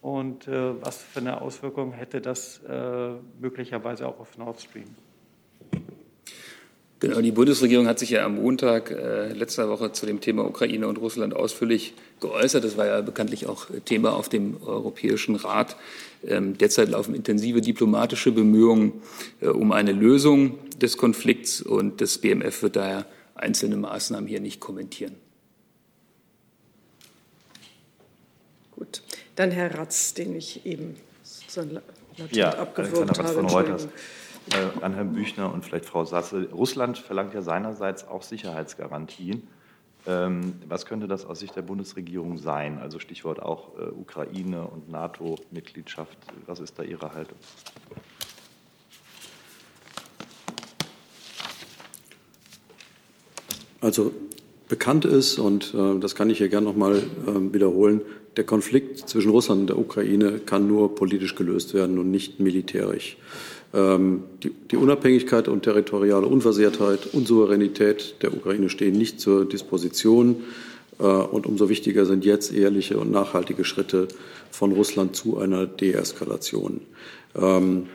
Und 0.00 0.48
äh, 0.48 0.82
was 0.82 1.02
für 1.02 1.20
eine 1.20 1.42
Auswirkung 1.42 1.92
hätte 1.92 2.22
das 2.22 2.62
äh, 2.66 3.10
möglicherweise 3.38 4.08
auch 4.08 4.18
auf 4.18 4.38
Nord 4.38 4.60
Stream? 4.60 4.94
Genau, 7.00 7.22
die 7.22 7.32
Bundesregierung 7.32 7.86
hat 7.86 7.98
sich 7.98 8.10
ja 8.10 8.26
am 8.26 8.34
Montag 8.34 8.90
äh, 8.90 9.32
letzter 9.32 9.70
Woche 9.70 9.90
zu 9.92 10.04
dem 10.04 10.20
Thema 10.20 10.44
Ukraine 10.44 10.86
und 10.86 10.98
Russland 10.98 11.34
ausführlich 11.34 11.94
geäußert. 12.20 12.62
Das 12.62 12.76
war 12.76 12.86
ja 12.86 13.00
bekanntlich 13.00 13.46
auch 13.46 13.68
Thema 13.86 14.12
auf 14.12 14.28
dem 14.28 14.62
Europäischen 14.62 15.34
Rat. 15.36 15.76
Ähm, 16.22 16.58
derzeit 16.58 16.90
laufen 16.90 17.14
intensive 17.14 17.62
diplomatische 17.62 18.32
Bemühungen 18.32 19.00
äh, 19.40 19.46
um 19.46 19.72
eine 19.72 19.92
Lösung 19.92 20.58
des 20.78 20.98
Konflikts 20.98 21.62
und 21.62 22.02
das 22.02 22.18
BMF 22.18 22.62
wird 22.62 22.76
daher 22.76 23.06
einzelne 23.34 23.78
Maßnahmen 23.78 24.28
hier 24.28 24.40
nicht 24.40 24.60
kommentieren. 24.60 25.14
Gut, 28.72 29.00
dann 29.36 29.50
Herr 29.50 29.74
Ratz, 29.78 30.12
den 30.12 30.36
ich 30.36 30.66
eben 30.66 30.96
sozusagen 31.22 31.78
ja, 32.30 32.50
abgewürgt 32.50 33.18
habe. 33.18 33.28
Von 33.28 33.46
Reuters. 33.46 33.88
Äh, 34.52 34.82
an 34.82 34.94
Herrn 34.94 35.12
Büchner 35.12 35.52
und 35.52 35.64
vielleicht 35.64 35.84
Frau 35.84 36.04
Sasse. 36.04 36.48
Russland 36.52 36.98
verlangt 36.98 37.34
ja 37.34 37.42
seinerseits 37.42 38.08
auch 38.08 38.22
Sicherheitsgarantien. 38.22 39.46
Ähm, 40.06 40.54
was 40.66 40.86
könnte 40.86 41.06
das 41.06 41.26
aus 41.26 41.40
Sicht 41.40 41.54
der 41.56 41.62
Bundesregierung 41.62 42.38
sein? 42.38 42.78
Also 42.78 42.98
Stichwort 42.98 43.42
auch 43.42 43.78
äh, 43.78 43.82
Ukraine 43.90 44.62
und 44.62 44.90
NATO-Mitgliedschaft. 44.90 46.16
Was 46.46 46.58
ist 46.58 46.78
da 46.78 46.82
Ihre 46.82 47.12
Haltung? 47.12 47.36
Also 53.82 54.12
bekannt 54.68 55.04
ist, 55.04 55.38
und 55.38 55.74
äh, 55.74 55.98
das 56.00 56.14
kann 56.14 56.30
ich 56.30 56.38
hier 56.38 56.48
gerne 56.48 56.66
noch 56.66 56.76
mal 56.76 56.96
äh, 56.96 57.52
wiederholen, 57.52 58.02
der 58.36 58.44
Konflikt 58.44 59.08
zwischen 59.08 59.30
Russland 59.30 59.62
und 59.62 59.66
der 59.68 59.78
Ukraine 59.78 60.38
kann 60.38 60.66
nur 60.66 60.94
politisch 60.94 61.34
gelöst 61.34 61.74
werden 61.74 61.98
und 61.98 62.10
nicht 62.10 62.40
militärisch. 62.40 63.16
Ähm, 63.72 64.24
die, 64.42 64.50
die, 64.50 64.76
Unabhängigkeit 64.76 65.46
und 65.46 65.62
territoriale 65.62 66.26
Unversehrtheit 66.26 67.06
und 67.12 67.28
Souveränität 67.28 68.16
der 68.22 68.34
Ukraine 68.34 68.68
stehen 68.68 68.98
nicht 68.98 69.20
zur 69.20 69.48
Disposition. 69.48 70.42
Äh, 70.98 71.04
und 71.04 71.46
umso 71.46 71.68
wichtiger 71.68 72.04
sind 72.04 72.24
jetzt 72.24 72.52
ehrliche 72.52 72.98
und 72.98 73.12
nachhaltige 73.12 73.64
Schritte 73.64 74.08
von 74.50 74.72
Russland 74.72 75.14
zu 75.14 75.38
einer 75.38 75.66
Deeskalation. 75.66 76.80
Ähm, 77.36 77.86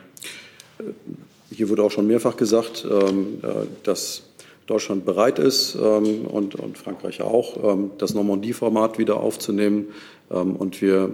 hier 1.51 1.69
wurde 1.69 1.83
auch 1.83 1.91
schon 1.91 2.07
mehrfach 2.07 2.37
gesagt, 2.37 2.87
ähm, 2.89 3.39
äh, 3.41 3.65
dass 3.83 4.23
Deutschland 4.67 5.05
bereit 5.05 5.37
ist 5.37 5.75
und, 5.75 6.55
und 6.55 6.75
Frankreich 6.75 7.21
auch, 7.21 7.77
das 7.99 8.15
Normandie-Format 8.15 8.97
wieder 8.97 9.17
aufzunehmen. 9.17 9.89
Und 10.27 10.81
wir 10.81 11.11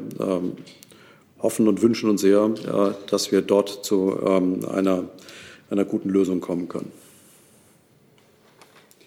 hoffen 1.41 1.67
und 1.67 1.81
wünschen 1.81 2.09
uns 2.09 2.21
sehr, 2.21 2.43
äh, 2.45 3.09
dass 3.09 3.31
wir 3.31 3.41
dort 3.41 3.85
zu 3.85 4.17
ähm, 4.25 4.65
einer, 4.65 5.05
einer 5.69 5.85
guten 5.85 6.09
Lösung 6.09 6.41
kommen 6.41 6.67
können. 6.67 6.91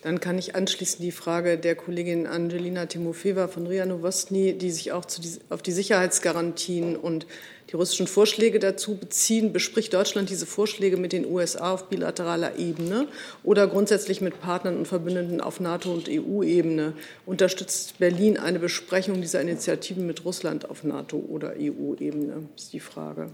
Dann 0.05 0.21
kann 0.21 0.37
ich 0.37 0.55
anschließend 0.55 1.03
die 1.03 1.13
Frage 1.13 1.57
der 1.57 1.77
Kollegin 1.77 2.27
Angelina 2.27 2.85
Timofeva 2.85 3.49
von 3.49 3.67
RIA 3.67 3.87
Novostny, 3.87 4.53
die 4.53 4.71
sich 4.71 4.93
auch 4.93 5.07
die, 5.07 5.39
auf 5.49 5.63
die 5.63 5.73
Sicherheitsgarantien 5.73 6.95
und 6.95 7.27
die 7.71 7.77
russischen 7.77 8.07
Vorschläge 8.07 8.59
dazu 8.59 8.99
beziehen. 8.99 9.55
Bespricht 9.55 9.95
Deutschland 9.95 10.29
diese 10.29 10.45
Vorschläge 10.45 10.99
mit 10.99 11.15
den 11.15 11.25
USA 11.25 11.73
auf 11.73 11.89
bilateraler 11.89 12.59
Ebene 12.59 13.09
oder 13.45 13.67
grundsätzlich 13.67 14.21
mit 14.21 14.43
Partnern 14.43 14.77
und 14.77 14.87
Verbündeten 14.87 15.41
auf 15.41 15.59
NATO- 15.59 15.95
und 15.95 16.11
EU-Ebene? 16.11 16.93
Unterstützt 17.25 17.99
Berlin 17.99 18.37
eine 18.37 18.59
Besprechung 18.59 19.23
dieser 19.23 19.41
Initiativen 19.41 20.07
mit 20.07 20.27
Russland 20.27 20.69
auf 20.69 20.85
NATO- 20.85 21.17
oder 21.17 21.55
EU-Ebene? 21.59 22.47
Ist 22.55 22.75
die 22.75 22.81
Frage. 22.81 23.31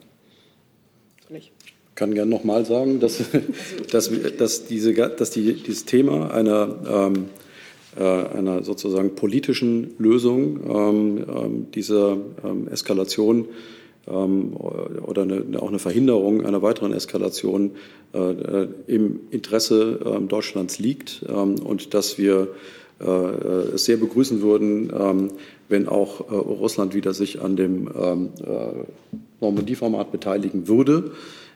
Ich 1.30 1.52
kann 2.01 2.14
gerne 2.14 2.30
noch 2.30 2.44
mal 2.44 2.64
sagen, 2.64 2.98
dass, 2.98 3.22
dass, 3.92 4.11
dass, 4.38 4.64
diese, 4.64 4.94
dass 4.94 5.30
die, 5.30 5.53
dieses 5.53 5.84
Thema 5.84 6.32
einer 6.32 6.76
ähm, 6.90 7.26
äh, 7.94 8.03
einer 8.03 8.62
sozusagen 8.62 9.14
politischen 9.14 9.90
Lösung 9.98 10.61
ähm, 10.66 11.24
ähm, 11.28 11.66
dieser 11.74 12.16
ähm, 12.42 12.68
Eskalation 12.68 13.48
ähm, 14.09 14.57
oder 14.57 15.22
eine, 15.22 15.44
auch 15.61 15.68
eine 15.68 15.78
Verhinderung 15.78 16.46
einer 16.46 16.62
weiteren 16.62 16.94
Eskalation 16.94 17.72
äh, 18.14 18.18
äh, 18.18 18.68
im 18.86 19.20
Interesse 19.30 20.01
äh, 20.03 20.26
Deutschlands 20.26 20.78
liegt 20.78 21.22
ähm, 21.28 21.57
und 21.57 21.92
dass 21.92 22.16
wir 22.16 22.48
äh, 22.98 23.05
es 23.74 23.84
sehr 23.84 23.98
begrüßen 23.98 24.40
würden, 24.40 25.30
wenn 25.68 25.88
auch 25.88 26.30
äh, 26.30 26.34
Russland 26.34 26.94
wieder 26.94 27.12
sich 27.12 27.42
an 27.42 27.57
dem 27.57 27.90
Normandie-Format 29.40 30.12
beteiligen 30.12 30.68
würde. 30.68 31.12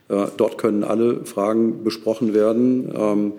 Dort 0.07 0.57
können 0.57 0.83
alle 0.83 1.25
Fragen 1.25 1.83
besprochen 1.83 2.33
werden, 2.33 3.33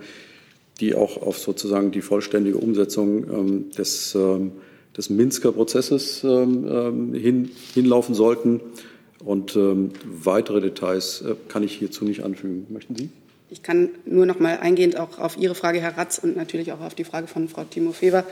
die 0.81 0.95
auch 0.95 1.23
auf 1.23 1.39
sozusagen 1.39 1.93
die 1.93 2.03
vollständige 2.03 2.59
Umsetzung 2.59 3.71
des, 3.71 4.19
des 4.97 5.11
Minsker 5.11 5.53
Prozesses 5.53 6.23
hin, 6.23 7.51
hinlaufen 7.75 8.15
sollten. 8.15 8.61
Und 9.27 9.57
ähm, 9.57 9.91
weitere 10.23 10.61
Details 10.61 11.23
äh, 11.23 11.35
kann 11.49 11.63
ich 11.63 11.73
hierzu 11.73 12.05
nicht 12.05 12.23
anfügen. 12.23 12.67
Möchten 12.69 12.95
Sie? 12.95 13.11
Ich 13.49 13.63
kann 13.63 13.91
nur 14.05 14.27
noch 14.27 14.41
mal 14.41 14.59
eingehend 14.59 14.99
auch 14.99 15.21
auf 15.21 15.37
Ihre 15.39 15.55
Frage, 15.55 15.81
Herr 15.81 15.97
Ratz, 15.97 16.19
und 16.19 16.37
natürlich 16.37 16.73
auch 16.73 16.81
auf 16.81 16.97
die 16.97 17.05
Frage 17.05 17.29
von 17.29 17.49
Frau 17.49 17.63
Timofeva 17.63 18.25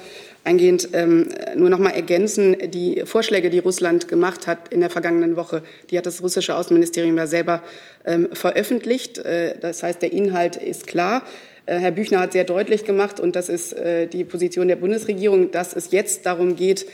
eingehend 0.43 0.89
ähm, 0.93 1.29
nur 1.55 1.71
noch 1.71 1.79
mal 1.79 1.91
ergänzen. 1.91 2.57
Die 2.73 3.03
Vorschläge, 3.05 3.49
die 3.49 3.61
Russland 3.61 4.09
gemacht 4.09 4.49
hat 4.49 4.73
in 4.73 4.81
der 4.81 4.91
vergangenen 4.91 5.37
Woche, 5.37 5.63
die 5.91 5.99
hat 5.99 6.07
das 6.07 6.21
russische 6.21 6.57
Außenministerium 6.57 7.17
ja 7.17 7.29
selber 7.29 7.63
ähm, 8.05 8.29
veröffentlicht. 8.33 9.19
Äh, 9.19 9.57
das 9.61 9.85
heißt, 9.85 10.03
der 10.03 10.13
Inhalt 10.13 10.57
ist 10.57 10.89
klar. 10.89 11.23
Äh, 11.67 11.79
Herr 11.79 11.93
Büchner 11.93 12.19
hat 12.19 12.33
sehr 12.33 12.45
deutlich 12.45 12.85
gemacht, 12.85 13.21
und 13.21 13.37
das 13.37 13.49
ist 13.49 13.73
äh, 13.73 14.09
die 14.09 14.25
Position 14.25 14.67
der 14.67 14.77
Bundesregierung, 14.77 15.53
dass 15.53 15.77
es 15.77 15.93
jetzt 15.93 16.27
darum 16.27 16.57
geht, 16.57 16.87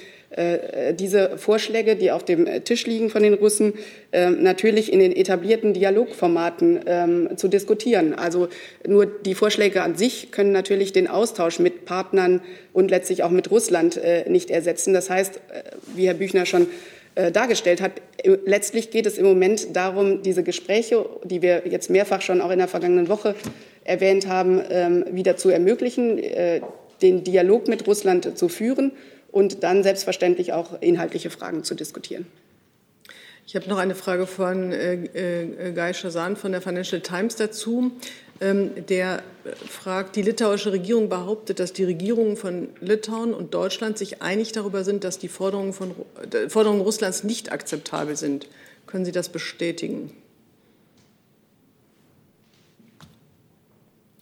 diese 0.95 1.39
Vorschläge, 1.39 1.97
die 1.97 2.13
auf 2.13 2.25
dem 2.25 2.47
Tisch 2.65 2.87
liegen 2.87 3.11
von 3.11 3.23
den 3.25 3.35
Russen, 3.35 3.75
ähm, 4.13 4.43
natürlich 4.43 4.93
in 4.93 4.99
den 4.99 5.15
etablierten 5.15 5.73
Dialogformaten 5.73 6.81
ähm, 6.87 7.29
zu 7.37 7.49
diskutieren. 7.49 8.15
Also 8.15 8.49
nur 8.87 9.07
die 9.07 9.35
Vorschläge 9.35 9.83
an 9.83 9.97
sich 9.97 10.33
können 10.33 10.53
natürlich 10.53 10.93
den 10.93 11.09
Austausch 11.09 11.59
mit 11.59 11.85
Partnern 11.85 12.43
und 12.73 12.91
letztlich 12.91 13.23
auch 13.23 13.31
mit 13.31 13.51
Russland 13.51 13.97
äh, 13.97 14.29
nicht 14.29 14.51
ersetzen. 14.51 14.95
Das 14.95 15.11
heißt, 15.11 15.37
äh, 15.37 15.41
wie 15.95 16.07
Herr 16.07 16.15
Büchner 16.15 16.47
schon 16.47 16.67
dargestellt 17.33 17.83
hat. 17.83 17.93
Letztlich 18.47 18.93
geht 18.93 19.05
es 19.05 19.19
im 19.19 19.27
Moment 19.27 19.75
darum, 19.75 20.23
diese 20.23 20.45
Gespräche, 20.45 21.05
die 21.25 21.43
wir 21.43 21.65
jetzt 21.67 21.91
mehrfach 21.91 22.23
schon 22.23 22.41
auch 22.41 22.51
in 22.51 22.59
der 22.59 22.69
vergangenen 22.69 23.09
Woche 23.09 23.35
erwähnt 23.83 24.29
haben, 24.29 24.63
ähm, 24.71 25.05
wieder 25.11 25.37
zu 25.37 25.51
ermöglichen, 25.51 26.23
den 27.03 27.25
Dialog 27.25 27.67
mit 27.67 27.85
Russland 27.89 28.39
zu 28.39 28.49
führen 28.49 28.93
und 29.33 29.63
dann 29.63 29.83
selbstverständlich 29.83 30.53
auch 30.53 30.81
inhaltliche 30.81 31.31
Fragen 31.31 31.65
zu 31.65 31.75
diskutieren. 31.75 32.27
Ich 33.47 33.57
habe 33.57 33.69
noch 33.69 33.79
eine 33.79 33.97
Frage 33.97 34.27
von 34.27 34.73
äh, 34.73 34.95
äh, 34.95 35.73
Guy 35.73 35.93
Shazan 35.93 36.37
von 36.37 36.53
der 36.53 36.63
Financial 36.63 37.01
Times 37.01 37.35
dazu. 37.35 37.91
Ähm, 38.41 38.87
der 38.87 39.23
fragt, 39.69 40.17
die 40.17 40.23
litauische 40.23 40.73
Regierung 40.73 41.09
behauptet, 41.09 41.59
dass 41.59 41.73
die 41.73 41.85
Regierungen 41.85 42.37
von 42.37 42.69
Litauen 42.81 43.35
und 43.35 43.53
Deutschland 43.53 43.99
sich 43.99 44.23
einig 44.23 44.53
darüber 44.53 44.85
sind, 44.85 45.05
dass 45.05 45.19
die 45.19 45.29
Forderungen, 45.29 45.73
von, 45.73 45.95
äh, 46.31 46.49
Forderungen 46.49 46.81
Russlands 46.81 47.25
nicht 47.25 47.53
akzeptabel 47.53 48.17
sind. 48.17 48.47
Können 48.87 49.05
Sie 49.05 49.13
das 49.13 49.29
bestätigen? 49.29 50.13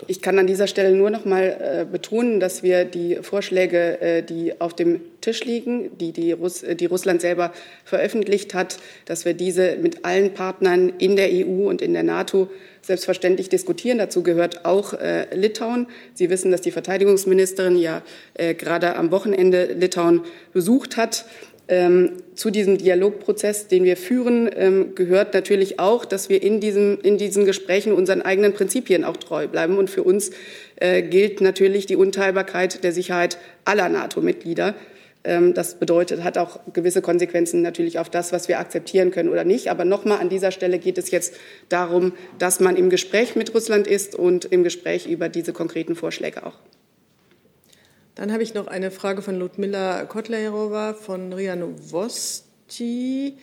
Ich 0.06 0.22
kann 0.22 0.38
an 0.38 0.46
dieser 0.46 0.68
Stelle 0.68 0.94
nur 0.94 1.10
noch 1.10 1.24
mal 1.24 1.42
äh, 1.42 1.84
betonen, 1.90 2.38
dass 2.38 2.62
wir 2.62 2.84
die 2.84 3.16
Vorschläge, 3.16 4.00
äh, 4.00 4.22
die 4.22 4.60
auf 4.60 4.74
dem 4.74 5.00
Tisch 5.20 5.44
liegen, 5.44 5.98
die, 5.98 6.12
die, 6.12 6.32
Russ 6.32 6.62
die, 6.62 6.86
Russland 6.86 7.20
selber 7.20 7.52
veröffentlicht 7.84 8.54
hat, 8.54 8.78
dass 9.06 9.24
wir 9.24 9.34
diese 9.34 9.76
mit 9.76 10.04
allen 10.04 10.34
Partnern 10.34 10.92
in 10.98 11.16
der 11.16 11.30
EU 11.32 11.68
und 11.68 11.82
in 11.82 11.94
der 11.94 12.04
NATO 12.04 12.48
selbstverständlich 12.82 13.48
diskutieren. 13.48 13.98
Dazu 13.98 14.22
gehört 14.22 14.64
auch 14.64 14.94
äh, 14.94 15.34
Litauen. 15.34 15.88
Sie 16.14 16.30
wissen, 16.30 16.50
dass 16.52 16.60
die 16.60 16.70
Verteidigungsministerin 16.70 17.76
ja 17.76 18.02
äh, 18.34 18.54
gerade 18.54 18.96
am 18.96 19.10
Wochenende 19.10 19.64
Litauen 19.74 20.22
besucht 20.52 20.96
hat. 20.96 21.24
Ähm, 21.70 22.12
zu 22.34 22.50
diesem 22.50 22.78
Dialogprozess, 22.78 23.68
den 23.68 23.84
wir 23.84 23.98
führen, 23.98 24.48
ähm, 24.56 24.94
gehört 24.94 25.34
natürlich 25.34 25.78
auch, 25.78 26.06
dass 26.06 26.30
wir 26.30 26.42
in, 26.42 26.60
diesem, 26.60 26.98
in 27.02 27.18
diesen 27.18 27.44
Gesprächen 27.44 27.92
unseren 27.92 28.22
eigenen 28.22 28.54
Prinzipien 28.54 29.04
auch 29.04 29.18
treu 29.18 29.48
bleiben. 29.48 29.76
Und 29.76 29.90
für 29.90 30.02
uns 30.02 30.30
äh, 30.76 31.02
gilt 31.02 31.42
natürlich 31.42 31.84
die 31.84 31.96
Unteilbarkeit 31.96 32.82
der 32.84 32.92
Sicherheit 32.92 33.36
aller 33.66 33.90
NATO-Mitglieder. 33.90 34.74
Ähm, 35.24 35.52
das 35.52 35.74
bedeutet, 35.74 36.24
hat 36.24 36.38
auch 36.38 36.58
gewisse 36.72 37.02
Konsequenzen 37.02 37.60
natürlich 37.60 37.98
auf 37.98 38.08
das, 38.08 38.32
was 38.32 38.48
wir 38.48 38.60
akzeptieren 38.60 39.10
können 39.10 39.28
oder 39.28 39.44
nicht. 39.44 39.70
Aber 39.70 39.84
nochmal 39.84 40.20
an 40.20 40.30
dieser 40.30 40.52
Stelle 40.52 40.78
geht 40.78 40.96
es 40.96 41.10
jetzt 41.10 41.34
darum, 41.68 42.14
dass 42.38 42.60
man 42.60 42.76
im 42.76 42.88
Gespräch 42.88 43.36
mit 43.36 43.54
Russland 43.54 43.86
ist 43.86 44.14
und 44.14 44.46
im 44.46 44.64
Gespräch 44.64 45.06
über 45.06 45.28
diese 45.28 45.52
konkreten 45.52 45.96
Vorschläge 45.96 46.46
auch. 46.46 46.54
Dann 48.18 48.32
habe 48.32 48.42
ich 48.42 48.52
noch 48.52 48.66
eine 48.66 48.90
Frage 48.90 49.22
von 49.22 49.38
Ludmila 49.38 50.04
Kotlerova 50.04 50.94
von 50.94 51.32
RIA 51.32 51.54
Novosti, 51.54 53.34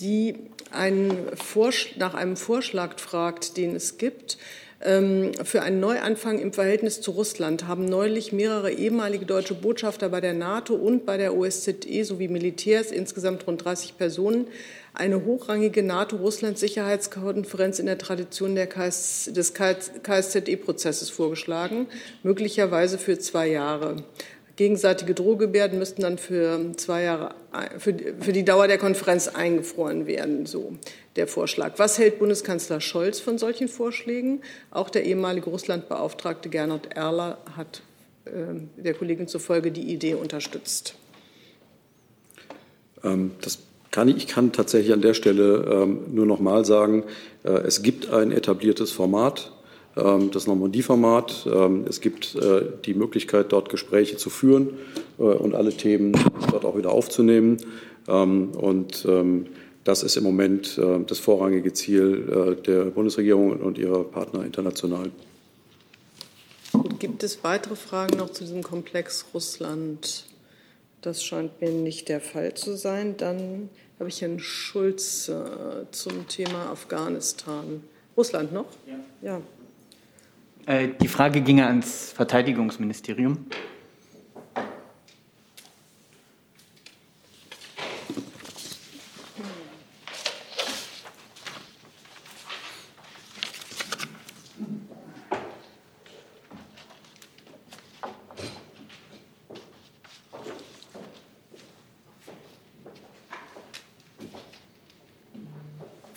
die 0.00 0.34
einen 0.70 1.30
nach 1.96 2.12
einem 2.12 2.36
Vorschlag 2.36 2.98
fragt, 2.98 3.56
den 3.56 3.74
es 3.74 3.96
gibt. 3.96 4.36
Ähm, 4.82 5.32
für 5.44 5.62
einen 5.62 5.80
Neuanfang 5.80 6.40
im 6.40 6.52
Verhältnis 6.52 7.00
zu 7.00 7.12
Russland 7.12 7.66
haben 7.66 7.86
neulich 7.86 8.32
mehrere 8.32 8.70
ehemalige 8.70 9.24
deutsche 9.24 9.54
Botschafter 9.54 10.10
bei 10.10 10.20
der 10.20 10.34
NATO 10.34 10.74
und 10.74 11.06
bei 11.06 11.16
der 11.16 11.34
OSZE 11.34 12.04
sowie 12.04 12.28
Militärs, 12.28 12.90
insgesamt 12.90 13.46
rund 13.46 13.64
30 13.64 13.96
Personen, 13.96 14.46
eine 14.94 15.24
hochrangige 15.24 15.82
NATO-Russland-Sicherheitskonferenz 15.82 17.78
in 17.78 17.86
der 17.86 17.98
Tradition 17.98 18.54
KS, 18.54 19.30
des 19.32 19.54
KSZE-Prozesses 19.54 21.10
vorgeschlagen, 21.10 21.86
möglicherweise 22.22 22.98
für 22.98 23.18
zwei 23.18 23.48
Jahre. 23.48 24.04
Gegenseitige 24.56 25.14
Drohgebärden 25.14 25.78
müssten 25.78 26.02
dann 26.02 26.18
für 26.18 26.72
zwei 26.76 27.04
Jahre 27.04 27.34
für, 27.78 27.94
für 28.20 28.32
die 28.32 28.44
Dauer 28.44 28.68
der 28.68 28.76
Konferenz 28.76 29.28
eingefroren 29.28 30.06
werden, 30.06 30.44
so 30.44 30.74
der 31.16 31.26
Vorschlag. 31.26 31.78
Was 31.78 31.98
hält 31.98 32.18
Bundeskanzler 32.18 32.80
Scholz 32.80 33.18
von 33.18 33.38
solchen 33.38 33.68
Vorschlägen? 33.68 34.42
Auch 34.70 34.90
der 34.90 35.04
ehemalige 35.04 35.48
Russlandbeauftragte 35.48 36.50
Gernot 36.50 36.92
Erler 36.92 37.38
hat 37.56 37.82
äh, 38.26 38.30
der 38.76 38.92
Kollegin 38.92 39.26
zufolge 39.26 39.72
die 39.72 39.90
Idee 39.90 40.14
unterstützt. 40.14 40.96
Ähm, 43.02 43.32
das 43.40 43.58
kann 43.92 44.08
ich, 44.08 44.16
ich 44.16 44.26
kann 44.26 44.50
tatsächlich 44.50 44.92
an 44.92 45.02
der 45.02 45.14
Stelle 45.14 45.64
ähm, 45.70 46.00
nur 46.12 46.26
noch 46.26 46.40
mal 46.40 46.64
sagen, 46.64 47.04
äh, 47.44 47.50
es 47.50 47.82
gibt 47.82 48.10
ein 48.10 48.32
etabliertes 48.32 48.90
Format, 48.90 49.52
ähm, 49.96 50.30
das 50.32 50.46
Normandie-Format. 50.46 51.46
Ähm, 51.46 51.84
es 51.88 52.00
gibt 52.00 52.34
äh, 52.34 52.62
die 52.84 52.94
Möglichkeit, 52.94 53.52
dort 53.52 53.68
Gespräche 53.68 54.16
zu 54.16 54.30
führen 54.30 54.70
äh, 55.18 55.22
und 55.22 55.54
alle 55.54 55.70
Themen 55.70 56.12
dort 56.50 56.64
auch 56.64 56.76
wieder 56.76 56.90
aufzunehmen. 56.90 57.58
Ähm, 58.08 58.52
und 58.52 59.04
ähm, 59.06 59.46
das 59.84 60.02
ist 60.02 60.16
im 60.16 60.24
Moment 60.24 60.78
äh, 60.78 61.00
das 61.06 61.18
vorrangige 61.18 61.72
Ziel 61.72 62.56
äh, 62.58 62.62
der 62.62 62.86
Bundesregierung 62.86 63.60
und 63.60 63.78
ihrer 63.78 64.04
Partner 64.04 64.44
international. 64.44 65.10
Gibt 66.98 67.22
es 67.22 67.44
weitere 67.44 67.76
Fragen 67.76 68.16
noch 68.16 68.30
zu 68.30 68.44
diesem 68.44 68.62
Komplex 68.62 69.26
Russland? 69.34 70.24
Das 71.02 71.24
scheint 71.24 71.60
mir 71.60 71.70
nicht 71.70 72.08
der 72.08 72.20
Fall 72.20 72.54
zu 72.54 72.76
sein. 72.76 73.16
Dann 73.16 73.68
habe 73.98 74.08
ich 74.08 74.22
Herrn 74.22 74.38
Schulz 74.38 75.28
äh, 75.28 75.90
zum 75.90 76.28
Thema 76.28 76.70
Afghanistan. 76.70 77.82
Russland 78.16 78.52
noch? 78.52 78.66
Ja. 79.20 79.40
ja. 80.66 80.72
Äh, 80.72 80.90
die 81.00 81.08
Frage 81.08 81.40
ginge 81.40 81.66
ans 81.66 82.12
Verteidigungsministerium. 82.12 83.46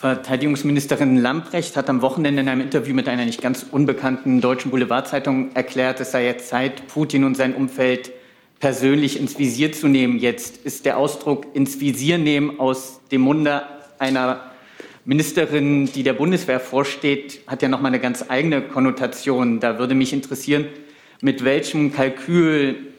Verteidigungsministerin 0.05 1.17
Lamprecht 1.17 1.75
hat 1.75 1.89
am 1.89 2.03
Wochenende 2.03 2.39
in 2.43 2.47
einem 2.47 2.61
Interview 2.61 2.93
mit 2.93 3.09
einer 3.09 3.25
nicht 3.25 3.41
ganz 3.41 3.65
unbekannten 3.71 4.39
deutschen 4.39 4.69
Boulevardzeitung 4.69 5.55
erklärt, 5.55 5.99
es 5.99 6.11
sei 6.11 6.25
jetzt 6.25 6.47
Zeit, 6.47 6.85
Putin 6.85 7.23
und 7.23 7.35
sein 7.35 7.55
Umfeld 7.55 8.11
persönlich 8.59 9.19
ins 9.19 9.39
Visier 9.39 9.71
zu 9.71 9.87
nehmen. 9.87 10.19
Jetzt 10.19 10.57
ist 10.57 10.85
der 10.85 10.99
Ausdruck 10.99 11.47
ins 11.55 11.79
Visier 11.79 12.19
nehmen 12.19 12.59
aus 12.59 12.99
dem 13.11 13.21
Munde 13.21 13.63
einer 13.97 14.51
Ministerin, 15.05 15.91
die 15.91 16.03
der 16.03 16.13
Bundeswehr 16.13 16.59
vorsteht, 16.59 17.41
hat 17.47 17.63
ja 17.63 17.67
noch 17.67 17.81
mal 17.81 17.87
eine 17.87 17.99
ganz 17.99 18.25
eigene 18.27 18.61
Konnotation. 18.61 19.59
Da 19.59 19.79
würde 19.79 19.95
mich 19.95 20.13
interessieren, 20.13 20.67
mit 21.21 21.43
welchem 21.43 21.91
Kalkül 21.91 22.93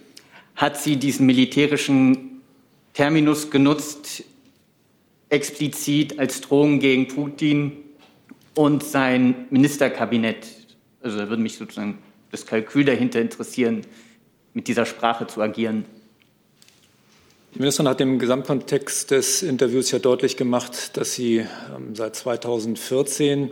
hat 0.56 0.76
sie 0.76 0.96
diesen 0.96 1.26
militärischen 1.26 2.42
Terminus 2.94 3.52
genutzt, 3.52 4.24
explizit 5.28 6.18
als 6.18 6.40
Drohung 6.40 6.78
gegen 6.78 7.08
Putin 7.08 7.72
und 8.54 8.82
sein 8.82 9.46
Ministerkabinett. 9.50 10.46
Also 11.02 11.18
da 11.18 11.28
würde 11.28 11.42
mich 11.42 11.56
sozusagen 11.56 11.98
das 12.30 12.46
Kalkül 12.46 12.84
dahinter 12.84 13.20
interessieren, 13.20 13.82
mit 14.54 14.68
dieser 14.68 14.86
Sprache 14.86 15.26
zu 15.26 15.40
agieren. 15.40 15.84
Die 17.54 17.60
Ministerin 17.60 17.88
hat 17.88 18.00
im 18.00 18.18
Gesamtkontext 18.18 19.10
des 19.10 19.42
Interviews 19.42 19.90
ja 19.90 19.98
deutlich 19.98 20.36
gemacht, 20.36 20.96
dass 20.96 21.14
sie 21.14 21.38
ähm, 21.38 21.94
seit 21.94 22.14
2014 22.16 23.50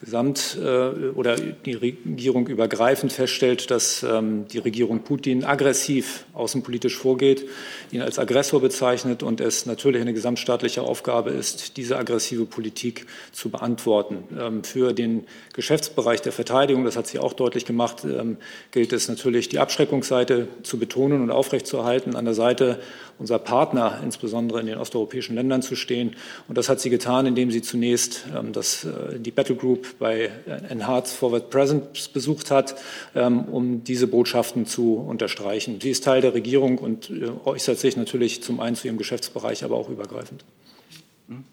gesamt 0.00 0.58
äh, 0.60 1.10
oder 1.14 1.36
die 1.36 1.74
Regierung 1.74 2.46
übergreifend 2.46 3.12
feststellt, 3.12 3.70
dass 3.70 4.02
ähm, 4.02 4.46
die 4.48 4.58
Regierung 4.58 5.00
Putin 5.00 5.44
aggressiv 5.44 6.24
außenpolitisch 6.32 6.96
vorgeht, 6.96 7.46
ihn 7.92 8.00
als 8.00 8.18
Aggressor 8.18 8.60
bezeichnet 8.60 9.22
und 9.22 9.40
es 9.40 9.66
natürlich 9.66 10.00
eine 10.00 10.14
gesamtstaatliche 10.14 10.82
Aufgabe 10.82 11.30
ist, 11.30 11.76
diese 11.76 11.98
aggressive 11.98 12.46
Politik 12.46 13.06
zu 13.32 13.50
beantworten. 13.50 14.24
Ähm, 14.38 14.64
für 14.64 14.94
den 14.94 15.26
Geschäftsbereich 15.52 16.22
der 16.22 16.32
Verteidigung, 16.32 16.84
das 16.84 16.96
hat 16.96 17.06
sie 17.06 17.18
auch 17.18 17.34
deutlich 17.34 17.66
gemacht, 17.66 18.04
ähm, 18.04 18.38
gilt 18.70 18.94
es 18.94 19.08
natürlich, 19.08 19.50
die 19.50 19.58
Abschreckungsseite 19.58 20.48
zu 20.62 20.78
betonen 20.78 21.20
und 21.20 21.30
aufrechtzuerhalten, 21.30 22.16
an 22.16 22.24
der 22.24 22.34
Seite 22.34 22.80
unserer 23.20 23.38
Partner, 23.38 24.00
insbesondere 24.02 24.60
in 24.60 24.66
den 24.66 24.78
osteuropäischen 24.78 25.36
Ländern, 25.36 25.62
zu 25.62 25.76
stehen. 25.76 26.16
Und 26.48 26.58
das 26.58 26.68
hat 26.68 26.80
sie 26.80 26.90
getan, 26.90 27.26
indem 27.26 27.50
sie 27.50 27.62
zunächst 27.62 28.24
ähm, 28.36 28.52
das, 28.52 28.84
äh, 28.84 29.18
die 29.18 29.30
Battle 29.30 29.54
Group 29.54 29.98
bei 29.98 30.30
Enhanced 30.68 31.14
Forward 31.14 31.50
Presence 31.50 32.08
besucht 32.08 32.50
hat, 32.50 32.74
ähm, 33.14 33.44
um 33.44 33.84
diese 33.84 34.06
Botschaften 34.06 34.66
zu 34.66 34.94
unterstreichen. 34.94 35.80
Sie 35.80 35.90
ist 35.90 36.04
Teil 36.04 36.22
der 36.22 36.34
Regierung 36.34 36.78
und 36.78 37.10
äh, 37.10 37.30
äußert 37.44 37.78
sich 37.78 37.96
natürlich 37.96 38.42
zum 38.42 38.58
einen 38.58 38.74
zu 38.74 38.88
ihrem 38.88 38.98
Geschäftsbereich, 38.98 39.62
aber 39.64 39.76
auch 39.76 39.90
übergreifend. 39.90 40.44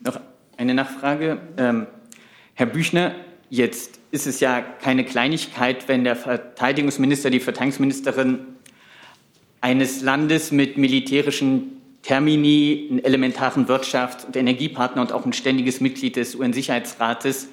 Noch 0.04 0.20
eine 0.56 0.74
Nachfrage. 0.74 1.40
Ähm, 1.58 1.88
Herr 2.54 2.66
Büchner, 2.66 3.14
jetzt 3.50 4.00
ist 4.12 4.26
es 4.26 4.40
ja 4.40 4.62
keine 4.62 5.06
Kleinigkeit, 5.06 5.88
wenn 5.88 6.04
der 6.04 6.16
Verteidigungsminister, 6.16 7.30
die 7.30 7.40
Verteidigungsministerin 7.40 8.40
eines 9.62 10.02
Landes 10.02 10.52
mit 10.52 10.78
militärischen 10.78 11.82
Termini, 12.02 12.88
einen 12.90 13.04
elementaren 13.04 13.68
Wirtschafts- 13.68 14.26
und 14.26 14.36
Energiepartner 14.36 15.02
und 15.02 15.12
auch 15.12 15.26
ein 15.26 15.34
ständiges 15.34 15.82
Mitglied 15.82 16.16
des 16.16 16.36
UN-Sicherheitsrates 16.36 17.50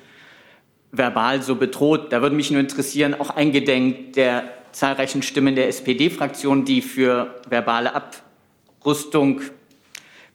verbal 0.92 1.42
so 1.42 1.56
bedroht. 1.56 2.12
Da 2.12 2.22
würde 2.22 2.36
mich 2.36 2.50
nur 2.50 2.60
interessieren, 2.60 3.14
auch 3.14 3.30
eingedenk 3.30 4.12
der 4.12 4.44
zahlreichen 4.72 5.22
Stimmen 5.22 5.54
der 5.54 5.68
SPD-Fraktion, 5.68 6.64
die 6.64 6.82
für 6.82 7.40
verbale 7.48 7.92
Abrüstung 7.94 9.40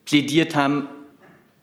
plädiert 0.06 0.56
haben, 0.56 0.88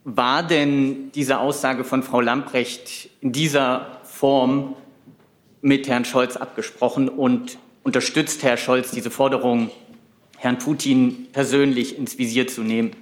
war 0.05 0.43
denn 0.43 1.11
diese 1.13 1.41
Aussage 1.41 1.85
von 1.85 2.03
Frau 2.03 2.21
Lamprecht 2.21 3.11
in 3.21 3.33
dieser 3.33 3.99
Form 4.05 4.77
mit 5.63 5.89
Herrn 5.89 6.05
Scholz 6.05 6.37
abgesprochen 6.37 7.09
und 7.09 7.59
unterstützt 7.83 8.43
Herr 8.45 8.57
Scholz 8.57 8.93
diese 8.93 9.11
Forderung 9.11 9.71
Herrn 10.37 10.59
Putin 10.59 11.26
persönlich 11.32 11.99
ins 11.99 12.18
Visier 12.18 12.47
zu 12.47 12.62
nehmen? 12.62 12.93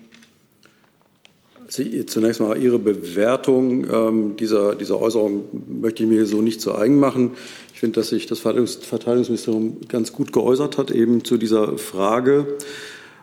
Sie, 1.68 2.06
zunächst 2.06 2.40
mal 2.40 2.56
Ihre 2.56 2.78
Bewertung 2.78 3.86
ähm, 3.90 4.36
dieser, 4.36 4.74
dieser 4.74 5.00
Äußerung 5.00 5.44
möchte 5.66 6.04
ich 6.04 6.08
mir 6.08 6.26
so 6.26 6.42
nicht 6.42 6.60
zu 6.60 6.74
eigen 6.74 7.00
machen. 7.00 7.32
Ich 7.72 7.80
finde, 7.80 8.00
dass 8.00 8.10
sich 8.10 8.26
das 8.26 8.40
Verteidigungsministerium 8.40 9.78
ganz 9.88 10.12
gut 10.12 10.32
geäußert 10.32 10.78
hat, 10.78 10.90
eben 10.90 11.24
zu 11.24 11.36
dieser 11.36 11.78
Frage. 11.78 12.56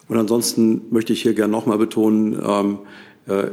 Und 0.07 0.17
ansonsten 0.17 0.81
möchte 0.89 1.13
ich 1.13 1.21
hier 1.21 1.33
gerne 1.33 1.51
noch 1.51 1.65
mal 1.65 1.77
betonen, 1.77 2.41
ähm, 2.45 2.79
äh, 3.27 3.47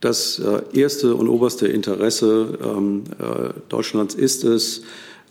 das 0.00 0.40
äh, 0.40 0.62
erste 0.76 1.14
und 1.14 1.28
oberste 1.28 1.68
Interesse 1.68 2.58
ähm, 2.60 3.04
äh, 3.20 3.50
Deutschlands 3.68 4.16
ist 4.16 4.42
es, 4.42 4.82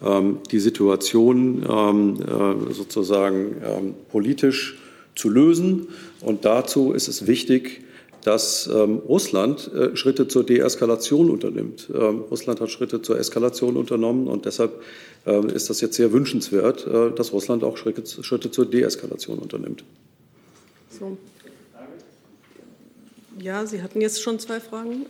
die 0.02 0.60
Situation 0.60 1.64
ähm, 1.70 2.18
äh, 2.22 2.74
sozusagen 2.74 3.56
ähm, 3.64 3.93
politisch 4.12 4.78
zu 5.16 5.30
lösen. 5.30 5.89
Und 6.22 6.45
dazu 6.45 6.93
ist 6.93 7.08
es 7.08 7.28
wichtig, 7.28 7.84
dass 8.24 8.68
ähm, 8.68 8.97
Russland 8.97 9.72
äh, 9.74 9.95
Schritte 9.95 10.28
zur 10.28 10.45
Deeskalation 10.45 11.30
unternimmt. 11.30 11.89
Ähm, 11.93 12.22
Russland 12.30 12.62
hat 12.62 12.70
Schritte 12.70 13.02
zur 13.02 13.20
Eskalation 13.20 13.78
unternommen 13.78 14.28
und 14.28 14.45
deshalb 14.45 14.82
äh, 15.26 15.45
ist 15.54 15.70
das 15.70 15.82
jetzt 15.82 15.95
sehr 15.95 16.12
wünschenswert, 16.12 16.86
äh, 16.88 17.12
dass 17.16 17.34
Russland 17.34 17.64
auch 17.64 17.78
Schritte, 17.78 18.04
Schritte 18.24 18.52
zur 18.52 18.66
Deeskalation 18.66 19.39
unternimmt. 19.39 19.84
So. 20.89 21.18
Ja, 23.39 23.66
Sie 23.66 23.82
hatten 23.82 24.02
jetzt 24.02 24.22
schon 24.22 24.38
zwei 24.38 24.60
Fragen. 24.60 25.08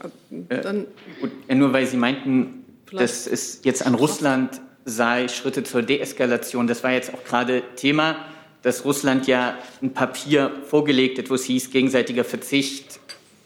Äh, 0.48 0.62
Dann 0.62 0.86
gut, 1.20 1.32
nur 1.54 1.74
weil 1.74 1.86
Sie 1.86 1.98
meinten, 1.98 2.64
dass 2.92 3.28
es 3.28 3.62
jetzt 3.64 3.86
an 3.86 3.96
Russland 3.96 4.62
sei, 4.86 5.28
Schritte 5.28 5.64
zur 5.64 5.82
Deeskalation. 5.82 6.68
Das 6.68 6.84
war 6.84 6.92
jetzt 6.92 7.14
auch 7.14 7.24
gerade 7.24 7.64
Thema, 7.76 8.26
dass 8.62 8.86
Russland 8.86 9.28
ja 9.28 9.58
ein 9.82 9.94
Papier 9.94 10.52
vorgelegt 10.66 11.18
hat, 11.18 11.30
wo 11.30 11.36
es 11.36 11.46
hieß, 11.46 11.72
gegenseitiger 11.72 12.24
Verzicht 12.24 13.00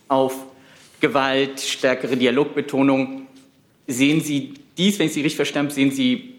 auf 0.08 0.36
Gewalt, 1.00 1.60
stärkere 1.60 2.18
Dialogbetonung. 2.18 3.28
Sehen 3.88 4.22
Sie 4.22 4.56
dies, 4.78 5.00
wenn 5.00 5.08
ich 5.08 5.14
Sie 5.14 5.22
richtig 5.22 5.38
verstanden 5.38 5.72
habe, 5.72 5.76
sehen 5.76 5.92
Sie 5.92 6.36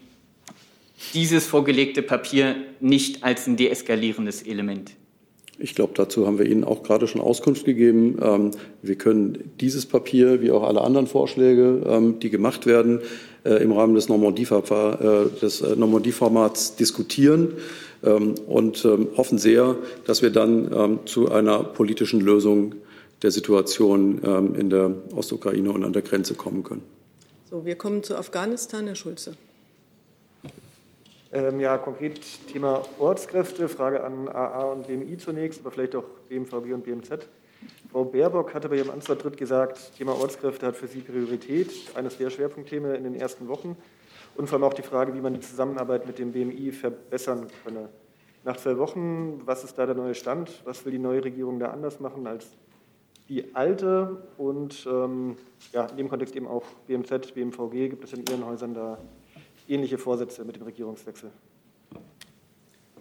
dieses 1.13 1.45
vorgelegte 1.45 2.01
Papier 2.01 2.55
nicht 2.79 3.23
als 3.23 3.47
ein 3.47 3.55
deeskalierendes 3.55 4.43
Element? 4.43 4.91
Ich 5.59 5.73
glaube, 5.73 5.93
dazu 5.95 6.27
haben 6.27 6.37
wir 6.37 6.45
Ihnen 6.45 6.63
auch 6.63 6.83
gerade 6.83 7.07
schon 7.07 7.19
Auskunft 7.19 7.65
gegeben. 7.65 8.19
Ähm, 8.21 8.51
wir 8.81 8.95
können 8.95 9.51
dieses 9.59 9.85
Papier, 9.85 10.41
wie 10.41 10.51
auch 10.51 10.63
alle 10.63 10.81
anderen 10.81 11.07
Vorschläge, 11.07 11.81
ähm, 11.87 12.19
die 12.19 12.29
gemacht 12.29 12.67
werden, 12.67 13.01
äh, 13.43 13.63
im 13.63 13.71
Rahmen 13.71 13.95
des 13.95 14.07
Normandie-Formats 14.07 15.61
äh, 15.61 15.75
Normandie 15.75 16.13
diskutieren 16.79 17.53
ähm, 18.03 18.35
und 18.47 18.87
hoffen 19.17 19.37
sehr, 19.39 19.75
dass 20.05 20.21
wir 20.21 20.29
dann 20.29 20.99
zu 21.05 21.31
einer 21.31 21.63
politischen 21.63 22.21
Lösung 22.21 22.75
der 23.23 23.31
Situation 23.31 24.53
in 24.55 24.69
der 24.69 24.91
Ostukraine 25.15 25.71
und 25.71 25.83
an 25.83 25.93
der 25.93 26.03
Grenze 26.03 26.35
kommen 26.35 26.63
können. 26.63 26.83
So, 27.49 27.65
wir 27.65 27.75
kommen 27.75 28.03
zu 28.03 28.15
Afghanistan, 28.15 28.85
Herr 28.85 28.95
Schulze. 28.95 29.33
Ähm, 31.33 31.59
ja, 31.59 31.77
konkret 31.77 32.21
Thema 32.47 32.83
Ortskräfte, 32.99 33.67
Frage 33.67 34.01
an 34.03 34.29
AA 34.29 34.63
und 34.71 34.87
BMI 34.87 35.17
zunächst, 35.17 35.59
aber 35.59 35.71
vielleicht 35.71 35.95
auch 35.95 36.05
BMVG 36.29 36.73
und 36.73 36.83
BMZ. 36.83 37.27
Frau 37.91 38.05
Baerbock 38.05 38.53
hatte 38.53 38.69
bei 38.69 38.77
ihrem 38.77 38.91
Amtsvertritt 38.91 39.35
gesagt, 39.35 39.93
Thema 39.97 40.13
Ortskräfte 40.13 40.65
hat 40.67 40.77
für 40.77 40.87
sie 40.87 41.01
Priorität, 41.01 41.71
eines 41.95 42.17
der 42.17 42.29
Schwerpunktthemen 42.29 42.95
in 42.95 43.03
den 43.03 43.15
ersten 43.15 43.49
Wochen 43.49 43.75
und 44.35 44.47
vor 44.47 44.57
allem 44.57 44.63
auch 44.63 44.73
die 44.73 44.83
Frage, 44.83 45.13
wie 45.15 45.19
man 45.19 45.33
die 45.33 45.41
Zusammenarbeit 45.41 46.07
mit 46.07 46.17
dem 46.17 46.31
BMI 46.31 46.71
verbessern 46.71 47.47
könne. 47.65 47.89
Nach 48.45 48.55
zwei 48.55 48.77
Wochen, 48.77 49.41
was 49.45 49.65
ist 49.65 49.77
da 49.77 49.85
der 49.85 49.95
neue 49.95 50.15
Stand? 50.15 50.61
Was 50.63 50.85
will 50.85 50.93
die 50.93 50.99
neue 50.99 51.25
Regierung 51.25 51.59
da 51.59 51.71
anders 51.71 51.99
machen 51.99 52.25
als 52.25 52.47
die 53.27 53.53
alte? 53.53 54.23
Und 54.37 54.87
ähm, 54.89 55.35
ja, 55.73 55.87
in 55.87 55.97
dem 55.97 56.07
Kontext 56.07 56.35
eben 56.37 56.47
auch 56.47 56.63
BMZ, 56.87 57.33
BMVG, 57.33 57.89
gibt 57.89 58.05
es 58.05 58.13
in 58.13 58.23
Ihren 58.29 58.45
Häusern 58.45 58.73
da 58.73 58.97
ähnliche 59.67 59.97
Vorsätze 59.97 60.43
mit 60.45 60.55
dem 60.55 60.63
Regierungswechsel. 60.63 61.31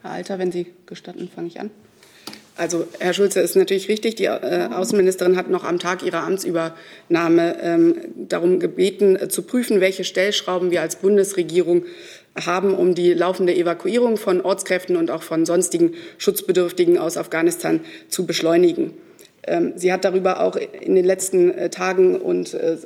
Herr 0.03 0.11
Alter, 0.11 0.39
wenn 0.39 0.53
Sie 0.53 0.67
gestatten, 0.87 1.29
fange 1.29 1.49
ich 1.49 1.61
an. 1.61 1.71
Also, 2.59 2.87
Herr 3.01 3.13
Schulze, 3.13 3.41
ist 3.41 3.55
natürlich 3.55 3.89
richtig. 3.89 4.15
Die 4.15 4.25
äh, 4.25 4.69
Außenministerin 4.73 5.37
hat 5.37 5.51
noch 5.51 5.65
am 5.65 5.79
Tag 5.79 6.03
ihrer 6.03 6.23
Amtsübernahme 6.23 7.61
ähm, 7.61 7.95
darum 8.29 8.61
gebeten, 8.61 9.17
äh, 9.17 9.29
zu 9.29 9.43
prüfen, 9.43 9.81
welche 9.81 10.05
Stellschrauben 10.05 10.71
wir 10.71 10.81
als 10.81 10.97
Bundesregierung 10.97 11.85
haben, 12.45 12.75
um 12.75 12.95
die 12.95 13.13
laufende 13.13 13.55
Evakuierung 13.55 14.17
von 14.17 14.41
Ortskräften 14.41 14.97
und 14.97 15.11
auch 15.11 15.23
von 15.23 15.45
sonstigen 15.45 15.95
Schutzbedürftigen 16.17 16.97
aus 16.97 17.19
Afghanistan 17.19 17.81
zu 18.09 18.25
beschleunigen. 18.25 18.95
Ähm, 19.47 19.75
sie 19.77 19.93
hat 19.93 20.05
darüber 20.05 20.41
auch 20.41 20.57
in 20.57 20.95
den 20.95 21.05
letzten 21.05 21.53
äh, 21.53 21.71
Tagen 21.71 22.17
und 22.17 22.55
äh, 22.55 22.77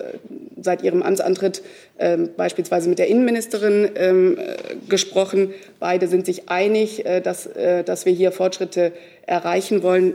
seit 0.61 0.83
ihrem 0.83 1.03
Amtsantritt 1.03 1.63
ähm, 1.99 2.31
beispielsweise 2.37 2.89
mit 2.89 2.99
der 2.99 3.09
Innenministerin 3.09 3.89
ähm, 3.97 4.39
äh, 4.39 4.57
gesprochen. 4.89 5.55
Beide 5.79 6.07
sind 6.09 6.27
sich 6.27 6.49
einig, 6.51 7.05
dass, 7.25 7.49
dass 7.87 8.05
wir 8.05 8.13
hier 8.13 8.33
Fortschritte 8.33 8.93
erreichen 9.25 9.83
wollen. 9.83 10.15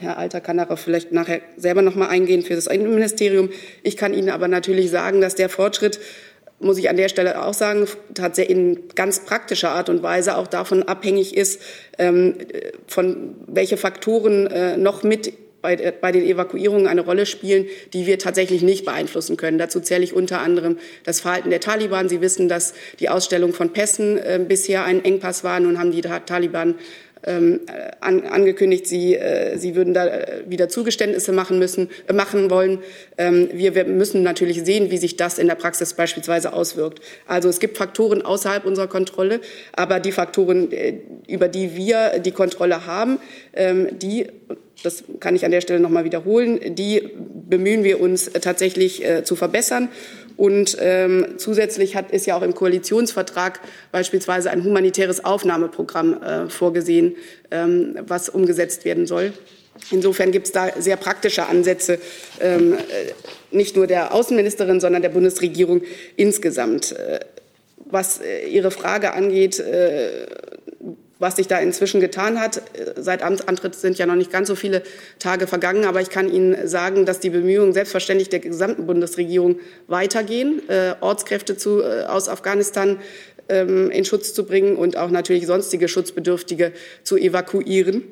Herr 0.00 0.16
Alter 0.16 0.40
kann 0.40 0.56
darauf 0.56 0.80
vielleicht 0.80 1.12
nachher 1.12 1.40
selber 1.58 1.82
noch 1.82 1.94
mal 1.94 2.08
eingehen 2.08 2.42
für 2.42 2.54
das 2.54 2.66
Innenministerium. 2.66 3.50
Ich 3.82 3.98
kann 3.98 4.14
Ihnen 4.14 4.30
aber 4.30 4.48
natürlich 4.48 4.90
sagen, 4.90 5.20
dass 5.20 5.34
der 5.34 5.50
Fortschritt 5.50 6.00
muss 6.60 6.78
ich 6.78 6.88
an 6.88 6.96
der 6.96 7.08
Stelle 7.10 7.42
auch 7.44 7.52
sagen, 7.52 7.86
tatsächlich 8.14 8.56
in 8.56 8.88
ganz 8.94 9.20
praktischer 9.20 9.70
Art 9.70 9.90
und 9.90 10.02
Weise 10.02 10.38
auch 10.38 10.46
davon 10.46 10.84
abhängig 10.84 11.36
ist, 11.36 11.60
von 12.86 13.34
welche 13.46 13.76
Faktoren 13.76 14.80
noch 14.80 15.02
mit 15.02 15.34
bei, 15.64 15.76
bei 15.98 16.12
den 16.12 16.24
Evakuierungen 16.24 16.86
eine 16.86 17.00
Rolle 17.00 17.24
spielen, 17.24 17.64
die 17.94 18.06
wir 18.06 18.18
tatsächlich 18.18 18.60
nicht 18.60 18.84
beeinflussen 18.84 19.38
können. 19.38 19.56
Dazu 19.56 19.80
zähle 19.80 20.04
ich 20.04 20.12
unter 20.12 20.40
anderem 20.40 20.76
das 21.04 21.22
Verhalten 21.22 21.48
der 21.48 21.60
Taliban. 21.60 22.10
Sie 22.10 22.20
wissen, 22.20 22.50
dass 22.50 22.74
die 23.00 23.08
Ausstellung 23.08 23.54
von 23.54 23.72
Pässen 23.72 24.18
äh, 24.18 24.38
bisher 24.46 24.84
ein 24.84 25.02
Engpass 25.02 25.42
war. 25.42 25.58
Nun 25.60 25.78
haben 25.78 25.90
die 25.90 26.02
Taliban 26.02 26.74
ähm, 27.26 27.60
an, 28.00 28.24
angekündigt, 28.24 28.86
sie, 28.86 29.14
äh, 29.14 29.56
sie 29.56 29.74
würden 29.74 29.94
da 29.94 30.06
äh, 30.06 30.42
wieder 30.46 30.68
Zugeständnisse 30.68 31.32
machen 31.32 31.58
müssen, 31.58 31.88
äh, 32.06 32.12
machen 32.12 32.50
wollen. 32.50 32.78
Ähm, 33.18 33.48
wir, 33.52 33.74
wir 33.74 33.84
müssen 33.84 34.22
natürlich 34.22 34.64
sehen, 34.64 34.90
wie 34.90 34.98
sich 34.98 35.16
das 35.16 35.38
in 35.38 35.46
der 35.46 35.54
Praxis 35.54 35.94
beispielsweise 35.94 36.52
auswirkt. 36.52 37.00
Also 37.26 37.48
es 37.48 37.60
gibt 37.60 37.76
Faktoren 37.76 38.22
außerhalb 38.22 38.64
unserer 38.64 38.88
Kontrolle, 38.88 39.40
aber 39.72 40.00
die 40.00 40.12
Faktoren, 40.12 40.70
äh, 40.72 40.98
über 41.28 41.48
die 41.48 41.76
wir 41.76 42.18
die 42.18 42.32
Kontrolle 42.32 42.86
haben, 42.86 43.18
ähm, 43.54 43.98
die 43.98 44.26
das 44.82 45.04
kann 45.20 45.34
ich 45.34 45.44
an 45.44 45.50
der 45.50 45.60
Stelle 45.60 45.80
noch 45.80 45.88
mal 45.88 46.04
wiederholen, 46.04 46.74
die 46.74 47.10
bemühen 47.48 47.84
wir 47.84 48.00
uns 48.00 48.30
tatsächlich 48.32 49.04
äh, 49.04 49.24
zu 49.24 49.36
verbessern. 49.36 49.88
Und 50.36 50.76
ähm, 50.80 51.34
zusätzlich 51.36 51.94
hat, 51.94 52.10
ist 52.10 52.26
ja 52.26 52.36
auch 52.36 52.42
im 52.42 52.54
Koalitionsvertrag 52.54 53.60
beispielsweise 53.92 54.50
ein 54.50 54.64
humanitäres 54.64 55.24
Aufnahmeprogramm 55.24 56.22
äh, 56.22 56.48
vorgesehen, 56.48 57.14
ähm, 57.50 57.96
was 58.06 58.28
umgesetzt 58.28 58.84
werden 58.84 59.06
soll. 59.06 59.32
Insofern 59.90 60.32
gibt 60.32 60.46
es 60.46 60.52
da 60.52 60.70
sehr 60.80 60.96
praktische 60.96 61.46
Ansätze, 61.46 61.98
ähm, 62.40 62.74
äh, 62.74 62.76
nicht 63.50 63.76
nur 63.76 63.86
der 63.86 64.14
Außenministerin, 64.14 64.80
sondern 64.80 65.02
der 65.02 65.08
Bundesregierung 65.08 65.82
insgesamt. 66.16 66.92
Äh, 66.92 67.20
was 67.86 68.20
äh, 68.20 68.46
Ihre 68.48 68.70
Frage 68.70 69.12
angeht, 69.12 69.58
äh, 69.60 70.26
was 71.24 71.36
sich 71.36 71.48
da 71.48 71.58
inzwischen 71.58 72.00
getan 72.00 72.38
hat. 72.38 72.60
Seit 72.96 73.22
Amtsantritt 73.22 73.74
sind 73.74 73.96
ja 73.98 74.04
noch 74.04 74.14
nicht 74.14 74.30
ganz 74.30 74.46
so 74.46 74.54
viele 74.54 74.82
Tage 75.18 75.46
vergangen, 75.46 75.86
aber 75.86 76.02
ich 76.02 76.10
kann 76.10 76.30
Ihnen 76.30 76.68
sagen, 76.68 77.06
dass 77.06 77.18
die 77.18 77.30
Bemühungen 77.30 77.72
selbstverständlich 77.72 78.28
der 78.28 78.40
gesamten 78.40 78.86
Bundesregierung 78.86 79.58
weitergehen, 79.86 80.60
äh, 80.68 80.94
Ortskräfte 81.00 81.56
zu, 81.56 81.80
äh, 81.80 82.04
aus 82.04 82.28
Afghanistan 82.28 82.98
ähm, 83.48 83.90
in 83.90 84.04
Schutz 84.04 84.34
zu 84.34 84.44
bringen 84.44 84.76
und 84.76 84.98
auch 84.98 85.10
natürlich 85.10 85.46
sonstige 85.46 85.88
Schutzbedürftige 85.88 86.72
zu 87.04 87.16
evakuieren. 87.16 88.04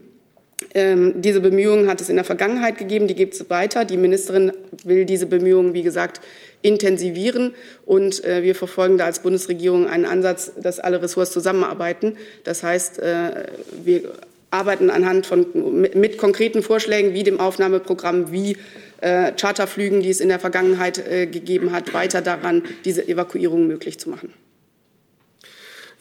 Ähm, 0.74 1.20
diese 1.20 1.40
Bemühungen 1.40 1.88
hat 1.88 2.00
es 2.00 2.08
in 2.08 2.16
der 2.16 2.24
Vergangenheit 2.24 2.78
gegeben, 2.78 3.06
die 3.06 3.14
gibt 3.14 3.34
es 3.34 3.50
weiter. 3.50 3.84
Die 3.84 3.96
Ministerin 3.96 4.52
will 4.84 5.04
diese 5.04 5.26
Bemühungen, 5.26 5.74
wie 5.74 5.82
gesagt, 5.82 6.20
intensivieren. 6.62 7.54
Und 7.84 8.24
äh, 8.24 8.42
wir 8.42 8.54
verfolgen 8.54 8.98
da 8.98 9.06
als 9.06 9.20
Bundesregierung 9.20 9.86
einen 9.88 10.04
Ansatz, 10.04 10.52
dass 10.60 10.80
alle 10.80 11.02
Ressorts 11.02 11.32
zusammenarbeiten. 11.32 12.16
Das 12.44 12.62
heißt, 12.62 12.98
äh, 12.98 13.46
wir 13.84 14.02
arbeiten 14.50 14.90
anhand 14.90 15.26
von 15.26 15.46
mit, 15.80 15.94
mit, 15.94 16.18
konkreten 16.18 16.62
Vorschlägen 16.62 17.14
wie 17.14 17.22
dem 17.22 17.40
Aufnahmeprogramm, 17.40 18.32
wie 18.32 18.56
äh, 19.00 19.32
Charterflügen, 19.32 20.02
die 20.02 20.10
es 20.10 20.20
in 20.20 20.28
der 20.28 20.38
Vergangenheit 20.38 20.98
äh, 20.98 21.26
gegeben 21.26 21.72
hat, 21.72 21.94
weiter 21.94 22.20
daran, 22.20 22.62
diese 22.84 23.06
Evakuierung 23.08 23.66
möglich 23.66 23.98
zu 23.98 24.10
machen. 24.10 24.32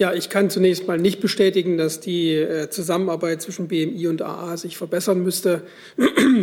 Ja, 0.01 0.15
ich 0.15 0.29
kann 0.29 0.49
zunächst 0.49 0.87
mal 0.87 0.97
nicht 0.97 1.21
bestätigen, 1.21 1.77
dass 1.77 1.99
die 1.99 2.33
äh, 2.33 2.71
Zusammenarbeit 2.71 3.39
zwischen 3.39 3.67
BMI 3.67 4.07
und 4.07 4.23
AA 4.23 4.57
sich 4.57 4.75
verbessern 4.75 5.21
müsste. 5.21 5.61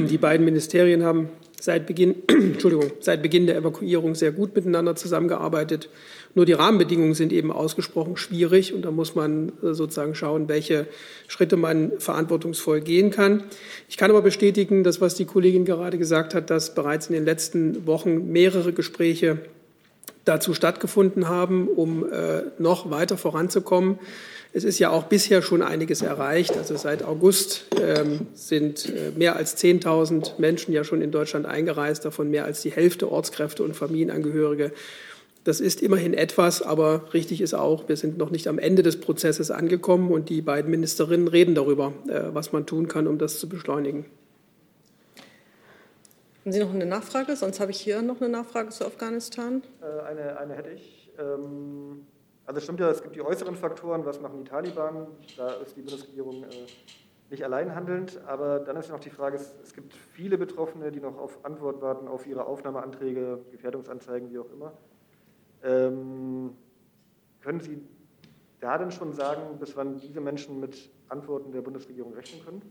Die 0.08 0.16
beiden 0.16 0.44
Ministerien 0.44 1.02
haben 1.02 1.30
seit 1.60 1.84
Beginn, 1.84 2.14
Entschuldigung, 2.28 2.92
seit 3.00 3.20
Beginn 3.20 3.48
der 3.48 3.56
Evakuierung 3.56 4.14
sehr 4.14 4.30
gut 4.30 4.54
miteinander 4.54 4.94
zusammengearbeitet. 4.94 5.88
Nur 6.36 6.46
die 6.46 6.52
Rahmenbedingungen 6.52 7.14
sind 7.14 7.32
eben 7.32 7.50
ausgesprochen 7.50 8.16
schwierig 8.16 8.74
und 8.74 8.82
da 8.82 8.92
muss 8.92 9.16
man 9.16 9.48
äh, 9.60 9.74
sozusagen 9.74 10.14
schauen, 10.14 10.48
welche 10.48 10.86
Schritte 11.26 11.56
man 11.56 11.98
verantwortungsvoll 11.98 12.80
gehen 12.80 13.10
kann. 13.10 13.42
Ich 13.88 13.96
kann 13.96 14.12
aber 14.12 14.22
bestätigen, 14.22 14.84
dass 14.84 15.00
was 15.00 15.16
die 15.16 15.24
Kollegin 15.24 15.64
gerade 15.64 15.98
gesagt 15.98 16.32
hat, 16.32 16.50
dass 16.50 16.76
bereits 16.76 17.08
in 17.08 17.14
den 17.14 17.24
letzten 17.24 17.88
Wochen 17.88 18.30
mehrere 18.30 18.72
Gespräche 18.72 19.40
dazu 20.24 20.54
stattgefunden 20.54 21.28
haben, 21.28 21.68
um 21.68 22.10
äh, 22.10 22.42
noch 22.58 22.90
weiter 22.90 23.16
voranzukommen. 23.16 23.98
Es 24.52 24.64
ist 24.64 24.78
ja 24.78 24.90
auch 24.90 25.04
bisher 25.04 25.42
schon 25.42 25.62
einiges 25.62 26.02
erreicht. 26.02 26.56
Also 26.56 26.76
seit 26.76 27.02
August 27.02 27.66
ähm, 27.80 28.26
sind 28.34 28.88
äh, 28.88 29.12
mehr 29.16 29.36
als 29.36 29.56
10.000 29.62 30.38
Menschen 30.38 30.72
ja 30.72 30.84
schon 30.84 31.02
in 31.02 31.10
Deutschland 31.10 31.46
eingereist, 31.46 32.04
davon 32.04 32.30
mehr 32.30 32.44
als 32.44 32.62
die 32.62 32.70
Hälfte 32.70 33.10
Ortskräfte 33.10 33.62
und 33.62 33.76
Familienangehörige. 33.76 34.72
Das 35.44 35.60
ist 35.60 35.82
immerhin 35.82 36.14
etwas, 36.14 36.62
aber 36.62 37.04
richtig 37.14 37.40
ist 37.40 37.54
auch, 37.54 37.88
wir 37.88 37.96
sind 37.96 38.18
noch 38.18 38.30
nicht 38.30 38.48
am 38.48 38.58
Ende 38.58 38.82
des 38.82 39.00
Prozesses 39.00 39.50
angekommen 39.50 40.10
und 40.10 40.28
die 40.28 40.42
beiden 40.42 40.70
Ministerinnen 40.70 41.28
reden 41.28 41.54
darüber, 41.54 41.92
äh, 42.08 42.34
was 42.34 42.52
man 42.52 42.66
tun 42.66 42.88
kann, 42.88 43.06
um 43.06 43.18
das 43.18 43.38
zu 43.38 43.48
beschleunigen. 43.48 44.06
Haben 46.48 46.54
Sie 46.54 46.64
noch 46.64 46.72
eine 46.72 46.86
Nachfrage? 46.86 47.36
Sonst 47.36 47.60
habe 47.60 47.72
ich 47.72 47.78
hier 47.78 48.00
noch 48.00 48.22
eine 48.22 48.30
Nachfrage 48.30 48.70
zu 48.70 48.86
Afghanistan. 48.86 49.62
Äh, 49.82 50.00
eine, 50.06 50.38
eine 50.38 50.54
hätte 50.54 50.70
ich. 50.70 51.12
Ähm, 51.18 52.06
also 52.46 52.58
stimmt 52.58 52.80
ja, 52.80 52.88
es 52.88 53.02
gibt 53.02 53.16
die 53.16 53.20
äußeren 53.20 53.54
Faktoren, 53.54 54.06
was 54.06 54.18
machen 54.22 54.42
die 54.42 54.48
Taliban? 54.48 55.08
Da 55.36 55.50
ist 55.56 55.76
die 55.76 55.82
Bundesregierung 55.82 56.44
äh, 56.44 56.46
nicht 57.28 57.44
allein 57.44 57.74
handelnd. 57.74 58.18
Aber 58.26 58.60
dann 58.60 58.78
ist 58.78 58.88
noch 58.88 58.98
die 58.98 59.10
Frage, 59.10 59.36
es, 59.36 59.74
gibt 59.74 59.92
viele 59.92 60.38
Betroffene, 60.38 60.90
die 60.90 61.00
noch 61.00 61.18
auf 61.18 61.44
Antwort 61.44 61.82
warten, 61.82 62.08
auf 62.08 62.26
ihre 62.26 62.46
Aufnahmeanträge, 62.46 63.40
Gefährdungsanzeigen, 63.50 64.30
wie 64.30 64.38
auch 64.38 64.50
immer. 64.50 64.72
Ähm, 65.62 66.56
können 67.42 67.60
Sie 67.60 67.82
da 68.60 68.78
denn 68.78 68.90
schon 68.90 69.12
sagen, 69.12 69.58
bis 69.58 69.76
wann 69.76 69.98
diese 69.98 70.22
Menschen 70.22 70.60
mit 70.60 70.90
Antworten 71.10 71.52
der 71.52 71.60
Bundesregierung 71.60 72.14
rechnen 72.14 72.42
können? 72.42 72.62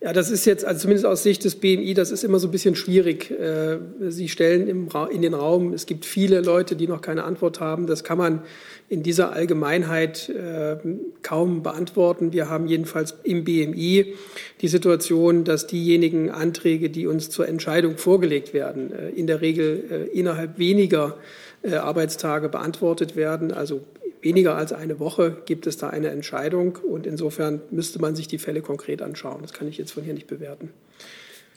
Ja, 0.00 0.12
das 0.12 0.30
ist 0.30 0.44
jetzt, 0.44 0.64
also 0.64 0.82
zumindest 0.82 1.06
aus 1.06 1.24
Sicht 1.24 1.44
des 1.44 1.56
BMI, 1.56 1.92
das 1.92 2.12
ist 2.12 2.22
immer 2.22 2.38
so 2.38 2.46
ein 2.46 2.52
bisschen 2.52 2.76
schwierig. 2.76 3.32
Äh, 3.32 3.78
Sie 4.10 4.28
stellen 4.28 4.68
im 4.68 4.88
in 5.10 5.22
den 5.22 5.34
Raum, 5.34 5.72
es 5.72 5.86
gibt 5.86 6.04
viele 6.04 6.40
Leute, 6.40 6.76
die 6.76 6.86
noch 6.86 7.00
keine 7.00 7.24
Antwort 7.24 7.58
haben. 7.58 7.88
Das 7.88 8.04
kann 8.04 8.16
man 8.16 8.42
in 8.88 9.02
dieser 9.02 9.32
Allgemeinheit 9.32 10.28
äh, 10.28 10.76
kaum 11.22 11.64
beantworten. 11.64 12.32
Wir 12.32 12.48
haben 12.48 12.68
jedenfalls 12.68 13.16
im 13.24 13.42
BMI 13.42 14.14
die 14.60 14.68
Situation, 14.68 15.42
dass 15.42 15.66
diejenigen 15.66 16.30
Anträge, 16.30 16.90
die 16.90 17.08
uns 17.08 17.28
zur 17.28 17.48
Entscheidung 17.48 17.98
vorgelegt 17.98 18.54
werden, 18.54 18.92
äh, 18.92 19.08
in 19.08 19.26
der 19.26 19.40
Regel 19.40 20.08
innerhalb 20.12 20.58
weniger 20.58 21.16
Arbeitstage 21.64 22.48
beantwortet 22.48 23.16
werden. 23.16 23.50
Also 23.50 23.80
weniger 24.22 24.56
als 24.56 24.72
eine 24.72 24.98
Woche 24.98 25.36
gibt 25.46 25.66
es 25.66 25.76
da 25.76 25.90
eine 25.90 26.08
Entscheidung 26.08 26.76
und 26.76 27.06
insofern 27.06 27.60
müsste 27.70 28.00
man 28.00 28.16
sich 28.16 28.28
die 28.28 28.38
Fälle 28.38 28.62
konkret 28.62 29.02
anschauen. 29.02 29.42
Das 29.42 29.52
kann 29.52 29.68
ich 29.68 29.78
jetzt 29.78 29.92
von 29.92 30.02
hier 30.02 30.14
nicht 30.14 30.26
bewerten. 30.26 30.70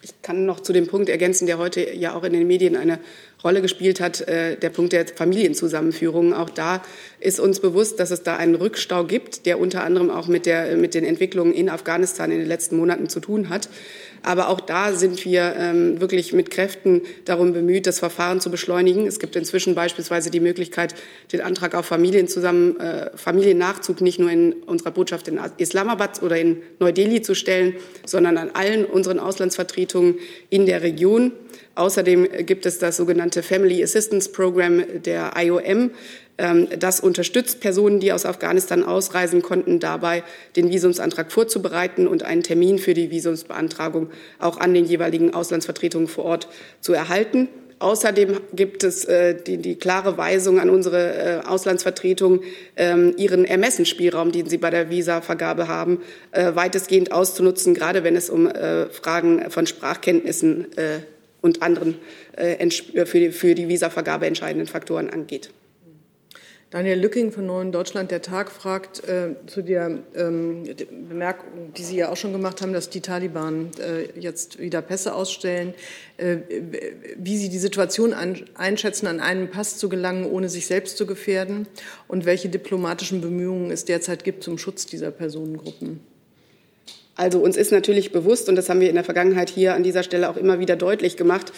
Ich 0.03 0.19
kann 0.23 0.47
noch 0.47 0.61
zu 0.61 0.73
dem 0.73 0.87
Punkt 0.87 1.09
ergänzen, 1.09 1.45
der 1.45 1.59
heute 1.59 1.93
ja 1.93 2.15
auch 2.15 2.23
in 2.23 2.33
den 2.33 2.47
Medien 2.47 2.75
eine 2.75 2.99
Rolle 3.43 3.61
gespielt 3.61 3.99
hat, 3.99 4.21
äh, 4.21 4.57
der 4.57 4.71
Punkt 4.71 4.93
der 4.93 5.05
Familienzusammenführung. 5.05 6.33
Auch 6.33 6.49
da 6.49 6.81
ist 7.19 7.39
uns 7.39 7.59
bewusst, 7.59 7.99
dass 7.99 8.09
es 8.09 8.23
da 8.23 8.35
einen 8.35 8.55
Rückstau 8.55 9.03
gibt, 9.03 9.45
der 9.45 9.59
unter 9.59 9.83
anderem 9.83 10.09
auch 10.09 10.27
mit, 10.27 10.47
der, 10.47 10.75
mit 10.75 10.95
den 10.95 11.03
Entwicklungen 11.03 11.53
in 11.53 11.69
Afghanistan 11.69 12.31
in 12.31 12.39
den 12.39 12.47
letzten 12.47 12.77
Monaten 12.77 13.09
zu 13.09 13.19
tun 13.19 13.49
hat. 13.49 13.69
Aber 14.23 14.49
auch 14.49 14.61
da 14.61 14.93
sind 14.93 15.25
wir 15.25 15.55
ähm, 15.57 15.99
wirklich 15.99 16.31
mit 16.33 16.51
Kräften 16.51 17.01
darum 17.25 17.53
bemüht, 17.53 17.87
das 17.87 17.99
Verfahren 17.99 18.39
zu 18.39 18.51
beschleunigen. 18.51 19.07
Es 19.07 19.19
gibt 19.19 19.35
inzwischen 19.35 19.73
beispielsweise 19.73 20.29
die 20.29 20.39
Möglichkeit, 20.39 20.93
den 21.31 21.41
Antrag 21.41 21.73
auf 21.73 21.85
Familienzusammen, 21.87 22.79
äh, 22.79 23.09
Familiennachzug 23.15 24.01
nicht 24.01 24.19
nur 24.19 24.29
in 24.29 24.53
unserer 24.53 24.91
Botschaft 24.91 25.27
in 25.27 25.39
Islamabad 25.57 26.21
oder 26.21 26.37
in 26.37 26.61
Neu-Delhi 26.79 27.21
zu 27.21 27.33
stellen, 27.33 27.75
sondern 28.05 28.37
an 28.37 28.51
allen 28.51 28.85
unseren 28.85 29.19
Auslandsvertretungen 29.19 30.15
in 30.49 30.65
der 30.65 30.83
Region. 30.83 31.31
Außerdem 31.75 32.27
gibt 32.45 32.65
es 32.65 32.79
das 32.79 32.97
sogenannte 32.97 33.41
Family 33.41 33.81
Assistance 33.81 34.29
Program 34.29 34.83
der 35.03 35.31
IOM, 35.37 35.91
das 36.77 36.99
unterstützt 36.99 37.59
Personen, 37.59 37.99
die 37.99 38.13
aus 38.13 38.25
Afghanistan 38.25 38.83
ausreisen 38.83 39.41
konnten, 39.41 39.79
dabei, 39.79 40.23
den 40.55 40.69
Visumsantrag 40.69 41.31
vorzubereiten 41.31 42.07
und 42.07 42.23
einen 42.23 42.41
Termin 42.41 42.79
für 42.79 42.93
die 42.93 43.11
Visumsbeantragung 43.11 44.09
auch 44.39 44.57
an 44.57 44.73
den 44.73 44.85
jeweiligen 44.85 45.33
Auslandsvertretungen 45.33 46.07
vor 46.07 46.25
Ort 46.25 46.47
zu 46.79 46.93
erhalten. 46.93 47.47
Außerdem 47.81 48.39
gibt 48.53 48.83
es 48.83 49.05
äh, 49.05 49.33
die, 49.33 49.57
die, 49.57 49.75
klare 49.75 50.15
Weisung 50.15 50.59
an 50.59 50.69
unsere 50.69 51.41
äh, 51.41 51.47
Auslandsvertretungen, 51.47 52.41
ähm, 52.75 53.15
ihren 53.17 53.43
Ermessensspielraum, 53.43 54.31
den 54.31 54.47
sie 54.47 54.59
bei 54.59 54.69
der 54.69 54.91
Visavergabe 54.91 55.67
haben, 55.67 55.99
äh, 56.31 56.53
weitestgehend 56.53 57.11
auszunutzen, 57.11 57.73
gerade 57.73 58.03
wenn 58.03 58.15
es 58.15 58.29
um 58.29 58.47
äh, 58.47 58.85
Fragen 58.89 59.49
von 59.49 59.65
Sprachkenntnissen 59.65 60.77
äh, 60.77 60.99
und 61.41 61.63
anderen 61.63 61.97
äh, 62.33 62.69
für 63.05 63.19
die, 63.19 63.31
für 63.31 63.55
die 63.55 63.67
Visavergabe 63.67 64.27
entscheidenden 64.27 64.67
Faktoren 64.67 65.09
angeht. 65.09 65.49
Daniel 66.71 66.97
Lücking 66.97 67.33
von 67.33 67.45
Neuen 67.45 67.73
Deutschland, 67.73 68.11
der 68.11 68.21
Tag, 68.21 68.49
fragt 68.49 69.03
äh, 69.03 69.35
zu 69.45 69.61
der 69.61 69.99
ähm, 70.15 70.63
Bemerkung, 71.09 71.73
die 71.75 71.83
Sie 71.83 71.97
ja 71.97 72.09
auch 72.09 72.15
schon 72.15 72.31
gemacht 72.31 72.61
haben, 72.61 72.71
dass 72.71 72.89
die 72.89 73.01
Taliban 73.01 73.71
äh, 73.77 74.17
jetzt 74.17 74.57
wieder 74.57 74.81
Pässe 74.81 75.13
ausstellen, 75.13 75.73
äh, 76.15 76.37
wie 77.17 77.35
Sie 77.35 77.49
die 77.49 77.57
Situation 77.57 78.13
an, 78.13 78.45
einschätzen, 78.55 79.07
an 79.07 79.19
einen 79.19 79.49
Pass 79.49 79.79
zu 79.79 79.89
gelangen, 79.89 80.25
ohne 80.25 80.47
sich 80.47 80.65
selbst 80.65 80.95
zu 80.95 81.05
gefährden 81.05 81.67
und 82.07 82.25
welche 82.25 82.47
diplomatischen 82.47 83.19
Bemühungen 83.19 83.69
es 83.69 83.83
derzeit 83.83 84.23
gibt 84.23 84.41
zum 84.41 84.57
Schutz 84.57 84.85
dieser 84.85 85.11
Personengruppen. 85.11 85.99
Also 87.17 87.39
uns 87.39 87.57
ist 87.57 87.73
natürlich 87.73 88.13
bewusst, 88.13 88.47
und 88.47 88.55
das 88.55 88.69
haben 88.69 88.79
wir 88.79 88.87
in 88.87 88.95
der 88.95 89.03
Vergangenheit 89.03 89.49
hier 89.49 89.75
an 89.75 89.83
dieser 89.83 90.03
Stelle 90.03 90.29
auch 90.29 90.37
immer 90.37 90.59
wieder 90.59 90.77
deutlich 90.77 91.17
gemacht, 91.17 91.51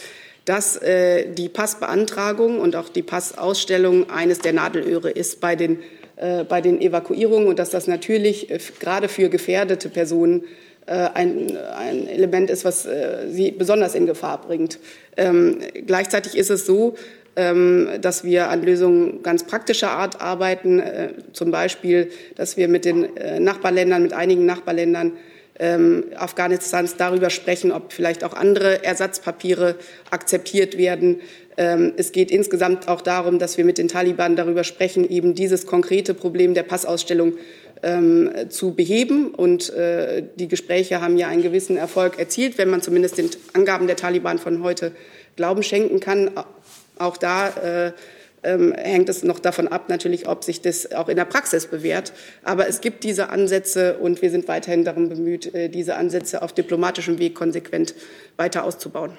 dass 0.46 0.76
äh, 0.78 1.32
die 1.34 1.50
Passbeantragung 1.50 2.60
und 2.60 2.76
auch 2.76 2.90
die 2.90 3.04
Passausstellung 3.04 4.10
eines 4.10 4.40
der 4.40 4.54
Nadelöhre 4.54 5.10
ist 5.10 5.40
bei 5.40 5.56
den, 5.56 5.80
äh, 6.18 6.44
bei 6.44 6.62
den 6.62 6.82
Evakuierungen 6.82 7.48
und 7.48 7.60
dass 7.60 7.70
das 7.70 7.88
natürlich 7.88 8.50
äh, 8.52 8.60
gerade 8.80 9.08
für 9.08 9.30
gefährdete 9.30 9.90
Personen 9.90 10.44
äh, 10.86 11.10
ein, 11.14 11.58
ein, 11.78 12.08
Element 12.08 12.50
ist, 12.50 12.66
was 12.66 12.86
äh, 12.86 13.28
sie 13.30 13.52
besonders 13.52 13.96
in 13.96 14.06
Gefahr 14.06 14.42
bringt. 14.42 14.80
Ähm, 15.16 15.60
gleichzeitig 15.88 16.36
ist 16.38 16.50
es 16.50 16.66
so, 16.66 16.96
ähm, 17.38 17.88
dass 18.02 18.26
wir 18.26 18.50
an 18.50 18.64
Lösungen 18.64 19.24
ganz 19.24 19.46
praktischer 19.46 19.92
Art 19.92 20.20
arbeiten, 20.20 20.80
äh, 20.80 21.14
zum 21.32 21.52
Beispiel, 21.52 22.12
dass 22.36 22.58
wir 22.58 22.68
mit 22.68 22.84
den 22.84 23.08
Nachbarländern, 23.40 24.04
mit 24.04 24.14
einigen 24.14 24.46
Nachbarländern 24.46 25.14
ähm, 25.60 26.06
Afghanistans 26.16 26.98
darüber 26.98 27.30
sprechen, 27.30 27.72
ob 27.72 27.94
vielleicht 27.94 28.24
auch 28.24 28.34
andere 28.34 28.84
Ersatzpapiere 28.84 29.76
akzeptiert 30.10 30.78
werden. 30.78 31.22
Ähm, 31.58 31.94
es 31.98 32.12
geht 32.12 32.32
insgesamt 32.32 32.88
auch 32.88 33.02
darum, 33.02 33.40
dass 33.40 33.58
wir 33.58 33.66
mit 33.66 33.78
den 33.78 33.88
Taliban 33.88 34.36
darüber 34.36 34.64
sprechen, 34.64 35.08
eben 35.10 35.36
dieses 35.36 35.68
konkrete 35.68 36.14
Problem 36.14 36.54
der 36.54 36.64
Passausstellung 36.64 37.34
ähm, 37.84 38.32
zu 38.50 38.74
beheben. 38.74 39.28
Und 39.28 39.70
äh, 39.72 40.24
die 40.36 40.48
Gespräche 40.48 41.02
haben 41.02 41.18
ja 41.18 41.28
einen 41.28 41.44
gewissen 41.44 41.78
Erfolg 41.78 42.18
erzielt, 42.18 42.58
wenn 42.58 42.70
man 42.70 42.82
zumindest 42.82 43.18
den 43.18 43.30
Angaben 43.54 43.88
der 43.88 43.98
Taliban 43.98 44.40
von 44.40 44.64
heute 44.64 44.94
Glauben 45.36 45.62
schenken 45.62 46.00
kann. 46.00 46.32
Auch 46.98 47.18
da 47.18 47.50
äh, 47.50 47.92
ähm, 48.44 48.74
hängt 48.74 49.10
es 49.10 49.24
noch 49.24 49.40
davon 49.40 49.68
ab, 49.68 49.90
natürlich, 49.90 50.28
ob 50.28 50.44
sich 50.44 50.62
das 50.62 50.92
auch 50.92 51.10
in 51.10 51.16
der 51.16 51.26
Praxis 51.26 51.68
bewährt. 51.68 52.14
Aber 52.44 52.68
es 52.68 52.82
gibt 52.82 53.04
diese 53.04 53.30
Ansätze 53.30 53.98
und 53.98 54.22
wir 54.22 54.30
sind 54.30 54.48
weiterhin 54.48 54.84
darum 54.84 55.10
bemüht, 55.10 55.54
äh, 55.54 55.70
diese 55.70 55.96
Ansätze 55.96 56.42
auf 56.42 56.54
diplomatischem 56.54 57.20
Weg 57.20 57.36
konsequent 57.36 57.96
weiter 58.38 58.64
auszubauen. 58.64 59.12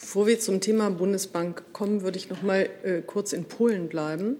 Bevor 0.00 0.26
wir 0.26 0.40
zum 0.40 0.62
Thema 0.62 0.90
Bundesbank 0.90 1.62
kommen, 1.74 2.00
würde 2.00 2.16
ich 2.16 2.30
noch 2.30 2.40
mal 2.40 2.70
äh, 2.84 3.02
kurz 3.02 3.34
in 3.34 3.44
Polen 3.44 3.88
bleiben. 3.88 4.36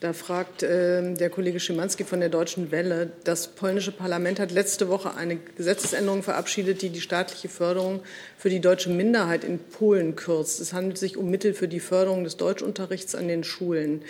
Da 0.00 0.12
fragt 0.12 0.64
äh, 0.64 1.14
der 1.14 1.30
Kollege 1.30 1.60
Schimanski 1.60 2.02
von 2.02 2.18
der 2.18 2.28
Deutschen 2.28 2.72
Welle, 2.72 3.12
das 3.22 3.46
polnische 3.46 3.92
Parlament 3.92 4.40
hat 4.40 4.50
letzte 4.50 4.88
Woche 4.88 5.14
eine 5.14 5.36
Gesetzesänderung 5.36 6.24
verabschiedet, 6.24 6.82
die 6.82 6.90
die 6.90 7.00
staatliche 7.00 7.48
Förderung 7.48 8.00
für 8.36 8.50
die 8.50 8.60
deutsche 8.60 8.90
Minderheit 8.90 9.44
in 9.44 9.60
Polen 9.60 10.16
kürzt. 10.16 10.60
Es 10.60 10.72
handelt 10.72 10.98
sich 10.98 11.16
um 11.16 11.30
Mittel 11.30 11.54
für 11.54 11.68
die 11.68 11.80
Förderung 11.80 12.24
des 12.24 12.36
Deutschunterrichts 12.36 13.14
an 13.14 13.28
den 13.28 13.44
Schulen. 13.44 14.02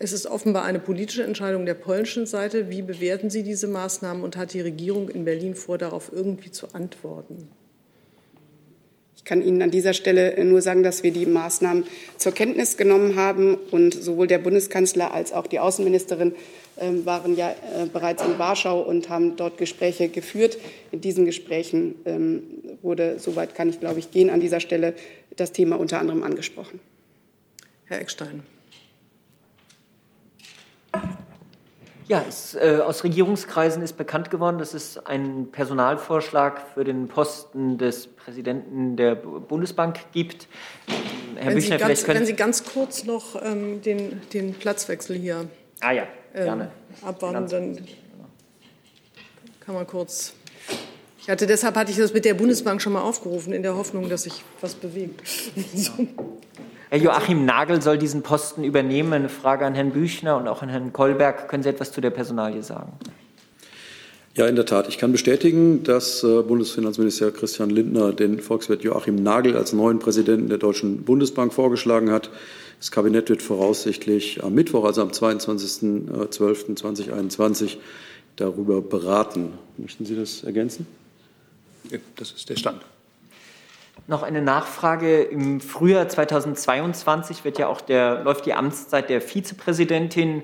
Es 0.00 0.12
ist 0.12 0.26
offenbar 0.26 0.64
eine 0.64 0.80
politische 0.80 1.22
Entscheidung 1.22 1.64
der 1.64 1.74
polnischen 1.74 2.26
Seite. 2.26 2.70
Wie 2.70 2.82
bewerten 2.82 3.30
Sie 3.30 3.44
diese 3.44 3.68
Maßnahmen 3.68 4.24
und 4.24 4.36
hat 4.36 4.52
die 4.52 4.62
Regierung 4.62 5.08
in 5.10 5.24
Berlin 5.24 5.54
vor, 5.54 5.78
darauf 5.78 6.10
irgendwie 6.12 6.50
zu 6.50 6.74
antworten? 6.74 7.48
Ich 9.20 9.26
kann 9.26 9.42
Ihnen 9.42 9.60
an 9.60 9.70
dieser 9.70 9.92
Stelle 9.92 10.42
nur 10.46 10.62
sagen, 10.62 10.82
dass 10.82 11.02
wir 11.02 11.10
die 11.10 11.26
Maßnahmen 11.26 11.84
zur 12.16 12.32
Kenntnis 12.32 12.78
genommen 12.78 13.16
haben 13.16 13.56
und 13.70 13.92
sowohl 13.92 14.26
der 14.26 14.38
Bundeskanzler 14.38 15.12
als 15.12 15.34
auch 15.34 15.46
die 15.46 15.58
Außenministerin 15.58 16.34
ähm, 16.78 17.04
waren 17.04 17.36
ja 17.36 17.50
äh, 17.50 17.84
bereits 17.84 18.24
in 18.24 18.38
Warschau 18.38 18.80
und 18.80 19.10
haben 19.10 19.36
dort 19.36 19.58
Gespräche 19.58 20.08
geführt. 20.08 20.56
In 20.90 21.02
diesen 21.02 21.26
Gesprächen 21.26 21.96
ähm, 22.06 22.42
wurde, 22.80 23.18
soweit 23.18 23.54
kann 23.54 23.68
ich, 23.68 23.78
glaube 23.78 23.98
ich, 23.98 24.10
gehen 24.10 24.30
an 24.30 24.40
dieser 24.40 24.60
Stelle, 24.60 24.94
das 25.36 25.52
Thema 25.52 25.78
unter 25.78 26.00
anderem 26.00 26.22
angesprochen. 26.22 26.80
Herr 27.84 28.00
Eckstein. 28.00 28.42
Ja, 32.10 32.24
es, 32.28 32.56
äh, 32.56 32.80
aus 32.84 33.04
Regierungskreisen 33.04 33.84
ist 33.84 33.96
bekannt 33.96 34.30
geworden, 34.30 34.58
dass 34.58 34.74
es 34.74 34.98
einen 35.06 35.52
Personalvorschlag 35.52 36.60
für 36.74 36.82
den 36.82 37.06
Posten 37.06 37.78
des 37.78 38.08
Präsidenten 38.08 38.96
der 38.96 39.14
Bundesbank 39.14 40.00
gibt. 40.10 40.48
Herr 41.36 41.46
wenn 41.46 41.54
Büchner, 41.54 41.78
Sie 41.78 41.84
ganz, 41.84 42.08
wenn 42.08 42.26
Sie 42.26 42.32
ganz 42.32 42.64
kurz 42.64 43.04
noch 43.04 43.40
ähm, 43.40 43.80
den, 43.80 44.22
den 44.32 44.54
Platzwechsel 44.54 45.18
hier 45.18 45.48
ah, 45.78 45.92
ja, 45.92 46.02
ähm, 46.34 46.44
gerne. 46.44 46.64
Ähm, 46.64 47.08
abwarten, 47.08 47.48
dann 47.48 47.78
kann 49.60 49.76
man 49.76 49.86
kurz. 49.86 50.32
Ich 51.20 51.30
hatte 51.30 51.46
deshalb 51.46 51.76
hatte 51.76 51.92
ich 51.92 51.96
das 51.96 52.12
mit 52.12 52.24
der 52.24 52.34
Bundesbank 52.34 52.82
schon 52.82 52.92
mal 52.92 53.02
aufgerufen, 53.02 53.52
in 53.52 53.62
der 53.62 53.76
Hoffnung, 53.76 54.08
dass 54.08 54.24
sich 54.24 54.42
was 54.60 54.74
bewegt. 54.74 55.22
so. 55.76 55.92
Herr 56.90 56.98
Joachim 56.98 57.44
Nagel 57.44 57.80
soll 57.80 57.98
diesen 57.98 58.22
Posten 58.22 58.64
übernehmen. 58.64 59.12
Eine 59.12 59.28
Frage 59.28 59.64
an 59.64 59.76
Herrn 59.76 59.92
Büchner 59.92 60.36
und 60.36 60.48
auch 60.48 60.62
an 60.62 60.68
Herrn 60.68 60.92
Kolberg. 60.92 61.48
Können 61.48 61.62
Sie 61.62 61.68
etwas 61.68 61.92
zu 61.92 62.00
der 62.00 62.10
Personalie 62.10 62.64
sagen? 62.64 62.94
Ja, 64.34 64.48
in 64.48 64.56
der 64.56 64.66
Tat. 64.66 64.88
Ich 64.88 64.98
kann 64.98 65.12
bestätigen, 65.12 65.84
dass 65.84 66.24
äh, 66.24 66.42
Bundesfinanzminister 66.42 67.30
Christian 67.30 67.70
Lindner 67.70 68.12
den 68.12 68.40
Volkswirt 68.40 68.82
Joachim 68.82 69.22
Nagel 69.22 69.56
als 69.56 69.72
neuen 69.72 70.00
Präsidenten 70.00 70.48
der 70.48 70.58
Deutschen 70.58 71.04
Bundesbank 71.04 71.52
vorgeschlagen 71.52 72.10
hat. 72.10 72.28
Das 72.80 72.90
Kabinett 72.90 73.28
wird 73.28 73.42
voraussichtlich 73.42 74.42
am 74.42 74.54
Mittwoch, 74.54 74.84
also 74.84 75.02
am 75.02 75.10
22.12.2021, 75.10 77.76
darüber 78.34 78.82
beraten. 78.82 79.52
Möchten 79.76 80.06
Sie 80.06 80.16
das 80.16 80.42
ergänzen? 80.42 80.88
Ja, 81.88 81.98
das 82.16 82.32
ist 82.32 82.48
der 82.48 82.56
Stand. 82.56 82.82
Noch 84.06 84.22
eine 84.22 84.42
Nachfrage. 84.42 85.22
Im 85.22 85.60
Frühjahr 85.60 86.08
2022 86.08 87.44
wird 87.44 87.58
ja 87.58 87.68
auch 87.68 87.80
der, 87.80 88.22
läuft 88.22 88.46
die 88.46 88.54
Amtszeit 88.54 89.08
der 89.08 89.20
Vizepräsidentin 89.20 90.42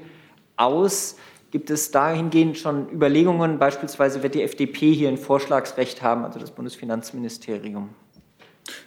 aus. 0.56 1.16
Gibt 1.50 1.70
es 1.70 1.90
dahingehend 1.90 2.58
schon 2.58 2.88
Überlegungen? 2.90 3.58
Beispielsweise 3.58 4.22
wird 4.22 4.34
die 4.34 4.42
FDP 4.42 4.92
hier 4.92 5.08
ein 5.08 5.18
Vorschlagsrecht 5.18 6.02
haben, 6.02 6.24
also 6.24 6.38
das 6.38 6.50
Bundesfinanzministerium. 6.50 7.90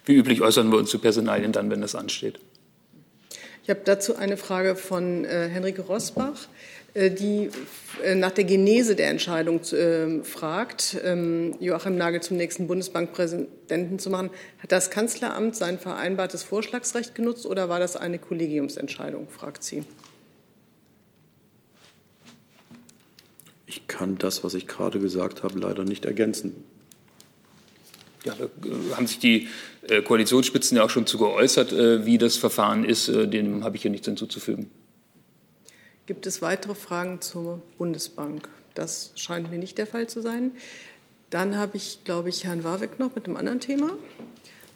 Wie 0.04 0.14
üblich 0.14 0.42
äußern 0.42 0.70
wir 0.70 0.78
uns 0.78 0.90
zu 0.90 0.98
Personalien 0.98 1.52
dann, 1.52 1.70
wenn 1.70 1.80
das 1.80 1.94
ansteht. 1.94 2.38
Ich 3.62 3.70
habe 3.70 3.80
dazu 3.84 4.16
eine 4.16 4.36
Frage 4.36 4.76
von 4.76 5.24
äh, 5.24 5.48
Henrike 5.48 5.82
Rosbach. 5.82 6.48
Äh, 6.94 7.10
die 7.10 7.50
äh, 8.02 8.14
nach 8.14 8.32
der 8.32 8.44
Genese 8.44 8.96
der 8.96 9.10
Entscheidung 9.10 9.60
ähm, 9.72 10.24
fragt, 10.24 10.96
ähm, 11.04 11.54
Joachim 11.60 11.96
Nagel 11.96 12.20
zum 12.20 12.36
nächsten 12.36 12.66
Bundesbankpräsidenten 12.66 13.98
zu 13.98 14.10
machen. 14.10 14.30
Hat 14.58 14.72
das 14.72 14.90
Kanzleramt 14.90 15.54
sein 15.54 15.78
vereinbartes 15.78 16.42
Vorschlagsrecht 16.42 17.14
genutzt 17.14 17.46
oder 17.46 17.68
war 17.68 17.78
das 17.78 17.96
eine 17.96 18.18
Kollegiumsentscheidung, 18.18 19.28
fragt 19.28 19.62
sie. 19.62 19.84
Ich 23.66 23.86
kann 23.86 24.18
das, 24.18 24.42
was 24.42 24.54
ich 24.54 24.66
gerade 24.66 24.98
gesagt 24.98 25.44
habe, 25.44 25.60
leider 25.60 25.84
nicht 25.84 26.04
ergänzen. 26.04 26.64
Ja, 28.24 28.34
da 28.34 28.44
äh, 28.44 28.94
haben 28.96 29.06
sich 29.06 29.18
die 29.18 29.48
Koalitionsspitzen 30.04 30.76
ja 30.76 30.84
auch 30.84 30.90
schon 30.90 31.06
zu 31.06 31.16
geäußert, 31.16 31.72
wie 31.72 32.18
das 32.18 32.36
Verfahren 32.36 32.84
ist. 32.84 33.08
Dem 33.08 33.64
habe 33.64 33.76
ich 33.76 33.82
hier 33.82 33.90
nichts 33.90 34.06
hinzuzufügen. 34.06 34.70
Gibt 36.10 36.26
es 36.26 36.42
weitere 36.42 36.74
Fragen 36.74 37.20
zur 37.20 37.62
Bundesbank? 37.78 38.48
Das 38.74 39.12
scheint 39.14 39.48
mir 39.52 39.58
nicht 39.58 39.78
der 39.78 39.86
Fall 39.86 40.08
zu 40.08 40.20
sein. 40.20 40.50
Dann 41.30 41.56
habe 41.56 41.76
ich, 41.76 42.00
glaube 42.02 42.30
ich, 42.30 42.42
Herrn 42.42 42.64
Warwick 42.64 42.98
noch 42.98 43.14
mit 43.14 43.26
einem 43.26 43.36
anderen 43.36 43.60
Thema. 43.60 43.90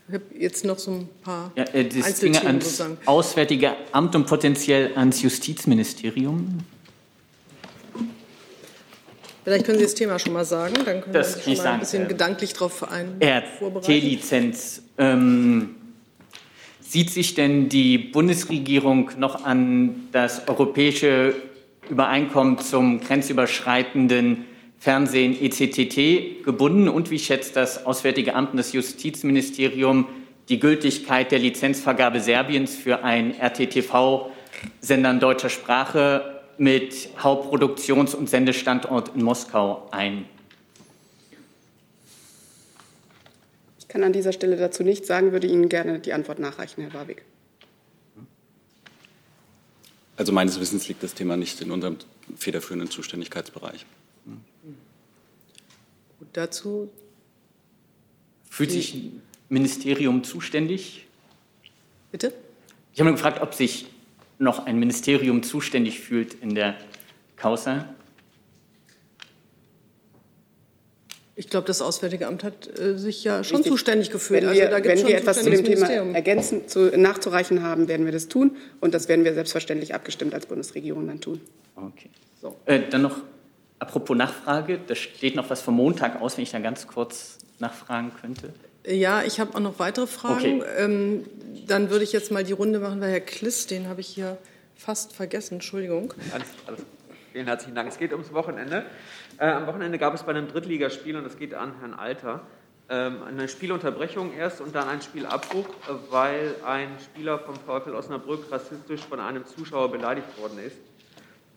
Ich 0.06 0.14
habe 0.14 0.24
jetzt 0.38 0.64
noch 0.64 0.78
so 0.78 0.92
ein 0.92 1.08
paar 1.24 1.50
ja, 1.56 1.64
äh, 1.72 1.88
das 1.88 2.20
ginge 2.20 2.40
ans 2.44 2.66
sozusagen. 2.66 2.98
Auswärtige 3.04 3.72
Amt 3.90 4.14
und 4.14 4.28
potenziell 4.28 4.96
ans 4.96 5.22
Justizministerium. 5.22 6.60
Vielleicht 9.42 9.66
können 9.66 9.78
Sie 9.78 9.84
das 9.86 9.94
Thema 9.96 10.20
schon 10.20 10.34
mal 10.34 10.44
sagen, 10.44 10.74
dann 10.84 11.00
können 11.00 11.14
das 11.14 11.44
wir 11.44 11.48
uns 11.48 11.56
schon 11.58 11.64
mal 11.64 11.72
ein 11.72 11.80
bisschen 11.80 12.04
äh, 12.04 12.08
gedanklich 12.10 12.52
darauf 12.52 12.88
ein 12.88 13.20
vorbereiten. 13.58 13.86
T-Lizenz. 13.86 14.82
Ähm, 14.98 15.74
Sieht 16.94 17.10
sich 17.10 17.34
denn 17.34 17.68
die 17.68 17.98
Bundesregierung 17.98 19.10
noch 19.18 19.44
an 19.44 20.06
das 20.12 20.46
europäische 20.46 21.34
Übereinkommen 21.90 22.60
zum 22.60 23.00
grenzüberschreitenden 23.00 24.44
Fernsehen 24.78 25.36
ECTT 25.36 26.44
gebunden? 26.44 26.88
Und 26.88 27.10
wie 27.10 27.18
schätzt 27.18 27.56
das 27.56 27.84
Auswärtige 27.84 28.36
Amt 28.36 28.52
und 28.52 28.58
das 28.58 28.72
Justizministerium 28.72 30.06
die 30.48 30.60
Gültigkeit 30.60 31.32
der 31.32 31.40
Lizenzvergabe 31.40 32.20
Serbiens 32.20 32.76
für 32.76 33.02
ein 33.02 33.34
RTTV-Sender 33.40 35.10
in 35.10 35.18
deutscher 35.18 35.50
Sprache 35.50 36.42
mit 36.58 37.08
Hauptproduktions- 37.18 38.14
und 38.14 38.30
Sendestandort 38.30 39.10
in 39.16 39.24
Moskau 39.24 39.88
ein? 39.90 40.26
Kann 43.94 44.02
an 44.02 44.12
dieser 44.12 44.32
Stelle 44.32 44.56
dazu 44.56 44.82
nichts 44.82 45.06
sagen, 45.06 45.30
würde 45.30 45.46
Ihnen 45.46 45.68
gerne 45.68 46.00
die 46.00 46.12
Antwort 46.14 46.40
nachreichen, 46.40 46.82
Herr 46.82 46.92
Warwick. 46.94 47.22
Also 50.16 50.32
meines 50.32 50.58
Wissens 50.58 50.88
liegt 50.88 51.04
das 51.04 51.14
Thema 51.14 51.36
nicht 51.36 51.60
in 51.60 51.70
unserem 51.70 51.98
federführenden 52.36 52.90
Zuständigkeitsbereich. 52.90 53.86
Gut, 56.18 56.28
dazu. 56.32 56.90
Fühlt 58.50 58.72
sich 58.72 58.94
ein 58.94 59.22
Ministerium 59.48 60.24
zuständig? 60.24 61.06
Bitte? 62.10 62.32
Ich 62.94 62.98
habe 62.98 63.10
nur 63.10 63.16
gefragt, 63.16 63.42
ob 63.42 63.54
sich 63.54 63.86
noch 64.40 64.66
ein 64.66 64.76
Ministerium 64.80 65.44
zuständig 65.44 66.00
fühlt 66.00 66.34
in 66.34 66.56
der 66.56 66.76
Causa. 67.36 67.94
Ich 71.36 71.50
glaube, 71.50 71.66
das 71.66 71.82
Auswärtige 71.82 72.28
Amt 72.28 72.44
hat 72.44 72.78
äh, 72.78 72.96
sich 72.96 73.24
ja 73.24 73.42
schon 73.42 73.56
Richtig. 73.56 73.72
zuständig 73.72 74.10
gefühlt. 74.10 74.42
Wenn 74.42 74.54
wir, 74.54 74.72
also, 74.72 74.88
wenn 74.88 75.06
wir 75.06 75.16
etwas 75.16 75.42
zu 75.42 75.50
dem 75.50 75.64
Thema 75.64 75.88
ergänzend 75.88 76.70
zu, 76.70 76.96
nachzureichen 76.96 77.62
haben, 77.62 77.88
werden 77.88 78.06
wir 78.06 78.12
das 78.12 78.28
tun. 78.28 78.56
Und 78.80 78.94
das 78.94 79.08
werden 79.08 79.24
wir 79.24 79.34
selbstverständlich 79.34 79.94
abgestimmt 79.94 80.32
als 80.32 80.46
Bundesregierung 80.46 81.06
dann 81.08 81.20
tun. 81.20 81.40
Okay. 81.74 82.10
So. 82.40 82.56
Äh, 82.66 82.82
dann 82.88 83.02
noch, 83.02 83.16
apropos 83.80 84.16
Nachfrage, 84.16 84.78
da 84.86 84.94
steht 84.94 85.34
noch 85.34 85.50
was 85.50 85.60
vom 85.60 85.74
Montag 85.74 86.20
aus, 86.20 86.36
wenn 86.36 86.44
ich 86.44 86.52
da 86.52 86.60
ganz 86.60 86.86
kurz 86.86 87.38
nachfragen 87.58 88.12
könnte. 88.20 88.50
Ja, 88.86 89.22
ich 89.22 89.40
habe 89.40 89.56
auch 89.56 89.60
noch 89.60 89.78
weitere 89.78 90.06
Fragen. 90.06 90.60
Okay. 90.60 90.70
Ähm, 90.78 91.24
dann 91.66 91.90
würde 91.90 92.04
ich 92.04 92.12
jetzt 92.12 92.30
mal 92.30 92.44
die 92.44 92.52
Runde 92.52 92.78
machen, 92.78 93.00
weil 93.00 93.10
Herr 93.10 93.20
Kliss, 93.20 93.66
den 93.66 93.88
habe 93.88 94.02
ich 94.02 94.08
hier 94.08 94.38
fast 94.76 95.12
vergessen. 95.12 95.54
Entschuldigung. 95.54 96.12
Alles, 96.32 96.48
alles. 96.66 96.80
Vielen 97.32 97.46
herzlichen 97.46 97.74
Dank. 97.74 97.88
Es 97.88 97.98
geht 97.98 98.12
ums 98.12 98.32
Wochenende. 98.32 98.84
Äh, 99.38 99.46
am 99.46 99.66
Wochenende 99.66 99.98
gab 99.98 100.14
es 100.14 100.22
bei 100.22 100.30
einem 100.30 100.48
Drittligaspiel, 100.48 101.16
und 101.16 101.24
das 101.24 101.36
geht 101.36 101.54
an 101.54 101.74
Herrn 101.80 101.94
Alter, 101.94 102.46
ähm, 102.88 103.22
eine 103.22 103.48
Spielunterbrechung 103.48 104.32
erst 104.32 104.60
und 104.60 104.74
dann 104.74 104.88
ein 104.88 105.02
Spielabbruch, 105.02 105.68
äh, 105.68 105.94
weil 106.10 106.54
ein 106.64 106.98
Spieler 107.00 107.38
vom 107.38 107.56
VfL 107.56 107.94
Osnabrück 107.94 108.50
rassistisch 108.52 109.00
von 109.00 109.18
einem 109.18 109.44
Zuschauer 109.44 109.90
beleidigt 109.90 110.38
worden 110.38 110.58
ist. 110.58 110.76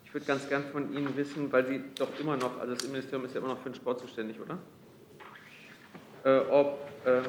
Ich 0.05 0.13
würde 0.13 0.25
ganz 0.25 0.47
gern 0.49 0.63
von 0.71 0.91
Ihnen 0.93 1.15
wissen, 1.17 1.51
weil 1.51 1.67
Sie 1.67 1.83
doch 1.99 2.07
immer 2.19 2.37
noch, 2.37 2.59
also 2.59 2.73
das 2.73 2.83
Innenministerium 2.83 3.25
ist 3.25 3.35
ja 3.35 3.41
immer 3.41 3.49
noch 3.49 3.59
für 3.59 3.69
den 3.69 3.75
Sport 3.75 3.99
zuständig, 3.99 4.37
oder? 4.39 4.57
Äh, 6.23 6.39
ob, 6.49 6.79
ähm, 7.05 7.23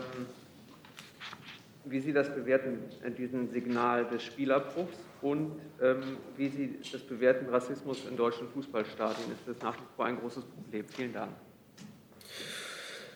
wie 1.85 2.01
Sie 2.01 2.13
das 2.13 2.35
bewerten, 2.35 2.79
diesen 3.19 3.51
Signal 3.51 4.07
des 4.07 4.23
Spielabbruchs 4.23 4.97
und 5.23 5.53
ähm, 5.83 5.97
wie 6.37 6.49
Sie 6.49 6.75
das 6.93 7.01
bewerten, 7.03 7.49
Rassismus 7.51 7.99
in 8.09 8.17
deutschen 8.17 8.49
Fußballstadien. 8.49 9.25
Ist 9.33 9.47
das 9.47 9.63
nach 9.63 9.77
wie 9.77 9.87
vor 9.97 10.05
ein 10.05 10.19
großes 10.19 10.45
Problem? 10.45 10.85
Vielen 10.89 11.13
Dank. 11.13 11.33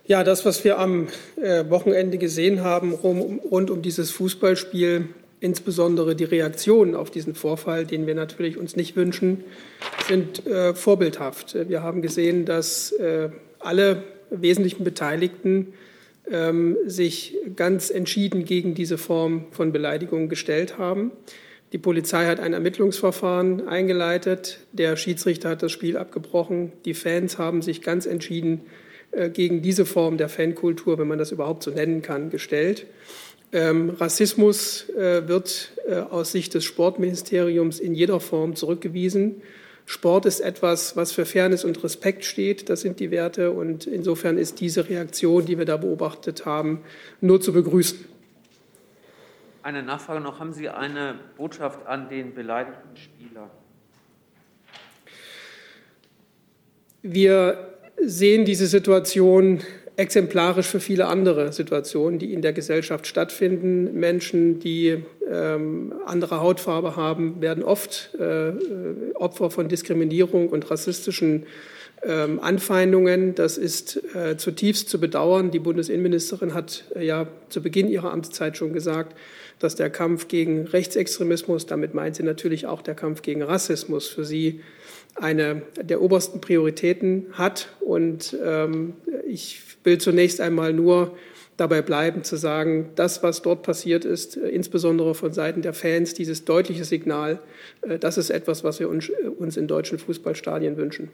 Ja, 0.04 0.24
das, 0.24 0.44
was 0.44 0.64
wir 0.64 0.78
am 0.78 1.06
äh, 1.36 1.68
Wochenende 1.70 2.18
gesehen 2.18 2.62
haben 2.62 2.92
rund 2.92 3.70
um 3.70 3.82
dieses 3.82 4.10
Fußballspiel, 4.10 5.08
insbesondere 5.38 6.16
die 6.16 6.24
Reaktionen 6.24 6.96
auf 6.96 7.10
diesen 7.10 7.34
Vorfall, 7.34 7.86
den 7.86 8.06
wir 8.06 8.16
natürlich 8.16 8.56
uns 8.56 8.74
nicht 8.74 8.96
wünschen, 8.96 9.44
sind 10.08 10.44
äh, 10.46 10.74
vorbildhaft. 10.74 11.56
Wir 11.68 11.82
haben 11.82 12.02
gesehen, 12.02 12.46
dass 12.46 12.90
äh, 12.92 13.30
alle 13.60 14.02
wesentlichen 14.30 14.82
Beteiligten 14.82 15.72
ähm, 16.30 16.76
sich 16.84 17.36
ganz 17.56 17.90
entschieden 17.90 18.44
gegen 18.44 18.74
diese 18.74 18.98
Form 18.98 19.46
von 19.52 19.72
Beleidigung 19.72 20.28
gestellt 20.28 20.78
haben. 20.78 21.12
Die 21.72 21.78
Polizei 21.78 22.26
hat 22.26 22.38
ein 22.38 22.52
Ermittlungsverfahren 22.52 23.66
eingeleitet. 23.66 24.58
Der 24.72 24.96
Schiedsrichter 24.96 25.50
hat 25.50 25.62
das 25.62 25.72
Spiel 25.72 25.96
abgebrochen. 25.96 26.72
Die 26.84 26.92
Fans 26.92 27.38
haben 27.38 27.62
sich 27.62 27.80
ganz 27.80 28.04
entschieden 28.04 28.60
äh, 29.12 29.30
gegen 29.30 29.62
diese 29.62 29.86
Form 29.86 30.18
der 30.18 30.28
Fankultur, 30.28 30.98
wenn 30.98 31.08
man 31.08 31.18
das 31.18 31.32
überhaupt 31.32 31.62
so 31.62 31.70
nennen 31.70 32.02
kann, 32.02 32.28
gestellt. 32.28 32.86
Ähm, 33.52 33.90
Rassismus 33.90 34.88
äh, 34.90 35.26
wird 35.28 35.72
äh, 35.88 35.94
aus 35.96 36.32
Sicht 36.32 36.52
des 36.52 36.64
Sportministeriums 36.64 37.80
in 37.80 37.94
jeder 37.94 38.20
Form 38.20 38.54
zurückgewiesen. 38.54 39.40
Sport 39.86 40.26
ist 40.26 40.40
etwas, 40.40 40.96
was 40.96 41.12
für 41.12 41.24
Fairness 41.24 41.64
und 41.64 41.82
Respekt 41.82 42.24
steht. 42.24 42.68
Das 42.68 42.82
sind 42.82 43.00
die 43.00 43.10
Werte. 43.10 43.50
Und 43.50 43.86
insofern 43.86 44.36
ist 44.36 44.60
diese 44.60 44.88
Reaktion, 44.88 45.46
die 45.46 45.58
wir 45.58 45.64
da 45.64 45.78
beobachtet 45.78 46.44
haben, 46.44 46.82
nur 47.20 47.40
zu 47.40 47.52
begrüßen. 47.52 48.11
Eine 49.62 49.84
Nachfrage 49.84 50.20
noch. 50.20 50.40
Haben 50.40 50.52
Sie 50.52 50.68
eine 50.68 51.14
Botschaft 51.36 51.86
an 51.86 52.08
den 52.08 52.34
beleidigten 52.34 52.96
Spieler? 52.96 53.48
Wir 57.02 57.76
sehen 58.00 58.44
diese 58.44 58.66
Situation 58.66 59.60
exemplarisch 59.94 60.66
für 60.66 60.80
viele 60.80 61.06
andere 61.06 61.52
Situationen, 61.52 62.18
die 62.18 62.32
in 62.32 62.42
der 62.42 62.52
Gesellschaft 62.52 63.06
stattfinden. 63.06 64.00
Menschen, 64.00 64.58
die 64.58 65.04
ähm, 65.30 65.94
andere 66.06 66.40
Hautfarbe 66.40 66.96
haben, 66.96 67.40
werden 67.40 67.62
oft 67.62 68.16
äh, 68.18 68.52
Opfer 69.14 69.50
von 69.50 69.68
Diskriminierung 69.68 70.48
und 70.48 70.70
rassistischen 70.72 71.46
ähm, 72.02 72.40
Anfeindungen. 72.40 73.36
Das 73.36 73.58
ist 73.58 74.02
äh, 74.16 74.36
zutiefst 74.36 74.88
zu 74.88 74.98
bedauern. 74.98 75.52
Die 75.52 75.60
Bundesinnenministerin 75.60 76.52
hat 76.54 76.84
äh, 76.96 77.06
ja 77.06 77.28
zu 77.48 77.62
Beginn 77.62 77.88
ihrer 77.88 78.12
Amtszeit 78.12 78.56
schon 78.56 78.72
gesagt, 78.72 79.16
dass 79.58 79.74
der 79.74 79.90
Kampf 79.90 80.28
gegen 80.28 80.66
Rechtsextremismus, 80.66 81.66
damit 81.66 81.94
meint 81.94 82.16
sie 82.16 82.22
natürlich 82.22 82.66
auch 82.66 82.82
der 82.82 82.94
Kampf 82.94 83.22
gegen 83.22 83.42
Rassismus, 83.42 84.08
für 84.08 84.24
sie 84.24 84.60
eine 85.14 85.62
der 85.80 86.00
obersten 86.00 86.40
Prioritäten 86.40 87.26
hat. 87.32 87.68
Und 87.80 88.36
ähm, 88.44 88.94
ich 89.26 89.60
will 89.84 89.98
zunächst 89.98 90.40
einmal 90.40 90.72
nur 90.72 91.16
dabei 91.56 91.82
bleiben 91.82 92.24
zu 92.24 92.36
sagen, 92.36 92.90
das, 92.96 93.22
was 93.22 93.42
dort 93.42 93.62
passiert 93.62 94.04
ist, 94.04 94.36
äh, 94.36 94.48
insbesondere 94.48 95.14
von 95.14 95.32
Seiten 95.32 95.62
der 95.62 95.74
Fans, 95.74 96.14
dieses 96.14 96.44
deutliche 96.44 96.84
Signal, 96.84 97.40
äh, 97.82 97.98
das 97.98 98.18
ist 98.18 98.30
etwas, 98.30 98.64
was 98.64 98.80
wir 98.80 98.88
uns, 98.88 99.08
äh, 99.08 99.28
uns 99.28 99.56
in 99.56 99.66
deutschen 99.66 99.98
Fußballstadien 99.98 100.76
wünschen. 100.76 101.10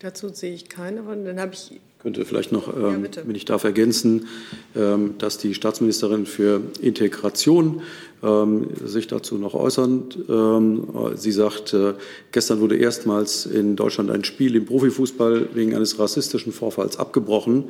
Dazu 0.00 0.28
sehe 0.28 0.52
ich 0.52 0.68
keine. 0.68 1.02
Dann 1.02 1.40
habe 1.40 1.54
ich 1.54 1.80
könnte 2.00 2.24
vielleicht 2.24 2.52
noch, 2.52 2.74
ähm, 2.76 3.04
ja, 3.04 3.22
wenn 3.26 3.34
ich 3.34 3.44
darf, 3.44 3.64
ergänzen, 3.64 4.28
ähm, 4.76 5.14
dass 5.18 5.38
die 5.38 5.54
Staatsministerin 5.54 6.26
für 6.26 6.60
Integration 6.80 7.82
ähm, 8.22 8.68
sich 8.84 9.08
dazu 9.08 9.36
noch 9.36 9.54
äußern. 9.54 10.04
Ähm, 10.28 10.88
sie 11.16 11.32
sagt, 11.32 11.74
äh, 11.74 11.94
gestern 12.30 12.60
wurde 12.60 12.76
erstmals 12.76 13.46
in 13.46 13.74
Deutschland 13.74 14.10
ein 14.10 14.24
Spiel 14.24 14.54
im 14.54 14.66
Profifußball 14.66 15.48
wegen 15.54 15.74
eines 15.74 15.98
rassistischen 15.98 16.52
Vorfalls 16.52 16.98
abgebrochen. 16.98 17.64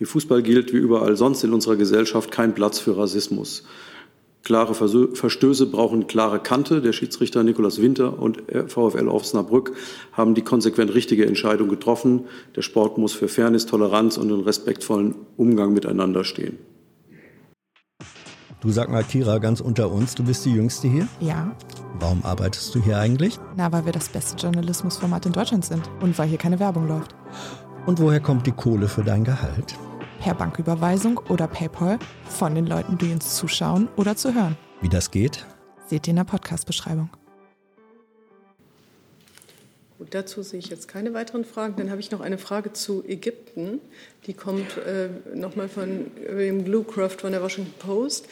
Im 0.00 0.06
Fußball 0.06 0.42
gilt 0.42 0.72
wie 0.72 0.78
überall 0.78 1.16
sonst 1.16 1.44
in 1.44 1.52
unserer 1.52 1.76
Gesellschaft 1.76 2.30
kein 2.30 2.54
Platz 2.54 2.78
für 2.78 2.96
Rassismus. 2.96 3.64
Klare 4.44 4.74
Verstöße 4.74 5.66
brauchen 5.66 6.06
klare 6.06 6.38
Kante. 6.38 6.82
Der 6.82 6.92
Schiedsrichter 6.92 7.42
Nikolaus 7.42 7.80
Winter 7.80 8.18
und 8.18 8.42
VfL 8.66 9.08
Osnabrück 9.08 9.72
haben 10.12 10.34
die 10.34 10.42
konsequent 10.42 10.94
richtige 10.94 11.26
Entscheidung 11.26 11.70
getroffen. 11.70 12.26
Der 12.54 12.60
Sport 12.60 12.98
muss 12.98 13.14
für 13.14 13.28
Fairness, 13.28 13.64
Toleranz 13.64 14.18
und 14.18 14.30
einen 14.30 14.42
respektvollen 14.42 15.14
Umgang 15.38 15.72
miteinander 15.72 16.24
stehen. 16.24 16.58
Du 18.60 18.70
sag 18.70 18.90
mal, 18.90 19.02
Kira, 19.02 19.38
ganz 19.38 19.60
unter 19.60 19.90
uns, 19.90 20.14
du 20.14 20.24
bist 20.24 20.44
die 20.44 20.52
Jüngste 20.52 20.88
hier? 20.88 21.08
Ja. 21.20 21.56
Warum 21.98 22.22
arbeitest 22.22 22.74
du 22.74 22.82
hier 22.82 22.98
eigentlich? 22.98 23.38
Na, 23.56 23.72
weil 23.72 23.86
wir 23.86 23.92
das 23.92 24.10
beste 24.10 24.36
Journalismusformat 24.36 25.24
in 25.24 25.32
Deutschland 25.32 25.64
sind 25.64 25.88
und 26.02 26.18
weil 26.18 26.28
hier 26.28 26.38
keine 26.38 26.60
Werbung 26.60 26.86
läuft. 26.86 27.14
Und 27.86 27.98
woher 27.98 28.20
kommt 28.20 28.46
die 28.46 28.52
Kohle 28.52 28.88
für 28.88 29.04
dein 29.04 29.24
Gehalt? 29.24 29.74
Per 30.20 30.34
Banküberweisung 30.34 31.18
oder 31.28 31.46
PayPal 31.46 31.98
von 32.28 32.54
den 32.54 32.66
Leuten, 32.66 32.98
die 32.98 33.12
uns 33.12 33.36
zuschauen 33.36 33.88
oder 33.96 34.16
zu 34.16 34.34
hören. 34.34 34.56
Wie 34.80 34.88
das 34.88 35.10
geht? 35.10 35.44
Seht 35.86 36.06
ihr 36.06 36.12
in 36.12 36.16
der 36.16 36.24
Podcast-Beschreibung. 36.24 37.10
Gut, 39.98 40.08
dazu 40.14 40.42
sehe 40.42 40.58
ich 40.58 40.68
jetzt 40.68 40.88
keine 40.88 41.14
weiteren 41.14 41.44
Fragen. 41.44 41.76
Dann 41.76 41.90
habe 41.90 42.00
ich 42.00 42.10
noch 42.10 42.20
eine 42.20 42.36
Frage 42.36 42.72
zu 42.72 43.04
Ägypten. 43.06 43.80
Die 44.26 44.34
kommt 44.34 44.76
äh, 44.78 45.08
nochmal 45.34 45.68
von 45.68 46.10
William 46.28 46.64
Bluecroft 46.64 47.20
von 47.20 47.32
der 47.32 47.42
Washington 47.42 47.72
Post. 47.78 48.26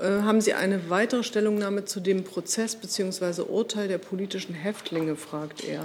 Äh, 0.00 0.22
haben 0.22 0.40
Sie 0.40 0.54
eine 0.54 0.90
weitere 0.90 1.22
Stellungnahme 1.22 1.84
zu 1.84 2.00
dem 2.00 2.24
Prozess 2.24 2.76
bzw. 2.76 3.42
Urteil 3.42 3.88
der 3.88 3.98
politischen 3.98 4.54
Häftlinge, 4.54 5.16
fragt 5.16 5.64
er. 5.64 5.84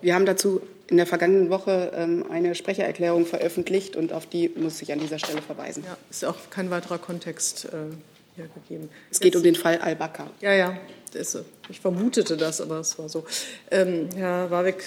Wir 0.00 0.14
haben 0.14 0.26
dazu 0.26 0.60
in 0.92 0.98
der 0.98 1.06
vergangenen 1.06 1.48
Woche 1.48 1.90
ähm, 1.94 2.26
eine 2.30 2.54
Sprechererklärung 2.54 3.24
veröffentlicht 3.24 3.96
und 3.96 4.12
auf 4.12 4.26
die 4.26 4.50
muss 4.50 4.82
ich 4.82 4.92
an 4.92 5.00
dieser 5.00 5.18
Stelle 5.18 5.40
verweisen. 5.40 5.82
Ja, 5.86 5.96
ist 6.10 6.22
auch 6.24 6.36
kein 6.50 6.70
weiterer 6.70 6.98
Kontext 6.98 7.64
äh, 7.64 7.94
hier 8.36 8.48
gegeben. 8.48 8.90
Es 9.10 9.18
geht 9.18 9.32
Jetzt, 9.32 9.40
um 9.40 9.42
den 9.42 9.54
Fall 9.54 9.78
Al-Bakr. 9.78 10.30
Ja, 10.42 10.52
ja, 10.52 10.76
ist, 11.14 11.38
ich 11.70 11.80
vermutete 11.80 12.36
das, 12.36 12.60
aber 12.60 12.80
es 12.80 12.98
war 12.98 13.08
so. 13.08 13.24
Ähm, 13.70 14.10
Herr 14.14 14.50
Warwick, 14.50 14.84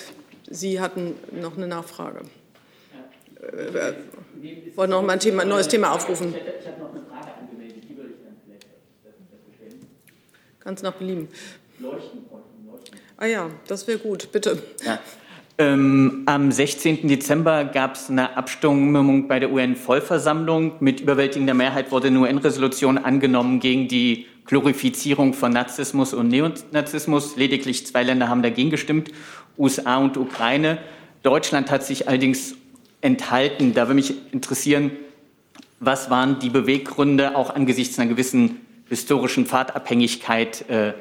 Sie 0.48 0.80
hatten 0.80 1.16
noch 1.32 1.58
eine 1.58 1.68
Nachfrage. 1.68 2.22
Äh, 3.42 3.90
äh, 3.90 3.94
wollen 4.76 4.92
noch 4.92 5.02
mal 5.02 5.14
ein, 5.14 5.20
Thema, 5.20 5.42
ein 5.42 5.50
neues 5.50 5.68
Thema 5.68 5.92
aufrufen? 5.92 6.36
Ich 6.36 6.68
habe 6.68 6.82
noch 6.82 6.92
eine 6.92 7.04
Frage 7.04 7.34
angemeldet, 7.34 7.84
die 7.90 7.98
würde 7.98 8.12
ich 8.12 8.24
dann 8.24 8.38
vielleicht. 8.46 8.68
Ganz 10.60 10.84
nach 10.84 10.94
Belieben. 10.94 11.30
Leuchten, 11.80 12.26
leuchten. 12.72 13.00
Ah 13.18 13.26
ja, 13.26 13.50
das 13.68 13.88
wäre 13.88 13.98
gut, 13.98 14.32
bitte. 14.32 14.62
Ja. 14.86 15.00
Ähm, 15.58 16.24
am 16.26 16.52
16. 16.52 17.08
Dezember 17.08 17.64
gab 17.64 17.96
es 17.96 18.10
eine 18.10 18.36
Abstimmung 18.36 19.30
bei 19.30 19.40
der 19.40 19.54
UN-Vollversammlung. 19.54 20.74
Mit 20.82 21.00
überwältigender 21.00 21.54
Mehrheit 21.54 21.92
wurde 21.92 22.08
eine 22.08 22.20
UN-Resolution 22.20 22.98
angenommen 22.98 23.62
gegen 23.62 23.88
die 23.88 24.26
Glorifizierung 24.46 25.34
von 25.34 25.54
Nazismus 25.54 26.14
und 26.14 26.28
Neonazismus. 26.28 27.38
Lediglich 27.38 27.88
zwei 27.88 28.04
Länder 28.04 28.28
haben 28.28 28.44
dagegen 28.44 28.70
gestimmt, 28.70 29.12
USA 29.58 29.96
und 29.96 30.18
Ukraine. 30.18 30.78
Deutschland 31.24 31.72
hat 31.72 31.86
sich 31.86 32.10
allerdings 32.10 32.56
enthalten. 33.00 33.74
Da 33.74 33.84
würde 33.84 33.96
mich 33.96 34.14
interessieren, 34.34 34.92
was 35.80 36.10
waren 36.10 36.40
die 36.40 36.50
Beweggründe 36.50 37.38
auch 37.38 37.50
angesichts 37.50 37.98
einer 37.98 38.10
gewissen 38.10 38.60
historischen 38.90 39.46
Pfadabhängigkeit 39.46 40.70
äh, 40.70 40.94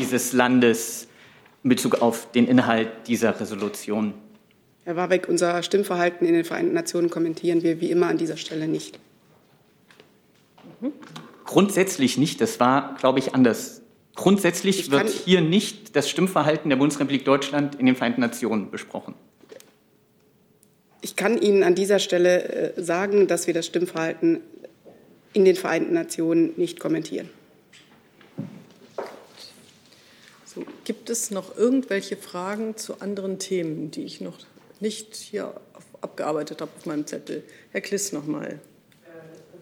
dieses 0.00 0.32
Landes? 0.32 1.08
In 1.66 1.70
Bezug 1.70 2.00
auf 2.00 2.30
den 2.30 2.46
Inhalt 2.46 3.08
dieser 3.08 3.40
Resolution. 3.40 4.14
Herr 4.84 4.94
Warbeck, 4.94 5.28
unser 5.28 5.64
Stimmverhalten 5.64 6.24
in 6.24 6.32
den 6.32 6.44
Vereinten 6.44 6.74
Nationen 6.74 7.10
kommentieren 7.10 7.64
wir 7.64 7.80
wie 7.80 7.90
immer 7.90 8.06
an 8.06 8.18
dieser 8.18 8.36
Stelle 8.36 8.68
nicht. 8.68 9.00
Grundsätzlich 11.44 12.18
nicht. 12.18 12.40
Das 12.40 12.60
war, 12.60 12.94
glaube 13.00 13.18
ich, 13.18 13.34
anders. 13.34 13.82
Grundsätzlich 14.14 14.92
wird 14.92 15.08
hier 15.08 15.40
nicht 15.40 15.96
das 15.96 16.08
Stimmverhalten 16.08 16.70
der 16.70 16.76
Bundesrepublik 16.76 17.24
Deutschland 17.24 17.74
in 17.74 17.86
den 17.86 17.96
Vereinten 17.96 18.20
Nationen 18.20 18.70
besprochen. 18.70 19.14
Ich 21.00 21.16
kann 21.16 21.36
Ihnen 21.36 21.64
an 21.64 21.74
dieser 21.74 21.98
Stelle 21.98 22.76
äh, 22.76 22.80
sagen, 22.80 23.26
dass 23.26 23.48
wir 23.48 23.54
das 23.54 23.66
Stimmverhalten 23.66 24.40
in 25.32 25.44
den 25.44 25.56
Vereinten 25.56 25.94
Nationen 25.94 26.52
nicht 26.56 26.78
kommentieren. 26.78 27.28
So, 30.56 30.64
gibt 30.84 31.10
es 31.10 31.30
noch 31.30 31.58
irgendwelche 31.58 32.16
Fragen 32.16 32.78
zu 32.78 33.02
anderen 33.02 33.38
Themen, 33.38 33.90
die 33.90 34.04
ich 34.04 34.22
noch 34.22 34.38
nicht 34.80 35.14
hier 35.14 35.52
abgearbeitet 36.00 36.62
habe 36.62 36.70
auf 36.74 36.86
meinem 36.86 37.06
Zettel? 37.06 37.42
Herr 37.72 37.82
Kliss 37.82 38.12
noch 38.14 38.26
mal. 38.26 38.58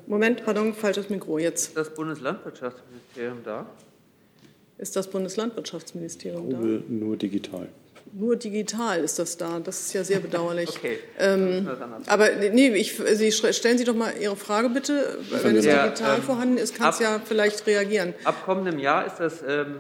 Moment, 0.07 0.45
pardon, 0.45 0.73
falsches 0.73 1.11
Mikro 1.11 1.39
jetzt. 1.39 1.71
Ist 1.71 1.77
das 1.77 1.95
Bundeslandwirtschaftsministerium 1.95 3.39
da? 3.45 3.67
Ist 4.79 4.95
das 4.95 5.11
Bundeslandwirtschaftsministerium 5.11 6.51
da? 6.51 6.59
Nur 6.89 7.17
digital. 7.17 7.69
Nur 8.13 8.37
digital 8.37 9.03
ist 9.03 9.19
das 9.19 9.37
da. 9.37 9.59
Das 9.59 9.81
ist 9.81 9.95
ja 9.95 10.05
sehr 10.05 10.21
bedauerlich. 10.21 10.71
Okay. 10.79 10.99
Ähm, 11.19 11.69
aber 12.07 12.29
nee, 12.53 12.69
ich, 12.69 12.95
Sie 13.15 13.33
stellen 13.33 13.79
Sie 13.79 13.85
doch 13.85 13.97
mal 13.97 14.13
Ihre 14.21 14.37
Frage 14.37 14.69
bitte. 14.69 15.19
Wenn 15.43 15.57
es 15.57 15.65
digital 15.65 16.19
ähm, 16.19 16.23
vorhanden 16.23 16.59
ist, 16.59 16.77
kann 16.77 16.91
es 16.91 17.01
ja 17.01 17.21
vielleicht 17.25 17.67
reagieren. 17.67 18.15
Ab 18.23 18.45
kommendem 18.45 18.79
Jahr 18.79 19.07
ist 19.07 19.17
das 19.17 19.43
ähm, 19.43 19.77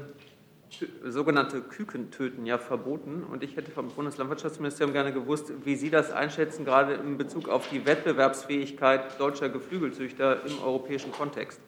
sogenannte 1.04 1.60
Kükentöten 1.60 2.46
ja 2.46 2.58
verboten. 2.58 3.22
Und 3.22 3.42
ich 3.42 3.56
hätte 3.56 3.70
vom 3.70 3.88
Bundeslandwirtschaftsministerium 3.88 4.92
gerne 4.92 5.12
gewusst, 5.12 5.52
wie 5.64 5.76
Sie 5.76 5.90
das 5.90 6.10
einschätzen, 6.10 6.64
gerade 6.64 6.94
in 6.94 7.18
Bezug 7.18 7.48
auf 7.48 7.68
die 7.68 7.86
Wettbewerbsfähigkeit 7.86 9.18
deutscher 9.20 9.48
Geflügelzüchter 9.48 10.44
im 10.46 10.62
europäischen 10.62 11.12
Kontext. 11.12 11.60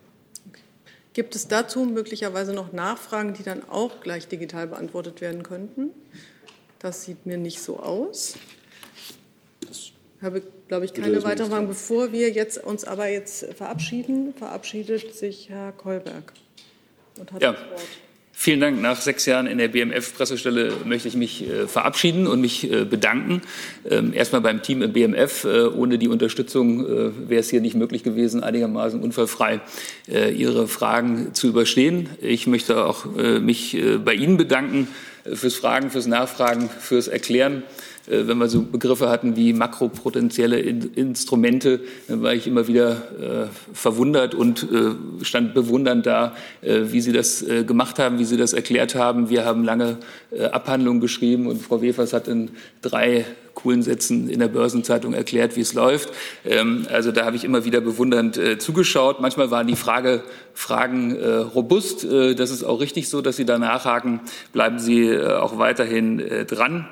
Gibt 1.13 1.35
es 1.35 1.49
dazu 1.49 1.85
möglicherweise 1.85 2.53
noch 2.53 2.73
Nachfragen, 2.73 3.33
die 3.33 3.43
dann 3.43 3.67
auch 3.69 4.01
gleich 4.01 4.29
digital 4.29 4.67
beantwortet 4.67 5.21
werden 5.21 5.43
könnten? 5.43 5.91
Das 6.79 7.05
sieht 7.05 7.25
mir 7.25 7.39
nicht 7.39 7.61
so 7.63 7.81
aus. 7.81 8.37
Ich 9.71 9.95
habe, 10.21 10.43
glaube 10.69 10.85
ich, 10.85 10.93
keine 10.93 11.23
weiteren 11.25 11.51
Fragen. 11.51 11.69
Bevor 11.69 12.13
wir 12.13 12.31
jetzt 12.31 12.63
uns 12.63 12.85
aber 12.85 13.09
jetzt 13.09 13.47
verabschieden, 13.55 14.35
verabschiedet 14.35 15.15
sich 15.15 15.49
Herr 15.49 15.73
Kolberg 15.73 16.33
und 17.19 17.33
hat 17.33 17.43
ja. 17.43 17.53
das 17.53 17.61
Wort. 17.63 18.06
Vielen 18.47 18.61
Dank. 18.61 18.81
Nach 18.81 19.01
sechs 19.01 19.27
Jahren 19.27 19.49
in 19.49 19.59
der 19.59 19.67
BMF-Pressestelle 19.67 20.73
möchte 20.85 21.09
ich 21.09 21.17
mich 21.17 21.51
äh, 21.51 21.67
verabschieden 21.67 22.29
und 22.29 22.41
mich 22.41 22.71
äh, 22.71 22.85
bedanken. 22.85 23.43
Ähm, 23.91 24.13
erstmal 24.13 24.41
beim 24.41 24.63
Team 24.63 24.83
im 24.83 24.93
BMF. 24.93 25.43
Äh, 25.43 25.65
ohne 25.67 25.99
die 25.99 26.07
Unterstützung 26.07 26.87
äh, 26.87 27.29
wäre 27.29 27.41
es 27.41 27.51
hier 27.51 27.61
nicht 27.61 27.75
möglich 27.75 28.05
gewesen, 28.05 28.45
einigermaßen 28.45 29.03
unfallfrei 29.03 29.63
äh, 30.09 30.31
Ihre 30.33 30.69
Fragen 30.69 31.35
zu 31.35 31.49
überstehen. 31.49 32.09
Ich 32.21 32.47
möchte 32.47 32.85
auch 32.85 33.17
äh, 33.19 33.41
mich 33.41 33.77
bei 34.05 34.15
Ihnen 34.15 34.37
bedanken 34.37 34.87
fürs 35.25 35.57
Fragen, 35.57 35.91
fürs 35.91 36.07
Nachfragen, 36.07 36.71
fürs 36.71 37.09
Erklären. 37.09 37.65
Äh, 38.07 38.27
wenn 38.27 38.39
wir 38.39 38.49
so 38.49 38.63
Begriffe 38.63 39.09
hatten 39.09 39.37
wie 39.37 39.53
makropotenzielle 39.53 40.59
Instrumente, 40.59 41.81
dann 42.09 42.23
war 42.23 42.35
ich 42.35 42.47
immer 42.47 42.69
wieder 42.69 42.91
äh, 42.93 43.47
verwundert 43.73 44.35
und 44.35 44.63
äh, 44.65 45.25
stand 45.25 45.55
bewundernd 45.55 46.07
da, 46.07 46.35
wie 46.63 47.01
Sie 47.01 47.13
das 47.13 47.45
gemacht 47.67 47.99
haben, 47.99 48.19
wie 48.19 48.25
Sie 48.25 48.37
das 48.37 48.53
erklärt 48.53 48.95
haben. 48.95 49.31
Wir 49.31 49.45
haben 49.45 49.65
lange 49.65 49.99
Abhandlungen 50.53 51.01
geschrieben 51.01 51.47
und 51.47 51.61
Frau 51.61 51.83
Wefers 51.83 52.13
hat 52.13 52.29
in 52.29 52.51
drei 52.83 53.25
coolen 53.55 53.83
Sätzen 53.83 54.29
in 54.29 54.41
der 54.41 54.49
Börsenzeitung 54.49 55.15
erklärt, 55.15 55.57
wie 55.57 55.61
es 55.61 55.75
läuft. 55.75 56.11
Ähm, 56.45 56.87
also 56.91 57.13
da 57.13 57.25
habe 57.25 57.37
ich 57.37 57.45
immer 57.45 57.65
wieder 57.65 57.81
bewundernd 57.81 58.39
zugeschaut. 58.59 59.21
Manchmal 59.21 59.51
waren 59.51 59.67
die 59.67 59.77
Frage, 59.77 60.23
Fragen 60.55 61.17
robust. 61.17 62.05
Das 62.05 62.51
ist 62.51 62.65
auch 62.65 62.81
richtig 62.81 63.09
so, 63.09 63.23
dass 63.23 63.37
Sie 63.37 63.45
da 63.45 63.59
nachhaken. 63.59 64.21
Bleiben 64.53 64.79
Sie 64.79 65.17
auch 65.19 65.59
weiterhin 65.59 66.23
dran. 66.47 66.87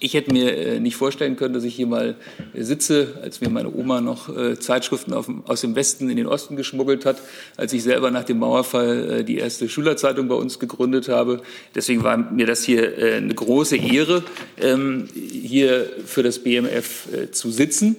Ich 0.00 0.14
hätte 0.14 0.32
mir 0.32 0.56
äh, 0.56 0.80
nicht 0.80 0.96
vorstellen 0.96 1.36
können, 1.36 1.54
dass 1.54 1.64
ich 1.64 1.74
hier 1.74 1.86
mal 1.86 2.16
sitze, 2.54 3.18
als 3.22 3.40
mir 3.40 3.48
meine 3.48 3.72
Oma 3.72 4.00
noch 4.00 4.34
äh, 4.34 4.58
Zeitschriften 4.58 5.12
aus 5.12 5.60
dem 5.60 5.76
Westen 5.76 6.10
in 6.10 6.16
den 6.16 6.26
Osten 6.26 6.56
geschmuggelt 6.56 7.04
hat, 7.04 7.20
als 7.56 7.72
ich 7.72 7.82
selber 7.82 8.10
nach 8.10 8.24
dem 8.24 8.38
Mauerfall 8.38 9.10
äh, 9.10 9.24
die 9.24 9.38
erste 9.38 9.68
Schülerzeitung 9.68 10.28
bei 10.28 10.34
uns 10.34 10.58
gegründet 10.58 11.08
habe. 11.08 11.42
Deswegen 11.74 12.02
war 12.02 12.16
mir 12.16 12.46
das 12.46 12.64
hier 12.64 12.94
eine 12.96 13.34
große 13.34 13.76
Ehre, 13.76 14.22
ähm, 14.60 15.08
hier 15.14 15.90
für 16.04 16.22
das 16.22 16.38
BMF 16.38 17.08
zu 17.32 17.50
sitzen. 17.50 17.96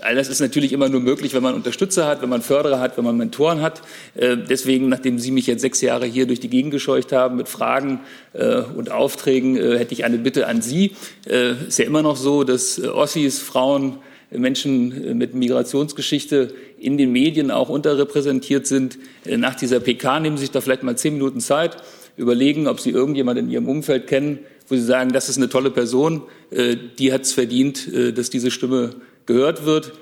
All 0.00 0.14
das 0.14 0.28
ist 0.28 0.40
natürlich 0.40 0.72
immer 0.72 0.88
nur 0.88 1.00
möglich, 1.00 1.34
wenn 1.34 1.42
man 1.42 1.54
Unterstützer 1.54 2.06
hat, 2.06 2.22
wenn 2.22 2.28
man 2.28 2.42
Förderer 2.42 2.80
hat, 2.80 2.96
wenn 2.96 3.04
man 3.04 3.16
Mentoren 3.16 3.62
hat. 3.62 3.82
Äh, 4.14 4.36
deswegen, 4.36 4.88
nachdem 4.88 5.18
Sie 5.18 5.30
mich 5.30 5.46
jetzt 5.46 5.62
sechs 5.62 5.80
Jahre 5.80 6.06
hier 6.06 6.26
durch 6.26 6.40
die 6.40 6.48
Gegend 6.48 6.70
gescheucht 6.70 7.12
haben 7.12 7.36
mit 7.36 7.48
Fragen 7.48 8.00
äh, 8.32 8.62
und 8.62 8.90
Aufträgen, 8.90 9.56
äh, 9.56 9.78
hätte 9.78 9.94
ich 9.94 10.04
eine 10.04 10.18
Bitte 10.18 10.46
an 10.46 10.62
Sie. 10.62 10.92
Ist 11.24 11.78
ja 11.78 11.84
immer 11.84 12.02
noch 12.02 12.16
so, 12.16 12.44
dass 12.44 12.82
Ossis, 12.82 13.38
Frauen, 13.38 13.98
Menschen 14.30 15.16
mit 15.16 15.34
Migrationsgeschichte 15.34 16.52
in 16.78 16.98
den 16.98 17.12
Medien 17.12 17.50
auch 17.50 17.68
unterrepräsentiert 17.68 18.66
sind. 18.66 18.98
Nach 19.24 19.54
dieser 19.54 19.80
PK 19.80 20.20
nehmen 20.20 20.36
Sie 20.36 20.42
sich 20.42 20.50
da 20.50 20.60
vielleicht 20.60 20.82
mal 20.82 20.96
zehn 20.96 21.14
Minuten 21.14 21.40
Zeit, 21.40 21.76
überlegen, 22.16 22.66
ob 22.66 22.80
Sie 22.80 22.90
irgendjemand 22.90 23.38
in 23.38 23.50
Ihrem 23.50 23.68
Umfeld 23.68 24.06
kennen, 24.06 24.40
wo 24.68 24.74
Sie 24.74 24.82
sagen, 24.82 25.12
das 25.12 25.28
ist 25.28 25.38
eine 25.38 25.48
tolle 25.48 25.70
Person, 25.70 26.22
die 26.50 27.12
hat 27.12 27.22
es 27.22 27.32
verdient, 27.32 27.90
dass 28.16 28.28
diese 28.28 28.50
Stimme 28.50 28.90
gehört 29.28 29.64
wird. 29.66 29.92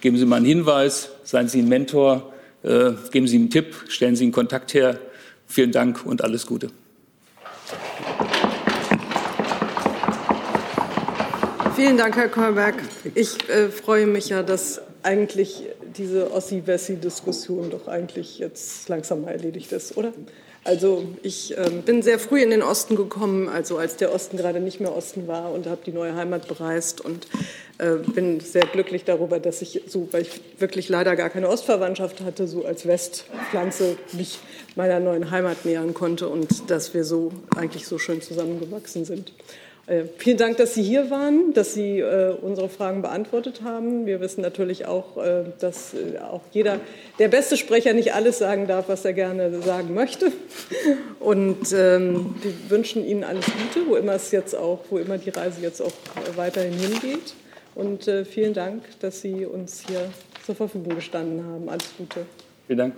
Geben 0.00 0.16
Sie 0.16 0.24
mal 0.24 0.36
einen 0.36 0.46
Hinweis, 0.46 1.10
seien 1.24 1.48
Sie 1.48 1.60
ein 1.60 1.68
Mentor, 1.68 2.32
äh, 2.62 2.92
geben 3.10 3.26
Sie 3.26 3.36
einen 3.36 3.50
Tipp, 3.50 3.74
stellen 3.88 4.16
Sie 4.16 4.24
einen 4.24 4.32
Kontakt 4.32 4.72
her. 4.72 4.98
Vielen 5.46 5.72
Dank 5.72 6.06
und 6.06 6.22
alles 6.22 6.46
Gute. 6.46 6.70
Vielen 11.74 11.98
Dank, 11.98 12.16
Herr 12.16 12.28
Kolberg. 12.28 12.76
Ich 13.14 13.48
äh, 13.50 13.68
freue 13.68 14.06
mich 14.06 14.28
ja, 14.28 14.42
dass 14.42 14.80
eigentlich 15.02 15.64
diese 15.98 16.32
Ossi-Wessi-Diskussion 16.32 17.70
doch 17.70 17.88
eigentlich 17.88 18.38
jetzt 18.38 18.88
langsam 18.88 19.22
mal 19.22 19.32
erledigt 19.32 19.72
ist, 19.72 19.96
oder? 19.96 20.12
Also 20.66 21.04
ich 21.22 21.56
äh, 21.56 21.70
bin 21.70 22.02
sehr 22.02 22.18
früh 22.18 22.42
in 22.42 22.50
den 22.50 22.60
Osten 22.60 22.96
gekommen, 22.96 23.48
also 23.48 23.78
als 23.78 23.96
der 23.96 24.12
Osten 24.12 24.36
gerade 24.36 24.58
nicht 24.58 24.80
mehr 24.80 24.96
Osten 24.96 25.28
war 25.28 25.52
und 25.52 25.66
habe 25.66 25.80
die 25.86 25.92
neue 25.92 26.16
Heimat 26.16 26.48
bereist 26.48 27.00
und 27.00 27.28
äh, 27.78 27.94
bin 28.14 28.40
sehr 28.40 28.66
glücklich 28.66 29.04
darüber, 29.04 29.38
dass 29.38 29.62
ich 29.62 29.82
so, 29.86 30.08
weil 30.10 30.22
ich 30.22 30.40
wirklich 30.58 30.88
leider 30.88 31.14
gar 31.14 31.30
keine 31.30 31.48
Ostverwandtschaft 31.50 32.20
hatte, 32.20 32.48
so 32.48 32.64
als 32.64 32.84
Westpflanze 32.84 33.96
mich 34.10 34.40
meiner 34.74 34.98
neuen 34.98 35.30
Heimat 35.30 35.64
nähern 35.64 35.94
konnte 35.94 36.28
und 36.28 36.68
dass 36.68 36.94
wir 36.94 37.04
so 37.04 37.30
eigentlich 37.54 37.86
so 37.86 37.98
schön 37.98 38.20
zusammengewachsen 38.20 39.04
sind. 39.04 39.32
Äh, 39.86 40.04
vielen 40.18 40.36
Dank, 40.36 40.56
dass 40.56 40.74
Sie 40.74 40.82
hier 40.82 41.10
waren, 41.10 41.52
dass 41.52 41.74
Sie 41.74 42.00
äh, 42.00 42.34
unsere 42.40 42.68
Fragen 42.68 43.02
beantwortet 43.02 43.62
haben. 43.62 44.04
Wir 44.04 44.20
wissen 44.20 44.40
natürlich 44.40 44.86
auch, 44.86 45.16
äh, 45.16 45.44
dass 45.60 45.94
äh, 45.94 46.18
auch 46.18 46.40
jeder, 46.50 46.80
der 47.20 47.28
beste 47.28 47.56
Sprecher 47.56 47.92
nicht 47.92 48.12
alles 48.12 48.38
sagen 48.38 48.66
darf, 48.66 48.88
was 48.88 49.04
er 49.04 49.12
gerne 49.12 49.62
sagen 49.62 49.94
möchte. 49.94 50.32
Und 51.20 51.72
ähm, 51.72 52.34
wir 52.42 52.52
wünschen 52.68 53.06
Ihnen 53.06 53.22
alles 53.22 53.46
Gute, 53.46 53.88
wo 53.88 53.94
immer 53.94 54.14
es 54.14 54.32
jetzt 54.32 54.56
auch, 54.56 54.80
wo 54.90 54.98
immer 54.98 55.18
die 55.18 55.30
Reise 55.30 55.60
jetzt 55.62 55.80
auch 55.80 55.92
weiterhin 56.34 56.72
hingeht. 56.72 57.34
Und 57.76 58.08
äh, 58.08 58.24
vielen 58.24 58.54
Dank, 58.54 58.82
dass 59.00 59.20
Sie 59.20 59.46
uns 59.46 59.84
hier 59.86 60.08
zur 60.44 60.56
Verfügung 60.56 60.96
gestanden 60.96 61.44
haben. 61.44 61.68
Alles 61.68 61.90
Gute. 61.96 62.26
Vielen 62.66 62.78
Dank. 62.78 62.94